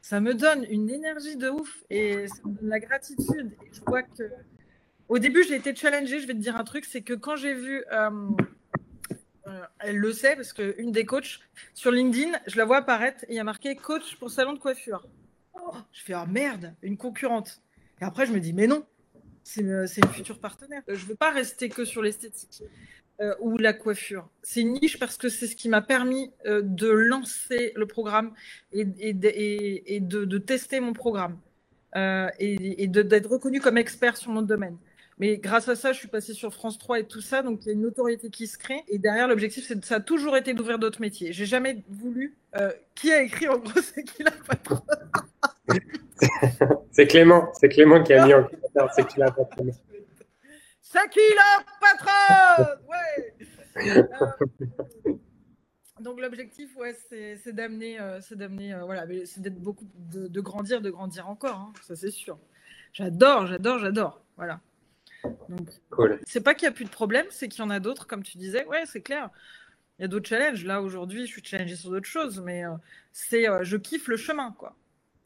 ça 0.00 0.20
me 0.20 0.34
donne 0.34 0.64
une 0.70 0.90
énergie 0.90 1.36
de 1.36 1.48
ouf 1.48 1.84
et 1.90 2.26
ça 2.28 2.40
me 2.44 2.54
donne 2.54 2.68
la 2.68 2.80
gratitude. 2.80 3.52
Et 3.64 3.70
je 3.72 3.80
vois 3.86 4.02
que, 4.02 4.30
au 5.08 5.18
début, 5.18 5.44
j'ai 5.44 5.56
été 5.56 5.74
challengée. 5.74 6.20
Je 6.20 6.26
vais 6.26 6.34
te 6.34 6.38
dire 6.38 6.56
un 6.56 6.64
truc, 6.64 6.84
c'est 6.84 7.02
que 7.02 7.14
quand 7.14 7.36
j'ai 7.36 7.54
vu 7.54 7.84
euh, 9.50 9.60
elle 9.78 9.96
le 9.96 10.12
sait 10.12 10.36
parce 10.36 10.52
qu'une 10.52 10.92
des 10.92 11.04
coachs 11.04 11.40
sur 11.74 11.90
LinkedIn, 11.90 12.38
je 12.46 12.56
la 12.56 12.64
vois 12.64 12.78
apparaître 12.78 13.24
et 13.24 13.32
il 13.32 13.36
y 13.36 13.40
a 13.40 13.44
marqué 13.44 13.74
coach 13.76 14.16
pour 14.16 14.30
salon 14.30 14.52
de 14.52 14.58
coiffure. 14.58 15.06
Oh, 15.54 15.74
je 15.92 16.02
fais 16.02 16.14
oh 16.14 16.26
merde, 16.28 16.74
une 16.82 16.96
concurrente. 16.96 17.60
Et 18.00 18.04
après, 18.04 18.26
je 18.26 18.32
me 18.32 18.40
dis 18.40 18.52
mais 18.52 18.66
non, 18.66 18.84
c'est 19.44 19.64
euh, 19.64 19.86
une 19.86 20.08
future 20.08 20.38
partenaire. 20.38 20.82
Euh, 20.88 20.94
je 20.94 21.04
ne 21.04 21.08
veux 21.08 21.14
pas 21.14 21.30
rester 21.30 21.68
que 21.68 21.84
sur 21.84 22.02
l'esthétique 22.02 22.62
ou 23.40 23.58
la 23.58 23.74
coiffure. 23.74 24.30
C'est 24.42 24.62
une 24.62 24.72
niche 24.72 24.98
parce 24.98 25.18
que 25.18 25.28
c'est 25.28 25.46
ce 25.46 25.54
qui 25.54 25.68
m'a 25.68 25.82
permis 25.82 26.30
de 26.46 26.88
lancer 26.88 27.74
le 27.76 27.84
programme 27.84 28.32
et, 28.72 28.86
de, 29.12 30.38
tester 30.38 30.80
mon 30.80 30.94
programme 30.94 31.36
et, 31.94 32.86
d'être 32.88 33.28
reconnu 33.28 33.60
comme 33.60 33.76
expert 33.76 34.16
sur 34.16 34.30
mon 34.30 34.40
domaine. 34.40 34.78
Mais 35.20 35.36
grâce 35.36 35.68
à 35.68 35.76
ça, 35.76 35.92
je 35.92 35.98
suis 35.98 36.08
passée 36.08 36.32
sur 36.32 36.52
France 36.54 36.78
3 36.78 37.00
et 37.00 37.06
tout 37.06 37.20
ça. 37.20 37.42
Donc, 37.42 37.60
il 37.62 37.66
y 37.66 37.68
a 37.68 37.74
une 37.74 37.82
notoriété 37.82 38.30
qui 38.30 38.46
se 38.46 38.56
crée. 38.56 38.82
Et 38.88 38.98
derrière, 38.98 39.28
l'objectif, 39.28 39.70
ça 39.82 39.96
a 39.96 40.00
toujours 40.00 40.34
été 40.34 40.54
d'ouvrir 40.54 40.78
d'autres 40.78 41.02
métiers. 41.02 41.34
J'ai 41.34 41.44
jamais 41.44 41.84
voulu. 41.90 42.38
Euh, 42.56 42.72
qui 42.94 43.12
a 43.12 43.22
écrit 43.22 43.46
en 43.46 43.58
gros 43.58 43.80
C'est 43.82 44.02
qui 44.02 44.22
la 44.22 44.30
patronne? 44.30 44.80
C'est 46.92 47.06
Clément. 47.06 47.50
C'est 47.54 47.68
Clément 47.68 48.02
qui 48.02 48.12
a 48.12 48.26
mis 48.26 48.34
en 48.34 48.44
commentaire 48.44 48.92
C'est 48.94 49.06
qui 49.06 49.18
la 49.18 49.30
patronne 49.30 49.72
C'est 50.80 51.08
qui 51.10 51.20
la 51.36 51.64
patronne 51.80 52.78
Ouais 52.88 53.46
euh, 53.76 54.02
donc 56.00 56.18
l'objectif, 56.18 56.74
ouais, 56.76 56.96
c'est 57.08 57.52
d'amener, 57.52 58.00
euh, 58.00 58.20
c'est 58.22 58.34
d'amener, 58.34 58.74
voilà, 58.84 59.06
c'est 59.26 59.40
d'être 59.42 59.60
beaucoup, 59.60 59.84
de, 59.94 60.40
grandir, 60.40 60.80
de 60.80 60.90
grandir 60.90 61.28
encore, 61.28 61.56
hein, 61.56 61.72
ça 61.82 61.94
c'est 61.94 62.10
sûr. 62.10 62.38
J'adore, 62.94 63.46
j'adore, 63.46 63.78
j'adore, 63.78 64.22
voilà. 64.36 64.60
Donc, 65.48 65.68
c'est 66.26 66.40
pas 66.40 66.54
qu'il 66.54 66.66
n'y 66.66 66.72
a 66.72 66.74
plus 66.74 66.84
de 66.84 66.90
problème, 66.90 67.26
c'est 67.30 67.48
qu'il 67.48 67.62
y 67.62 67.66
en 67.66 67.70
a 67.70 67.80
d'autres, 67.80 68.06
comme 68.06 68.22
tu 68.22 68.38
disais. 68.38 68.64
Ouais, 68.66 68.84
c'est 68.86 69.02
clair. 69.02 69.30
Il 69.98 70.02
y 70.02 70.04
a 70.04 70.08
d'autres 70.08 70.28
challenges. 70.28 70.64
Là, 70.64 70.80
aujourd'hui, 70.80 71.26
je 71.26 71.32
suis 71.32 71.44
challengée 71.44 71.76
sur 71.76 71.90
d'autres 71.90 72.08
choses, 72.08 72.40
mais 72.40 72.64
euh, 72.64 72.70
c'est, 73.12 73.48
euh, 73.48 73.62
je 73.62 73.76
kiffe 73.76 74.08
le 74.08 74.16
chemin, 74.16 74.54
quoi. 74.58 74.74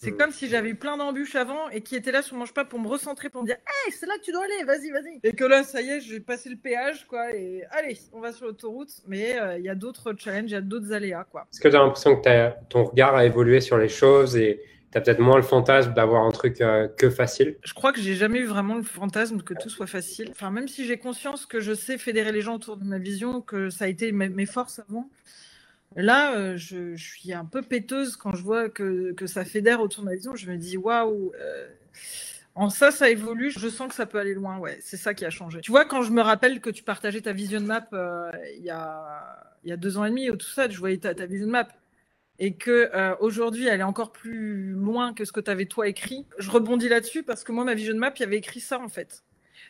C'est 0.05 0.11
mm. 0.11 0.17
comme 0.19 0.33
si 0.33 0.49
j'avais 0.49 0.69
eu 0.69 0.75
plein 0.75 0.99
d'embûches 0.99 1.35
avant 1.35 1.71
et 1.71 1.81
qui 1.81 1.97
étaient 1.97 2.13
là 2.13 2.21
sur 2.21 2.37
mon 2.37 2.45
chemin 2.45 2.67
pour 2.67 2.79
me 2.79 2.89
recentrer, 2.89 3.31
pour 3.31 3.41
me 3.41 3.47
dire 3.47 3.57
Hey, 3.57 3.93
c'est 3.93 4.05
là 4.05 4.15
que 4.19 4.23
tu 4.23 4.33
dois 4.33 4.45
aller, 4.45 4.65
vas-y, 4.65 4.91
vas-y. 4.91 5.21
Et 5.23 5.33
que 5.33 5.45
là, 5.45 5.65
ça 5.65 5.81
y 5.81 5.89
est, 5.89 6.01
j'ai 6.01 6.21
passé 6.21 6.51
le 6.51 6.57
péage, 6.57 7.07
quoi, 7.07 7.35
et 7.35 7.65
allez, 7.71 7.99
on 8.13 8.21
va 8.21 8.33
sur 8.33 8.45
l'autoroute. 8.45 8.91
Mais 9.07 9.41
euh, 9.41 9.57
il 9.59 9.65
y 9.65 9.71
a 9.71 9.75
d'autres 9.75 10.15
challenges, 10.19 10.51
il 10.51 10.53
y 10.53 10.57
a 10.57 10.61
d'autres 10.61 10.93
aléas, 10.93 11.25
quoi. 11.25 11.47
Est-ce 11.51 11.61
que 11.61 11.69
tu 11.69 11.77
as 11.77 11.79
l'impression 11.79 12.21
que 12.21 12.51
ton 12.69 12.85
regard 12.85 13.15
a 13.15 13.25
évolué 13.25 13.63
sur 13.63 13.79
les 13.79 13.89
choses 13.89 14.37
et 14.37 14.61
tu 14.93 14.99
as 14.99 15.01
peut-être 15.01 15.21
moins 15.21 15.37
le 15.37 15.43
fantasme 15.43 15.95
d'avoir 15.95 16.25
un 16.25 16.33
truc 16.33 16.61
euh, 16.61 16.87
que 16.87 17.09
facile 17.09 17.57
Je 17.65 17.73
crois 17.73 17.95
que 17.95 18.01
j'ai 18.01 18.15
jamais 18.15 18.41
eu 18.41 18.47
vraiment 18.47 18.75
le 18.75 18.83
fantasme 18.83 19.41
que 19.41 19.55
tout 19.55 19.71
soit 19.71 19.87
facile. 19.87 20.29
Enfin, 20.33 20.51
même 20.51 20.69
si 20.69 20.85
j'ai 20.85 20.99
conscience 20.99 21.47
que 21.47 21.61
je 21.61 21.73
sais 21.73 21.97
fédérer 21.97 22.31
les 22.31 22.43
gens 22.43 22.57
autour 22.57 22.77
de 22.77 22.85
ma 22.85 22.99
vision, 22.99 23.41
que 23.41 23.71
ça 23.71 23.87
a 23.87 23.89
été 23.89 24.13
mes 24.13 24.47
forces 24.47 24.81
avant. 24.87 25.09
Là, 25.97 26.35
euh, 26.35 26.57
je, 26.57 26.97
suis 26.97 27.33
un 27.33 27.45
peu 27.45 27.63
péteuse 27.63 28.17
quand 28.17 28.35
je 28.35 28.43
vois 28.43 28.69
que, 28.69 29.13
que 29.13 29.27
ça 29.27 29.45
fédère 29.45 29.81
autour 29.81 30.03
de 30.03 30.09
ma 30.09 30.15
vision. 30.17 30.35
Je 30.35 30.51
me 30.51 30.57
dis, 30.57 30.77
waouh, 30.77 31.33
euh, 31.39 31.69
en 32.55 32.69
ça, 32.69 32.91
ça 32.91 33.11
évolue. 33.11 33.51
Je 33.51 33.69
sens 33.69 33.89
que 33.89 33.95
ça 33.95 34.07
peut 34.07 34.19
aller 34.19 34.35
loin. 34.35 34.59
Ouais, 34.59 34.79
c'est 34.81 34.97
ça 34.97 35.15
qui 35.15 35.25
a 35.25 35.31
changé. 35.31 35.61
Tu 35.61 35.71
vois, 35.71 35.85
quand 35.85 36.03
je 36.03 36.11
me 36.11 36.21
rappelle 36.21 36.61
que 36.61 36.71
tu 36.71 36.83
partageais 36.83 37.21
ta 37.21 37.33
vision 37.33 37.61
map 37.61 37.87
euh, 37.93 38.31
il 38.57 38.65
y, 38.65 38.71
a, 38.71 39.77
deux 39.77 39.97
ans 39.97 40.05
et 40.05 40.11
demi 40.11 40.31
ou 40.31 40.37
tout 40.37 40.49
ça, 40.49 40.69
je 40.69 40.79
voyais 40.79 40.99
ta, 40.99 41.13
vision 41.27 41.49
map 41.49 41.69
et 42.41 42.55
que 42.55 42.91
aujourd'hui 43.21 43.69
elle 43.69 43.79
est 43.79 43.85
encore 43.85 44.11
plus 44.11 44.73
loin 44.73 45.15
que 45.15 45.25
ce 45.25 45.31
que 45.31 45.41
tu 45.41 45.51
avais 45.51 45.67
toi 45.67 45.87
écrit. 45.87 46.27
Je 46.39 46.51
rebondis 46.51 46.89
là-dessus 46.89 47.23
parce 47.23 47.45
que 47.45 47.53
moi, 47.53 47.65
ma 47.65 47.75
vision 47.75 47.97
map, 47.97 48.13
il 48.17 48.21
y 48.21 48.25
avait 48.25 48.39
écrit 48.39 48.61
ça 48.61 48.81
en 48.81 48.89
fait. 48.89 49.23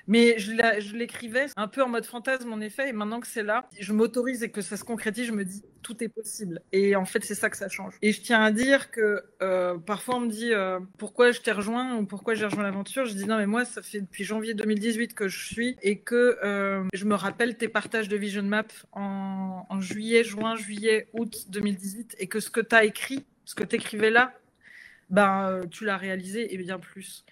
Mais 0.07 0.39
je 0.39 0.97
l'écrivais 0.97 1.47
un 1.57 1.69
peu 1.69 1.83
en 1.83 1.89
mode 1.89 2.05
fantasme, 2.05 2.53
en 2.53 2.61
effet. 2.61 2.89
Et 2.89 2.93
maintenant 2.93 3.21
que 3.21 3.27
c'est 3.27 3.43
là, 3.43 3.69
je 3.79 3.93
m'autorise 3.93 4.43
et 4.43 4.51
que 4.51 4.61
ça 4.61 4.77
se 4.77 4.85
concrétise, 4.85 5.27
je 5.27 5.33
me 5.33 5.45
dis 5.45 5.63
tout 5.83 6.03
est 6.03 6.09
possible. 6.09 6.61
Et 6.73 6.97
en 6.97 7.05
fait, 7.05 7.25
c'est 7.25 7.35
ça 7.35 7.51
que 7.51 7.57
ça 7.57 7.69
change. 7.69 7.95
Et 8.03 8.13
je 8.13 8.21
tiens 8.21 8.43
à 8.43 8.51
dire 8.51 8.91
que 8.91 9.23
euh, 9.43 9.79
parfois 9.79 10.17
on 10.17 10.21
me 10.21 10.31
dit 10.31 10.53
euh, 10.53 10.81
pourquoi 10.99 11.31
je 11.31 11.41
t'ai 11.41 11.53
rejoint 11.53 11.97
ou 11.97 12.07
pourquoi 12.07 12.35
j'ai 12.35 12.47
rejoint 12.47 12.63
l'aventure. 12.63 13.05
Je 13.05 13.15
dis 13.15 13.27
non, 13.27 13.37
mais 13.37 13.47
moi, 13.47 13.65
ça 13.65 13.83
fait 13.83 14.01
depuis 14.01 14.25
janvier 14.25 14.55
2018 14.55 15.15
que 15.15 15.29
je 15.29 15.45
suis 15.45 15.77
et 15.83 15.99
que 15.99 16.39
euh, 16.43 16.85
je 16.93 17.05
me 17.05 17.15
rappelle 17.15 17.57
tes 17.57 17.69
partages 17.69 18.09
de 18.09 18.17
Vision 18.17 18.43
Map 18.43 18.67
en, 18.93 19.81
juillet, 19.81 20.25
juin, 20.25 20.57
juillet, 20.57 21.09
août 21.13 21.47
2018 21.49 22.17
et 22.19 22.27
que 22.27 22.41
ce 22.41 22.51
que 22.51 22.61
tu 22.61 22.75
as 22.75 22.85
écrit, 22.85 23.25
ce 23.45 23.55
que 23.55 23.65
tu 23.65 23.77
écrivais 23.77 24.11
là, 24.11 24.33
ben, 25.11 25.61
tu 25.71 25.85
l'as 25.85 25.99
réalisé 25.99 26.55
et 26.55 26.59
bien 26.59 26.79
plus. 26.79 27.25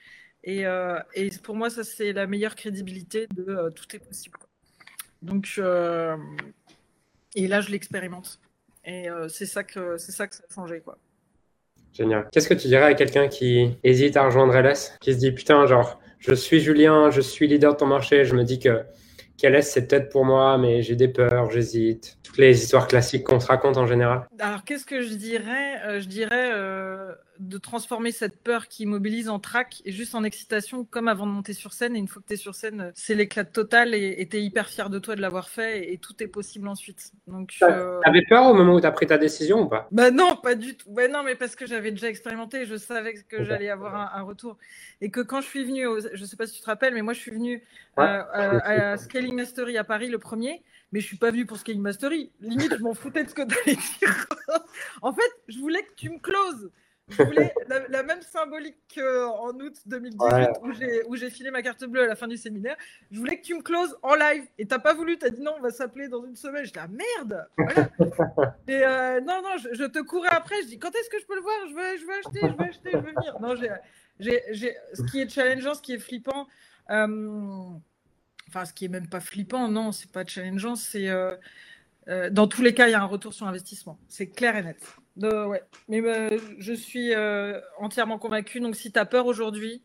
Euh, 0.49 0.99
et, 1.15 1.31
pour 1.43 1.55
moi, 1.55 1.71
ça, 1.71 1.85
c'est 1.85 2.13
la 2.13 2.27
meilleure 2.27 2.55
crédibilité 2.55 3.27
de 3.35 3.45
euh, 3.49 3.71
tout 3.71 3.85
est 3.95 4.01
possible. 4.01 4.39
Donc, 5.21 5.55
euh, 5.59 6.17
et 7.35 7.47
là, 7.47 7.61
je 7.61 7.71
l'expérimente. 7.71 8.41
Et 8.85 9.07
c'est 9.29 9.47
ça, 9.47 9.63
que, 9.63 9.97
ça 9.97 10.27
que 10.27 10.35
ça 10.35 10.43
a 10.51 10.53
changé. 10.53 10.81
Quoi. 10.81 10.99
Génial. 11.93 12.29
Qu'est-ce 12.33 12.49
que 12.49 12.55
tu 12.55 12.67
dirais 12.67 12.83
à 12.83 12.95
quelqu'un 12.95 13.29
qui 13.29 13.79
hésite 13.85 14.17
à 14.17 14.25
rejoindre 14.25 14.57
LS, 14.57 14.97
qui 15.01 15.15
se 15.15 15.19
dit 15.19 15.31
putain, 15.31 15.65
genre, 15.67 16.01
je 16.19 16.35
suis 16.35 16.59
Julien, 16.59 17.13
je 17.13 17.21
suis 17.21 17.47
leader 17.47 17.75
de 17.75 17.79
ton 17.79 17.87
marché, 17.87 18.25
je 18.25 18.35
me 18.35 18.43
dis 18.43 18.59
que 18.59 18.83
LS, 19.41 19.71
c'est 19.71 19.87
peut-être 19.87 20.09
pour 20.09 20.25
moi, 20.25 20.59
mais 20.59 20.83
j'ai 20.83 20.97
des 20.97 21.07
peurs, 21.07 21.49
j'hésite. 21.53 22.19
Toutes 22.25 22.39
les 22.39 22.61
histoires 22.61 22.89
classiques 22.89 23.23
qu'on 23.23 23.39
se 23.39 23.47
raconte 23.47 23.77
en 23.77 23.87
général. 23.87 24.27
Alors, 24.41 24.65
qu'est-ce 24.65 24.85
que 24.85 25.01
je 25.01 25.15
dirais? 25.15 26.01
Je 26.01 26.07
dirais 26.09 26.51
de 27.49 27.59
transformer 27.59 28.13
cette 28.13 28.43
peur 28.43 28.69
qui 28.69 28.87
mobilise 28.87 29.29
en 29.29 29.39
trac 29.39 29.83
et 29.85 29.93
juste 29.93 30.15
en 30.15 30.25
excitation, 30.25 30.85
comme 30.85 31.09
avant 31.09 31.27
de 31.27 31.33
monter 31.33 31.53
sur 31.53 31.73
scène. 31.73 31.97
Et 31.97 31.99
une 31.99 32.09
fois 32.09 32.23
que 32.23 32.29
tu 32.29 32.35
es 32.35 32.37
sur 32.37 32.55
scène, 32.55 32.93
c'est 32.95 33.15
l'éclat 33.15 33.45
total 33.45 33.95
et 33.95 34.27
tu 34.31 34.37
es 34.37 34.43
hyper 34.43 34.69
fier 34.69 34.91
de 34.91 34.99
toi 34.99 35.17
de 35.17 35.21
l'avoir 35.21 35.49
fait 35.49 35.93
et, 35.93 35.99
tout 35.99 36.21
est 36.23 36.29
possible 36.29 36.67
ensuite. 36.69 37.13
Donc, 37.27 37.53
euh... 37.63 38.01
T'avais 38.05 38.25
peur 38.29 38.47
au 38.47 38.55
moment 38.55 38.75
où 38.75 38.81
tu 38.81 38.87
as 38.87 38.91
pris 38.91 39.07
ta 39.07 39.19
décision 39.19 39.63
ou 39.63 39.69
pas? 39.69 39.89
Bah 39.93 40.11
non, 40.11 40.37
pas 40.37 40.55
du 40.55 40.77
tout. 40.77 40.91
Bah 40.91 41.07
non, 41.09 41.23
mais 41.23 41.37
parce 41.37 41.55
que 41.55 41.67
j'avais 41.67 41.91
déjà 41.91 42.09
expérimenté, 42.09 42.65
je 42.65 42.77
savais 42.77 43.15
que 43.15 43.45
j'allais 43.45 43.71
avoir 43.71 44.17
un, 44.17 44.23
retour. 44.23 44.57
Et 45.01 45.11
que 45.11 45.21
quand 45.21 45.41
je 45.41 45.47
suis 45.47 45.65
venue, 45.65 45.87
je 46.13 46.25
sais 46.25 46.37
pas 46.37 46.47
si 46.47 46.55
tu 46.55 46.61
te 46.61 46.67
rappelles, 46.67 46.95
mais 46.95 47.03
moi 47.03 47.13
je 47.13 47.21
suis 47.21 47.31
venue 47.31 47.63
euh, 47.99 48.23
à, 48.35 48.97
Scaling 48.97 49.35
Mastery 49.35 49.77
à 49.79 49.85
Paris 49.85 50.09
le 50.09 50.19
premier 50.19 50.63
mais 50.93 51.01
je 51.01 51.07
suis 51.07 51.17
pas 51.17 51.31
venue 51.31 51.47
pour 51.47 51.57
Scaling 51.57 51.81
Mastery. 51.81 52.31
Limite, 52.41 52.77
je 52.77 52.83
m'en 52.83 52.93
foutais 52.93 53.25
de 53.25 53.31
ce 53.31 53.35
que 53.35 53.43
tu 53.43 53.57
allais 53.65 53.77
dire. 53.77 54.27
en 55.03 55.13
fait, 55.13 55.33
je 55.49 55.59
voulais 55.59 55.83
que 55.83 55.95
tu 55.97 56.11
me 56.11 56.19
closes. 56.19 56.71
Je 57.13 57.23
voulais 57.23 57.55
la, 57.69 58.03
même 58.03 58.23
symbolique 58.23 58.77
qu'en 58.95 59.51
août 59.51 59.77
2018 59.87 61.05
où 61.07 61.17
j'ai 61.17 61.31
filé 61.31 61.51
ma 61.51 61.63
carte 61.63 61.85
bleue 61.85 62.03
à 62.03 62.07
la 62.07 62.17
fin 62.17 62.29
du 62.29 62.37
séminaire. 62.37 62.77
Je 63.11 63.19
voulais 63.19 63.39
que 63.39 63.45
tu 63.45 63.55
me 63.55 63.63
closes 63.63 63.97
en 64.03 64.15
live 64.15 64.45
et 64.59 64.67
t'as 64.67 64.79
pas 64.79 64.95
voulu, 64.95 65.19
t'as 65.19 65.31
dit 65.31 65.41
non, 65.41 65.55
on 65.59 65.61
va 65.61 65.71
s'appeler 65.71 66.09
dans 66.09 66.25
une 66.25 66.37
semaine. 66.37 66.65
Je 66.65 66.73
dis 66.73 66.79
ah 66.79 66.89
merde 66.89 67.47
Et 68.69 68.85
euh, 68.85 69.21
non, 69.21 69.43
non, 69.43 69.57
je, 69.57 69.85
te 69.85 69.99
courais 70.01 70.31
après. 70.31 70.57
Je 70.63 70.69
dis 70.69 70.79
quand 70.79 70.95
est-ce 70.95 71.11
que 71.11 71.21
je 71.21 71.27
peux 71.27 71.37
le 71.37 71.43
voir? 71.43 71.55
Je 71.69 71.75
veux, 71.75 71.99
je 71.99 72.05
veux 72.05 72.15
acheter, 72.15 72.41
je 72.43 72.63
veux 72.63 72.69
acheter, 72.69 72.91
je 72.93 72.99
veux 72.99 73.13
venir. 73.15 73.41
Non, 73.41 73.55
j'ai, 74.19 74.75
ce 74.95 75.03
qui 75.11 75.21
est 75.21 75.29
challengeant, 75.29 75.75
ce 75.75 75.83
qui 75.83 75.95
est 75.95 75.99
flippant, 75.99 76.47
euh, 76.91 77.67
enfin, 78.49 78.65
ce 78.65 78.73
qui 78.73 78.87
est 78.87 78.89
même 78.89 79.09
pas 79.09 79.21
flippant, 79.21 79.69
non, 79.69 79.93
c'est 79.93 80.11
pas 80.11 80.25
challengeant, 80.25 80.77
c'est. 80.77 81.09
Euh, 82.09 82.31
dans 82.31 82.49
tous 82.49 82.63
les 82.63 82.75
cas, 82.75 82.89
il 82.89 82.93
y 82.93 82.95
a 82.95 83.03
un 83.03 83.07
retour 83.07 83.33
sur 83.33 83.47
investissement. 83.47 83.99
C'est 84.09 84.27
clair 84.27 84.57
et 84.57 84.63
net 84.63 84.97
ouais. 85.21 85.63
Mais 85.89 86.01
euh, 86.01 86.39
je 86.59 86.73
suis 86.73 87.15
euh, 87.15 87.61
entièrement 87.79 88.19
convaincue. 88.19 88.61
Donc, 88.61 88.77
si 88.77 88.93
tu 88.93 88.99
as 88.99 89.05
peur 89.05 89.27
aujourd'hui, 89.27 89.83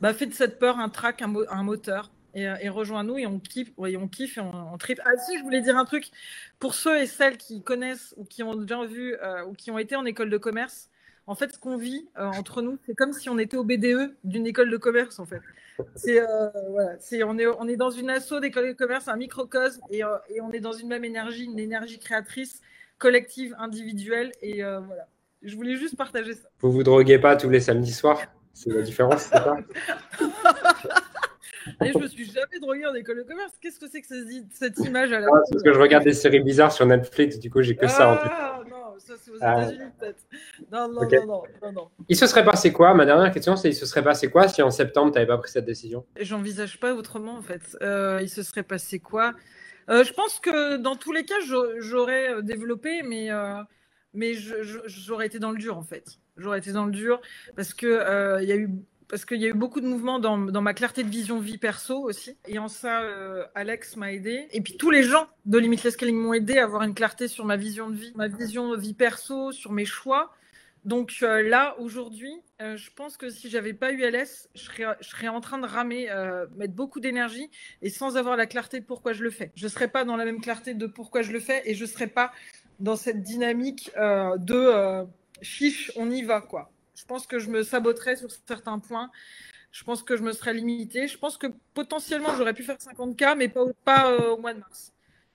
bah, 0.00 0.14
fais 0.14 0.26
de 0.26 0.34
cette 0.34 0.58
peur 0.58 0.78
un 0.78 0.88
track, 0.88 1.22
un, 1.22 1.62
moteur. 1.62 2.10
Et, 2.34 2.48
euh, 2.48 2.56
et 2.60 2.68
rejoins-nous 2.68 3.18
et 3.18 3.26
on 3.26 3.38
kiffe, 3.38 3.70
ouais, 3.76 3.96
on 3.96 4.08
kiffe 4.08 4.38
et 4.38 4.40
on, 4.40 4.72
on 4.72 4.76
tripe. 4.76 5.00
Ah 5.04 5.16
si, 5.18 5.38
je 5.38 5.44
voulais 5.44 5.60
dire 5.60 5.76
un 5.76 5.84
truc. 5.84 6.10
Pour 6.58 6.74
ceux 6.74 7.00
et 7.00 7.06
celles 7.06 7.36
qui 7.36 7.62
connaissent 7.62 8.12
ou 8.16 8.24
qui 8.24 8.42
ont 8.42 8.56
déjà 8.56 8.84
vu 8.84 9.16
ou 9.46 9.52
qui 9.52 9.70
ont 9.70 9.78
été 9.78 9.94
en 9.94 10.04
école 10.04 10.30
de 10.30 10.38
commerce, 10.38 10.90
en 11.26 11.36
fait, 11.36 11.52
ce 11.52 11.58
qu'on 11.58 11.76
vit 11.76 12.08
entre 12.16 12.60
nous, 12.60 12.76
c'est 12.86 12.94
comme 12.94 13.12
si 13.12 13.28
on 13.30 13.38
était 13.38 13.56
au 13.56 13.62
BDE 13.64 14.16
d'une 14.24 14.46
école 14.46 14.70
de 14.70 14.76
commerce, 14.76 15.20
en 15.20 15.26
fait. 15.26 15.40
C'est 15.94 16.20
on 17.22 17.38
est 17.38 17.46
on 17.46 17.68
est 17.68 17.76
dans 17.76 17.90
une 17.90 18.10
asso 18.10 18.40
d'école 18.40 18.66
de 18.66 18.72
commerce, 18.72 19.06
un 19.06 19.16
microcosme, 19.16 19.80
et, 19.90 20.00
et 20.28 20.40
on 20.40 20.50
est 20.50 20.60
dans 20.60 20.72
une 20.72 20.88
même 20.88 21.04
énergie, 21.04 21.44
une 21.44 21.60
énergie 21.60 22.00
créatrice 22.00 22.60
collective, 22.98 23.54
individuelle. 23.58 24.32
Et 24.42 24.64
euh, 24.64 24.80
voilà. 24.80 25.08
Je 25.42 25.56
voulais 25.56 25.76
juste 25.76 25.96
partager 25.96 26.34
ça. 26.34 26.48
Vous 26.60 26.72
vous 26.72 26.82
droguez 26.82 27.18
pas 27.18 27.36
tous 27.36 27.50
les 27.50 27.60
samedis 27.60 27.92
soirs? 27.92 28.20
C'est 28.54 28.70
la 28.70 28.82
différence, 28.82 29.22
c'est 29.24 29.36
ça? 29.36 29.56
Et 31.82 31.92
je 31.92 31.98
me 31.98 32.06
suis 32.06 32.26
jamais 32.26 32.58
drogué 32.60 32.86
en 32.86 32.94
école 32.94 33.18
de 33.18 33.22
commerce. 33.22 33.52
Qu'est-ce 33.60 33.80
que 33.80 33.86
c'est 33.90 34.02
que 34.02 34.06
cette 34.52 34.78
image 34.80 35.12
à 35.12 35.20
la 35.20 35.26
ah, 35.28 35.40
Parce 35.50 35.62
que 35.62 35.72
je 35.72 35.78
regarde 35.78 36.04
des 36.04 36.12
séries 36.12 36.40
bizarres 36.40 36.72
sur 36.72 36.86
Netflix, 36.86 37.38
du 37.38 37.50
coup, 37.50 37.62
j'ai 37.62 37.74
que 37.74 37.88
ça 37.88 38.08
en 38.08 38.16
tête. 38.16 38.32
Ah 38.32 38.60
non, 38.68 38.98
ça 38.98 39.14
c'est 39.18 39.30
aux 39.30 39.38
ah. 39.40 39.62
États-Unis 39.62 39.90
peut-être. 39.98 40.24
Non, 40.70 40.88
non, 40.88 41.02
non, 41.02 41.42
non, 41.62 41.72
non, 41.72 41.88
Il 42.08 42.16
se 42.16 42.26
serait 42.26 42.44
passé 42.44 42.72
quoi? 42.72 42.94
Ma 42.94 43.06
dernière 43.06 43.32
question, 43.32 43.56
c'est 43.56 43.70
il 43.70 43.74
se 43.74 43.86
serait 43.86 44.04
passé 44.04 44.28
quoi 44.28 44.48
si 44.48 44.62
en 44.62 44.70
septembre, 44.70 45.10
tu 45.12 45.14
n'avais 45.14 45.26
pas 45.26 45.38
pris 45.38 45.50
cette 45.50 45.64
décision? 45.64 46.04
J'envisage 46.20 46.78
pas 46.78 46.94
autrement 46.94 47.36
en 47.36 47.42
fait. 47.42 47.76
Euh, 47.82 48.18
il 48.22 48.28
se 48.28 48.42
serait 48.42 48.62
passé 48.62 48.98
quoi? 48.98 49.28
euh, 49.28 49.38
je 49.88 50.12
pense 50.12 50.40
que 50.40 50.76
dans 50.76 50.96
tous 50.96 51.12
les 51.12 51.24
cas, 51.24 51.34
j'aurais 51.78 52.34
euh, 52.34 52.42
développé, 52.42 53.02
mais, 53.02 53.30
euh, 53.30 53.62
mais 54.12 54.34
j'aurais 54.34 55.26
été 55.26 55.38
dans 55.38 55.50
le 55.50 55.58
dur 55.58 55.76
en 55.76 55.82
fait. 55.82 56.18
J'aurais 56.36 56.58
été 56.58 56.72
dans 56.72 56.86
le 56.86 56.92
dur 56.92 57.20
parce 57.56 57.74
que 57.74 58.40
il 58.42 58.48
y 58.48 58.52
a 58.52 58.56
eu 58.56 58.70
parce 59.08 59.26
qu'il 59.26 59.40
y 59.40 59.44
a 59.44 59.48
eu 59.48 59.54
beaucoup 59.54 59.80
de 59.82 59.86
mouvements 59.86 60.18
dans, 60.18 60.38
dans, 60.38 60.62
ma 60.62 60.72
clarté 60.72 61.04
de 61.04 61.10
vision 61.10 61.38
vie 61.38 61.58
perso 61.58 62.02
aussi. 62.02 62.36
Et 62.48 62.58
en 62.58 62.68
ça, 62.68 63.02
Alex 63.54 63.96
m'a 63.96 64.12
aidé. 64.12 64.48
Et 64.50 64.60
puis 64.62 64.76
tous 64.76 64.90
les 64.90 65.02
gens 65.02 65.28
de 65.44 65.58
Limitless 65.58 65.94
Scaling 65.94 66.16
m'ont 66.16 66.32
aidé 66.32 66.58
à 66.58 66.64
avoir 66.64 66.82
une 66.82 66.94
clarté 66.94 67.28
sur 67.28 67.44
ma 67.44 67.56
vision 67.56 67.90
de 67.90 67.94
vie, 67.94 68.12
ma 68.16 68.28
vision 68.28 68.74
vie 68.76 68.94
perso, 68.94 69.52
sur 69.52 69.72
mes 69.72 69.84
choix. 69.84 70.32
Donc 70.84 71.16
euh, 71.22 71.42
là, 71.42 71.76
aujourd'hui, 71.78 72.34
euh, 72.60 72.76
je 72.76 72.90
pense 72.94 73.16
que 73.16 73.30
si 73.30 73.48
j'avais 73.48 73.72
pas 73.72 73.90
eu 73.92 74.02
LS, 74.02 74.50
je 74.54 74.60
serais, 75.00 75.28
en 75.28 75.40
train 75.40 75.58
de 75.58 75.66
ramer, 75.66 76.10
euh, 76.10 76.46
mettre 76.56 76.74
beaucoup 76.74 77.00
d'énergie 77.00 77.50
et 77.80 77.88
sans 77.88 78.18
avoir 78.18 78.36
la 78.36 78.46
clarté 78.46 78.80
de 78.80 78.84
pourquoi 78.84 79.14
je 79.14 79.22
le 79.22 79.30
fais. 79.30 79.50
Je 79.54 79.66
serais 79.66 79.88
pas 79.88 80.04
dans 80.04 80.16
la 80.16 80.26
même 80.26 80.42
clarté 80.42 80.74
de 80.74 80.86
pourquoi 80.86 81.22
je 81.22 81.32
le 81.32 81.40
fais 81.40 81.62
et 81.64 81.74
je 81.74 81.86
serais 81.86 82.06
pas 82.06 82.32
dans 82.80 82.96
cette 82.96 83.22
dynamique 83.22 83.92
de 83.96 85.06
chiche, 85.40 85.92
on 85.96 86.10
y 86.10 86.22
va 86.22 86.40
quoi. 86.40 86.70
Je 86.96 87.04
pense 87.04 87.26
que 87.26 87.38
je 87.38 87.48
me 87.48 87.62
saboterais 87.62 88.16
sur 88.16 88.30
certains 88.30 88.78
points. 88.78 89.10
Je 89.70 89.84
pense 89.84 90.02
que 90.02 90.16
je 90.16 90.22
me 90.22 90.32
serais 90.32 90.54
limitée. 90.54 91.08
Je 91.08 91.18
pense 91.18 91.38
que 91.38 91.46
potentiellement 91.72 92.36
j'aurais 92.36 92.54
pu 92.54 92.62
faire 92.62 92.76
50K, 92.76 93.36
mais 93.36 93.48
pas, 93.48 93.64
pas 93.84 94.16
au 94.32 94.38
mois 94.38 94.52
de 94.52 94.60
mars. 94.60 94.92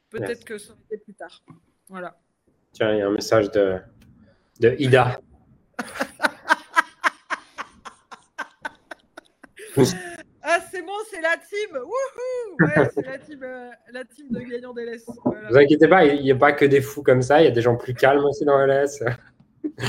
Peut-être 0.10 0.46
que 0.46 0.58
ça 0.58 0.74
aurait 0.74 0.82
été 0.92 0.98
plus 0.98 1.14
tard. 1.14 1.44
Voilà. 1.88 2.20
Tiens, 2.74 2.94
il 2.94 3.00
y 3.00 3.02
a 3.02 3.08
un 3.08 3.12
message 3.12 3.50
de, 3.52 3.80
de 4.60 4.76
Ida. 4.80 5.20
Ah, 10.42 10.60
c'est 10.72 10.82
bon, 10.82 10.94
c'est 11.10 11.22
la 11.22 11.38
team. 11.38 11.78
Wouhou 11.78 12.66
ouais, 12.66 12.90
c'est 12.96 13.06
la 13.06 13.18
team, 13.18 13.44
euh, 13.44 13.70
la 13.92 14.04
team 14.06 14.28
de 14.30 14.40
gagnants 14.40 14.74
d'LS. 14.74 15.06
Voilà. 15.26 15.50
Vous 15.50 15.58
inquiétez 15.58 15.88
pas, 15.88 16.06
il 16.06 16.24
n'y 16.24 16.32
a 16.32 16.36
pas 16.36 16.54
que 16.54 16.66
des 16.66 16.82
fous 16.82 17.04
comme 17.04 17.22
ça, 17.22 17.42
il 17.42 17.46
y 17.46 17.48
a 17.48 17.52
des 17.52 17.62
gens 17.62 17.76
plus 17.76 17.94
calmes 17.94 18.26
aussi 18.26 18.46
dans 18.46 18.58
LS. 18.60 19.04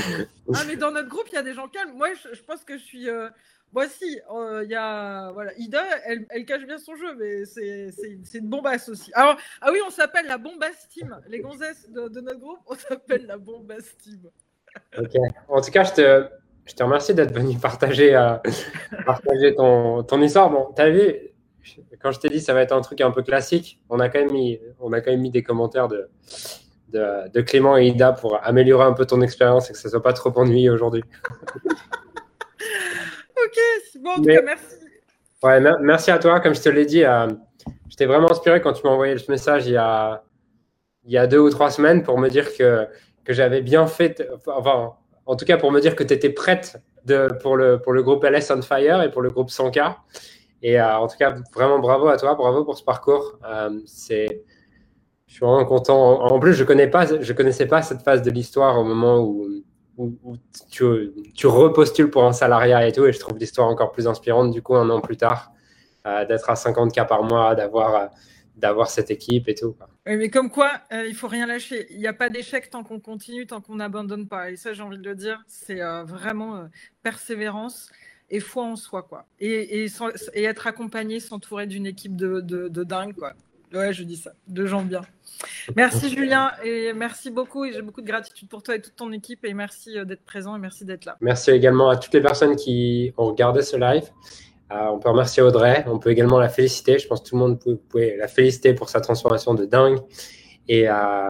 ah, 0.53 0.63
mais 0.67 0.75
dans 0.75 0.91
notre 0.91 1.09
groupe, 1.09 1.27
il 1.31 1.35
y 1.35 1.37
a 1.37 1.43
des 1.43 1.53
gens 1.53 1.67
calmes. 1.67 1.93
Moi, 1.95 2.09
je, 2.13 2.41
pense 2.41 2.63
que 2.63 2.77
je 2.77 2.83
suis. 2.83 3.09
Euh... 3.09 3.29
Moi, 3.73 3.87
si, 3.87 4.19
euh, 4.29 4.63
il 4.65 4.69
y 4.69 4.75
a. 4.75 5.31
Voilà, 5.31 5.53
Ida, 5.57 5.83
elle, 6.05 6.25
elle, 6.29 6.45
cache 6.45 6.65
bien 6.65 6.77
son 6.77 6.95
jeu, 6.95 7.15
mais 7.15 7.45
c'est 7.45 8.37
une 8.37 8.49
bombasse 8.49 8.89
aussi. 8.89 9.11
Alors, 9.13 9.37
ah 9.61 9.71
oui, 9.71 9.79
on 9.85 9.89
s'appelle 9.89 10.27
la 10.27 10.37
bombasse 10.37 10.87
team. 10.89 11.17
Les 11.27 11.39
gonzesses 11.39 11.89
de, 11.89 12.09
de 12.09 12.21
notre 12.21 12.39
groupe, 12.39 12.59
on 12.67 12.75
s'appelle 12.75 13.25
la 13.25 13.37
bombasse 13.37 13.95
team. 13.97 14.29
Ok. 14.97 15.15
En 15.49 15.61
tout 15.61 15.71
cas, 15.71 15.83
je 15.83 15.93
te, 15.93 16.27
je 16.65 16.73
te 16.73 16.83
remercie 16.83 17.13
d'être 17.13 17.33
venu 17.33 17.57
partager, 17.57 18.15
euh, 18.15 18.35
partager 19.05 19.55
ton, 19.55 20.03
ton, 20.03 20.21
histoire. 20.21 20.49
Bon, 20.49 20.69
tu 20.75 20.81
as 20.81 20.89
vu, 20.89 21.15
quand 22.01 22.11
je 22.11 22.19
t'ai 22.19 22.29
dit 22.29 22.39
ça 22.39 22.53
va 22.53 22.61
être 22.61 22.71
un 22.71 22.81
truc 22.81 23.01
un 23.01 23.11
peu 23.11 23.23
classique, 23.23 23.79
on 23.89 23.99
a 23.99 24.09
quand 24.09 24.19
même 24.19 24.31
mis, 24.31 24.59
on 24.79 24.93
a 24.93 25.01
quand 25.01 25.11
même 25.11 25.21
mis 25.21 25.31
des 25.31 25.43
commentaires 25.43 25.87
de, 25.87 26.09
de, 26.89 27.29
de 27.29 27.41
Clément 27.41 27.77
et 27.77 27.87
Ida 27.87 28.13
pour 28.13 28.39
améliorer 28.43 28.85
un 28.85 28.93
peu 28.93 29.05
ton 29.05 29.21
expérience 29.21 29.69
et 29.69 29.73
que 29.73 29.79
ça 29.79 29.87
ne 29.87 29.91
soit 29.91 30.03
pas 30.03 30.13
trop 30.13 30.31
ennuyé 30.37 30.69
aujourd'hui. 30.69 31.03
ok, 31.65 33.59
bon, 33.99 34.11
en 34.11 34.15
tout 34.15 34.23
cas, 34.23 34.41
merci. 34.41 34.75
Ouais, 35.43 35.59
merci 35.81 36.11
à 36.11 36.19
toi. 36.19 36.39
Comme 36.39 36.53
je 36.53 36.61
te 36.61 36.69
l'ai 36.69 36.85
dit, 36.85 37.03
euh, 37.03 37.27
j'étais 37.89 38.05
vraiment 38.05 38.29
inspiré 38.31 38.61
quand 38.61 38.73
tu 38.73 38.83
m'as 38.83 38.91
envoyé 38.91 39.17
ce 39.17 39.31
message 39.31 39.65
il 39.65 39.73
y, 39.73 39.77
a, 39.77 40.23
il 41.03 41.11
y 41.11 41.17
a 41.17 41.25
deux 41.25 41.39
ou 41.39 41.49
trois 41.49 41.71
semaines 41.71 42.03
pour 42.03 42.19
me 42.19 42.29
dire 42.29 42.55
que, 42.55 42.87
que 43.23 43.33
j'avais 43.33 43.61
bien 43.61 43.87
fait, 43.87 44.27
enfin, 44.47 44.93
en 45.25 45.35
tout 45.35 45.45
cas 45.45 45.57
pour 45.57 45.71
me 45.71 45.79
dire 45.79 45.95
que 45.95 46.03
tu 46.03 46.13
étais 46.13 46.29
prête 46.29 46.81
de, 47.05 47.27
pour, 47.41 47.55
le, 47.55 47.79
pour 47.79 47.93
le 47.93 48.03
groupe 48.03 48.23
LS 48.23 48.51
on 48.51 48.61
Fire 48.61 49.01
et 49.01 49.11
pour 49.11 49.21
le 49.21 49.29
groupe 49.29 49.49
100K. 49.49 49.95
Et 50.63 50.79
euh, 50.79 50.97
en 50.97 51.07
tout 51.07 51.17
cas, 51.17 51.35
vraiment 51.53 51.79
bravo 51.79 52.07
à 52.07 52.17
toi, 52.17 52.35
bravo 52.35 52.63
pour 52.63 52.77
ce 52.77 52.83
parcours. 52.83 53.39
Euh, 53.45 53.79
je 53.85 55.35
suis 55.35 55.39
vraiment 55.39 55.65
content. 55.65 56.21
En 56.21 56.39
plus, 56.39 56.53
je 56.53 56.63
connais 56.63 56.87
pas, 56.87 57.21
je 57.21 57.33
connaissais 57.33 57.65
pas 57.65 57.81
cette 57.81 58.01
phase 58.01 58.21
de 58.21 58.29
l'histoire 58.29 58.77
au 58.79 58.83
moment 58.83 59.19
où, 59.19 59.47
où, 59.97 60.35
tu, 60.69 61.11
tu, 61.35 61.47
repostules 61.47 62.09
pour 62.09 62.25
un 62.25 62.33
salariat 62.33 62.87
et 62.87 62.91
tout. 62.91 63.05
Et 63.05 63.13
je 63.13 63.19
trouve 63.19 63.37
l'histoire 63.37 63.67
encore 63.67 63.91
plus 63.91 64.07
inspirante. 64.07 64.51
Du 64.51 64.61
coup, 64.61 64.75
un 64.75 64.89
an 64.89 64.99
plus 64.99 65.17
tard, 65.17 65.51
euh, 66.05 66.25
d'être 66.25 66.49
à 66.49 66.55
50 66.55 66.93
k 66.93 67.07
par 67.07 67.23
mois, 67.23 67.55
d'avoir 67.55 68.09
d'avoir 68.55 68.89
cette 68.89 69.09
équipe 69.09 69.47
et 69.49 69.55
tout. 69.55 69.75
Oui, 70.07 70.17
mais 70.17 70.29
comme 70.29 70.49
quoi, 70.49 70.81
euh, 70.91 71.05
il 71.07 71.15
faut 71.15 71.27
rien 71.27 71.45
lâcher. 71.45 71.87
Il 71.91 71.99
n'y 71.99 72.07
a 72.07 72.13
pas 72.13 72.29
d'échec 72.29 72.69
tant 72.69 72.83
qu'on 72.83 72.99
continue, 72.99 73.45
tant 73.45 73.61
qu'on 73.61 73.75
n'abandonne 73.75 74.27
pas. 74.27 74.49
Et 74.49 74.55
ça, 74.55 74.73
j'ai 74.73 74.81
envie 74.81 74.97
de 74.97 75.07
le 75.07 75.15
dire, 75.15 75.43
c'est 75.47 75.79
vraiment 76.05 76.67
persévérance 77.03 77.91
et 78.31 78.39
foi 78.39 78.63
en 78.63 78.75
soi, 78.75 79.03
quoi. 79.03 79.25
Et, 79.39 79.85
et, 79.85 80.43
être 80.43 80.65
accompagné, 80.65 81.19
s'entourer 81.19 81.67
d'une 81.67 81.85
équipe 81.85 82.15
de, 82.15 82.39
de, 82.39 82.83
dingue, 82.83 83.13
quoi. 83.13 83.33
Ouais, 83.73 83.93
je 83.93 84.03
dis 84.03 84.17
ça, 84.17 84.31
de 84.47 84.65
gens 84.65 84.81
bien. 84.81 85.01
Merci 85.77 86.09
Julien 86.09 86.51
et 86.63 86.91
merci 86.93 87.31
beaucoup 87.31 87.63
et 87.63 87.71
j'ai 87.71 87.81
beaucoup 87.81 88.01
de 88.01 88.05
gratitude 88.05 88.49
pour 88.49 88.63
toi 88.63 88.75
et 88.75 88.81
toute 88.81 88.97
ton 88.97 89.11
équipe 89.13 89.45
et 89.45 89.53
merci 89.53 89.97
euh, 89.97 90.03
d'être 90.03 90.23
présent 90.23 90.57
et 90.57 90.59
merci 90.59 90.83
d'être 90.83 91.05
là. 91.05 91.15
Merci 91.21 91.51
également 91.51 91.89
à 91.89 91.95
toutes 91.95 92.13
les 92.13 92.21
personnes 92.21 92.57
qui 92.57 93.13
ont 93.17 93.27
regardé 93.27 93.61
ce 93.61 93.77
live. 93.77 94.09
Euh, 94.71 94.87
on 94.89 94.99
peut 94.99 95.09
remercier 95.09 95.43
Audrey, 95.43 95.83
on 95.87 95.99
peut 95.99 96.11
également 96.11 96.39
la 96.39 96.49
féliciter. 96.49 96.97
Je 96.97 97.07
pense 97.07 97.21
que 97.21 97.29
tout 97.29 97.35
le 97.35 97.41
monde 97.41 97.59
peut, 97.59 97.79
la 98.17 98.27
féliciter 98.27 98.73
pour 98.73 98.89
sa 98.89 99.01
transformation 99.01 99.53
de 99.53 99.65
dingue. 99.65 99.99
Et 100.67 100.87
euh, 100.87 101.29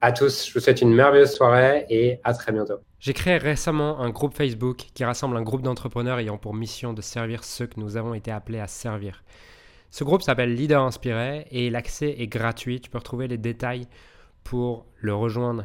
à 0.00 0.12
tous, 0.12 0.46
je 0.46 0.52
vous 0.52 0.60
souhaite 0.60 0.82
une 0.82 0.94
merveilleuse 0.94 1.32
soirée 1.32 1.86
et 1.88 2.20
à 2.22 2.34
très 2.34 2.52
bientôt. 2.52 2.78
J'ai 2.98 3.14
créé 3.14 3.38
récemment 3.38 4.00
un 4.00 4.10
groupe 4.10 4.34
Facebook 4.34 4.78
qui 4.92 5.04
rassemble 5.04 5.36
un 5.36 5.42
groupe 5.42 5.62
d'entrepreneurs 5.62 6.18
ayant 6.18 6.36
pour 6.36 6.54
mission 6.54 6.92
de 6.92 7.00
servir 7.00 7.44
ceux 7.44 7.66
que 7.66 7.80
nous 7.80 7.96
avons 7.96 8.14
été 8.14 8.30
appelés 8.30 8.60
à 8.60 8.66
servir. 8.66 9.22
Ce 9.90 10.04
groupe 10.04 10.22
s'appelle 10.22 10.54
Leader 10.54 10.82
Inspiré 10.82 11.46
et 11.50 11.70
l'accès 11.70 12.16
est 12.18 12.26
gratuit. 12.26 12.80
Tu 12.80 12.90
peux 12.90 12.98
retrouver 12.98 13.28
les 13.28 13.38
détails 13.38 13.86
pour 14.44 14.86
le 14.96 15.14
rejoindre 15.14 15.64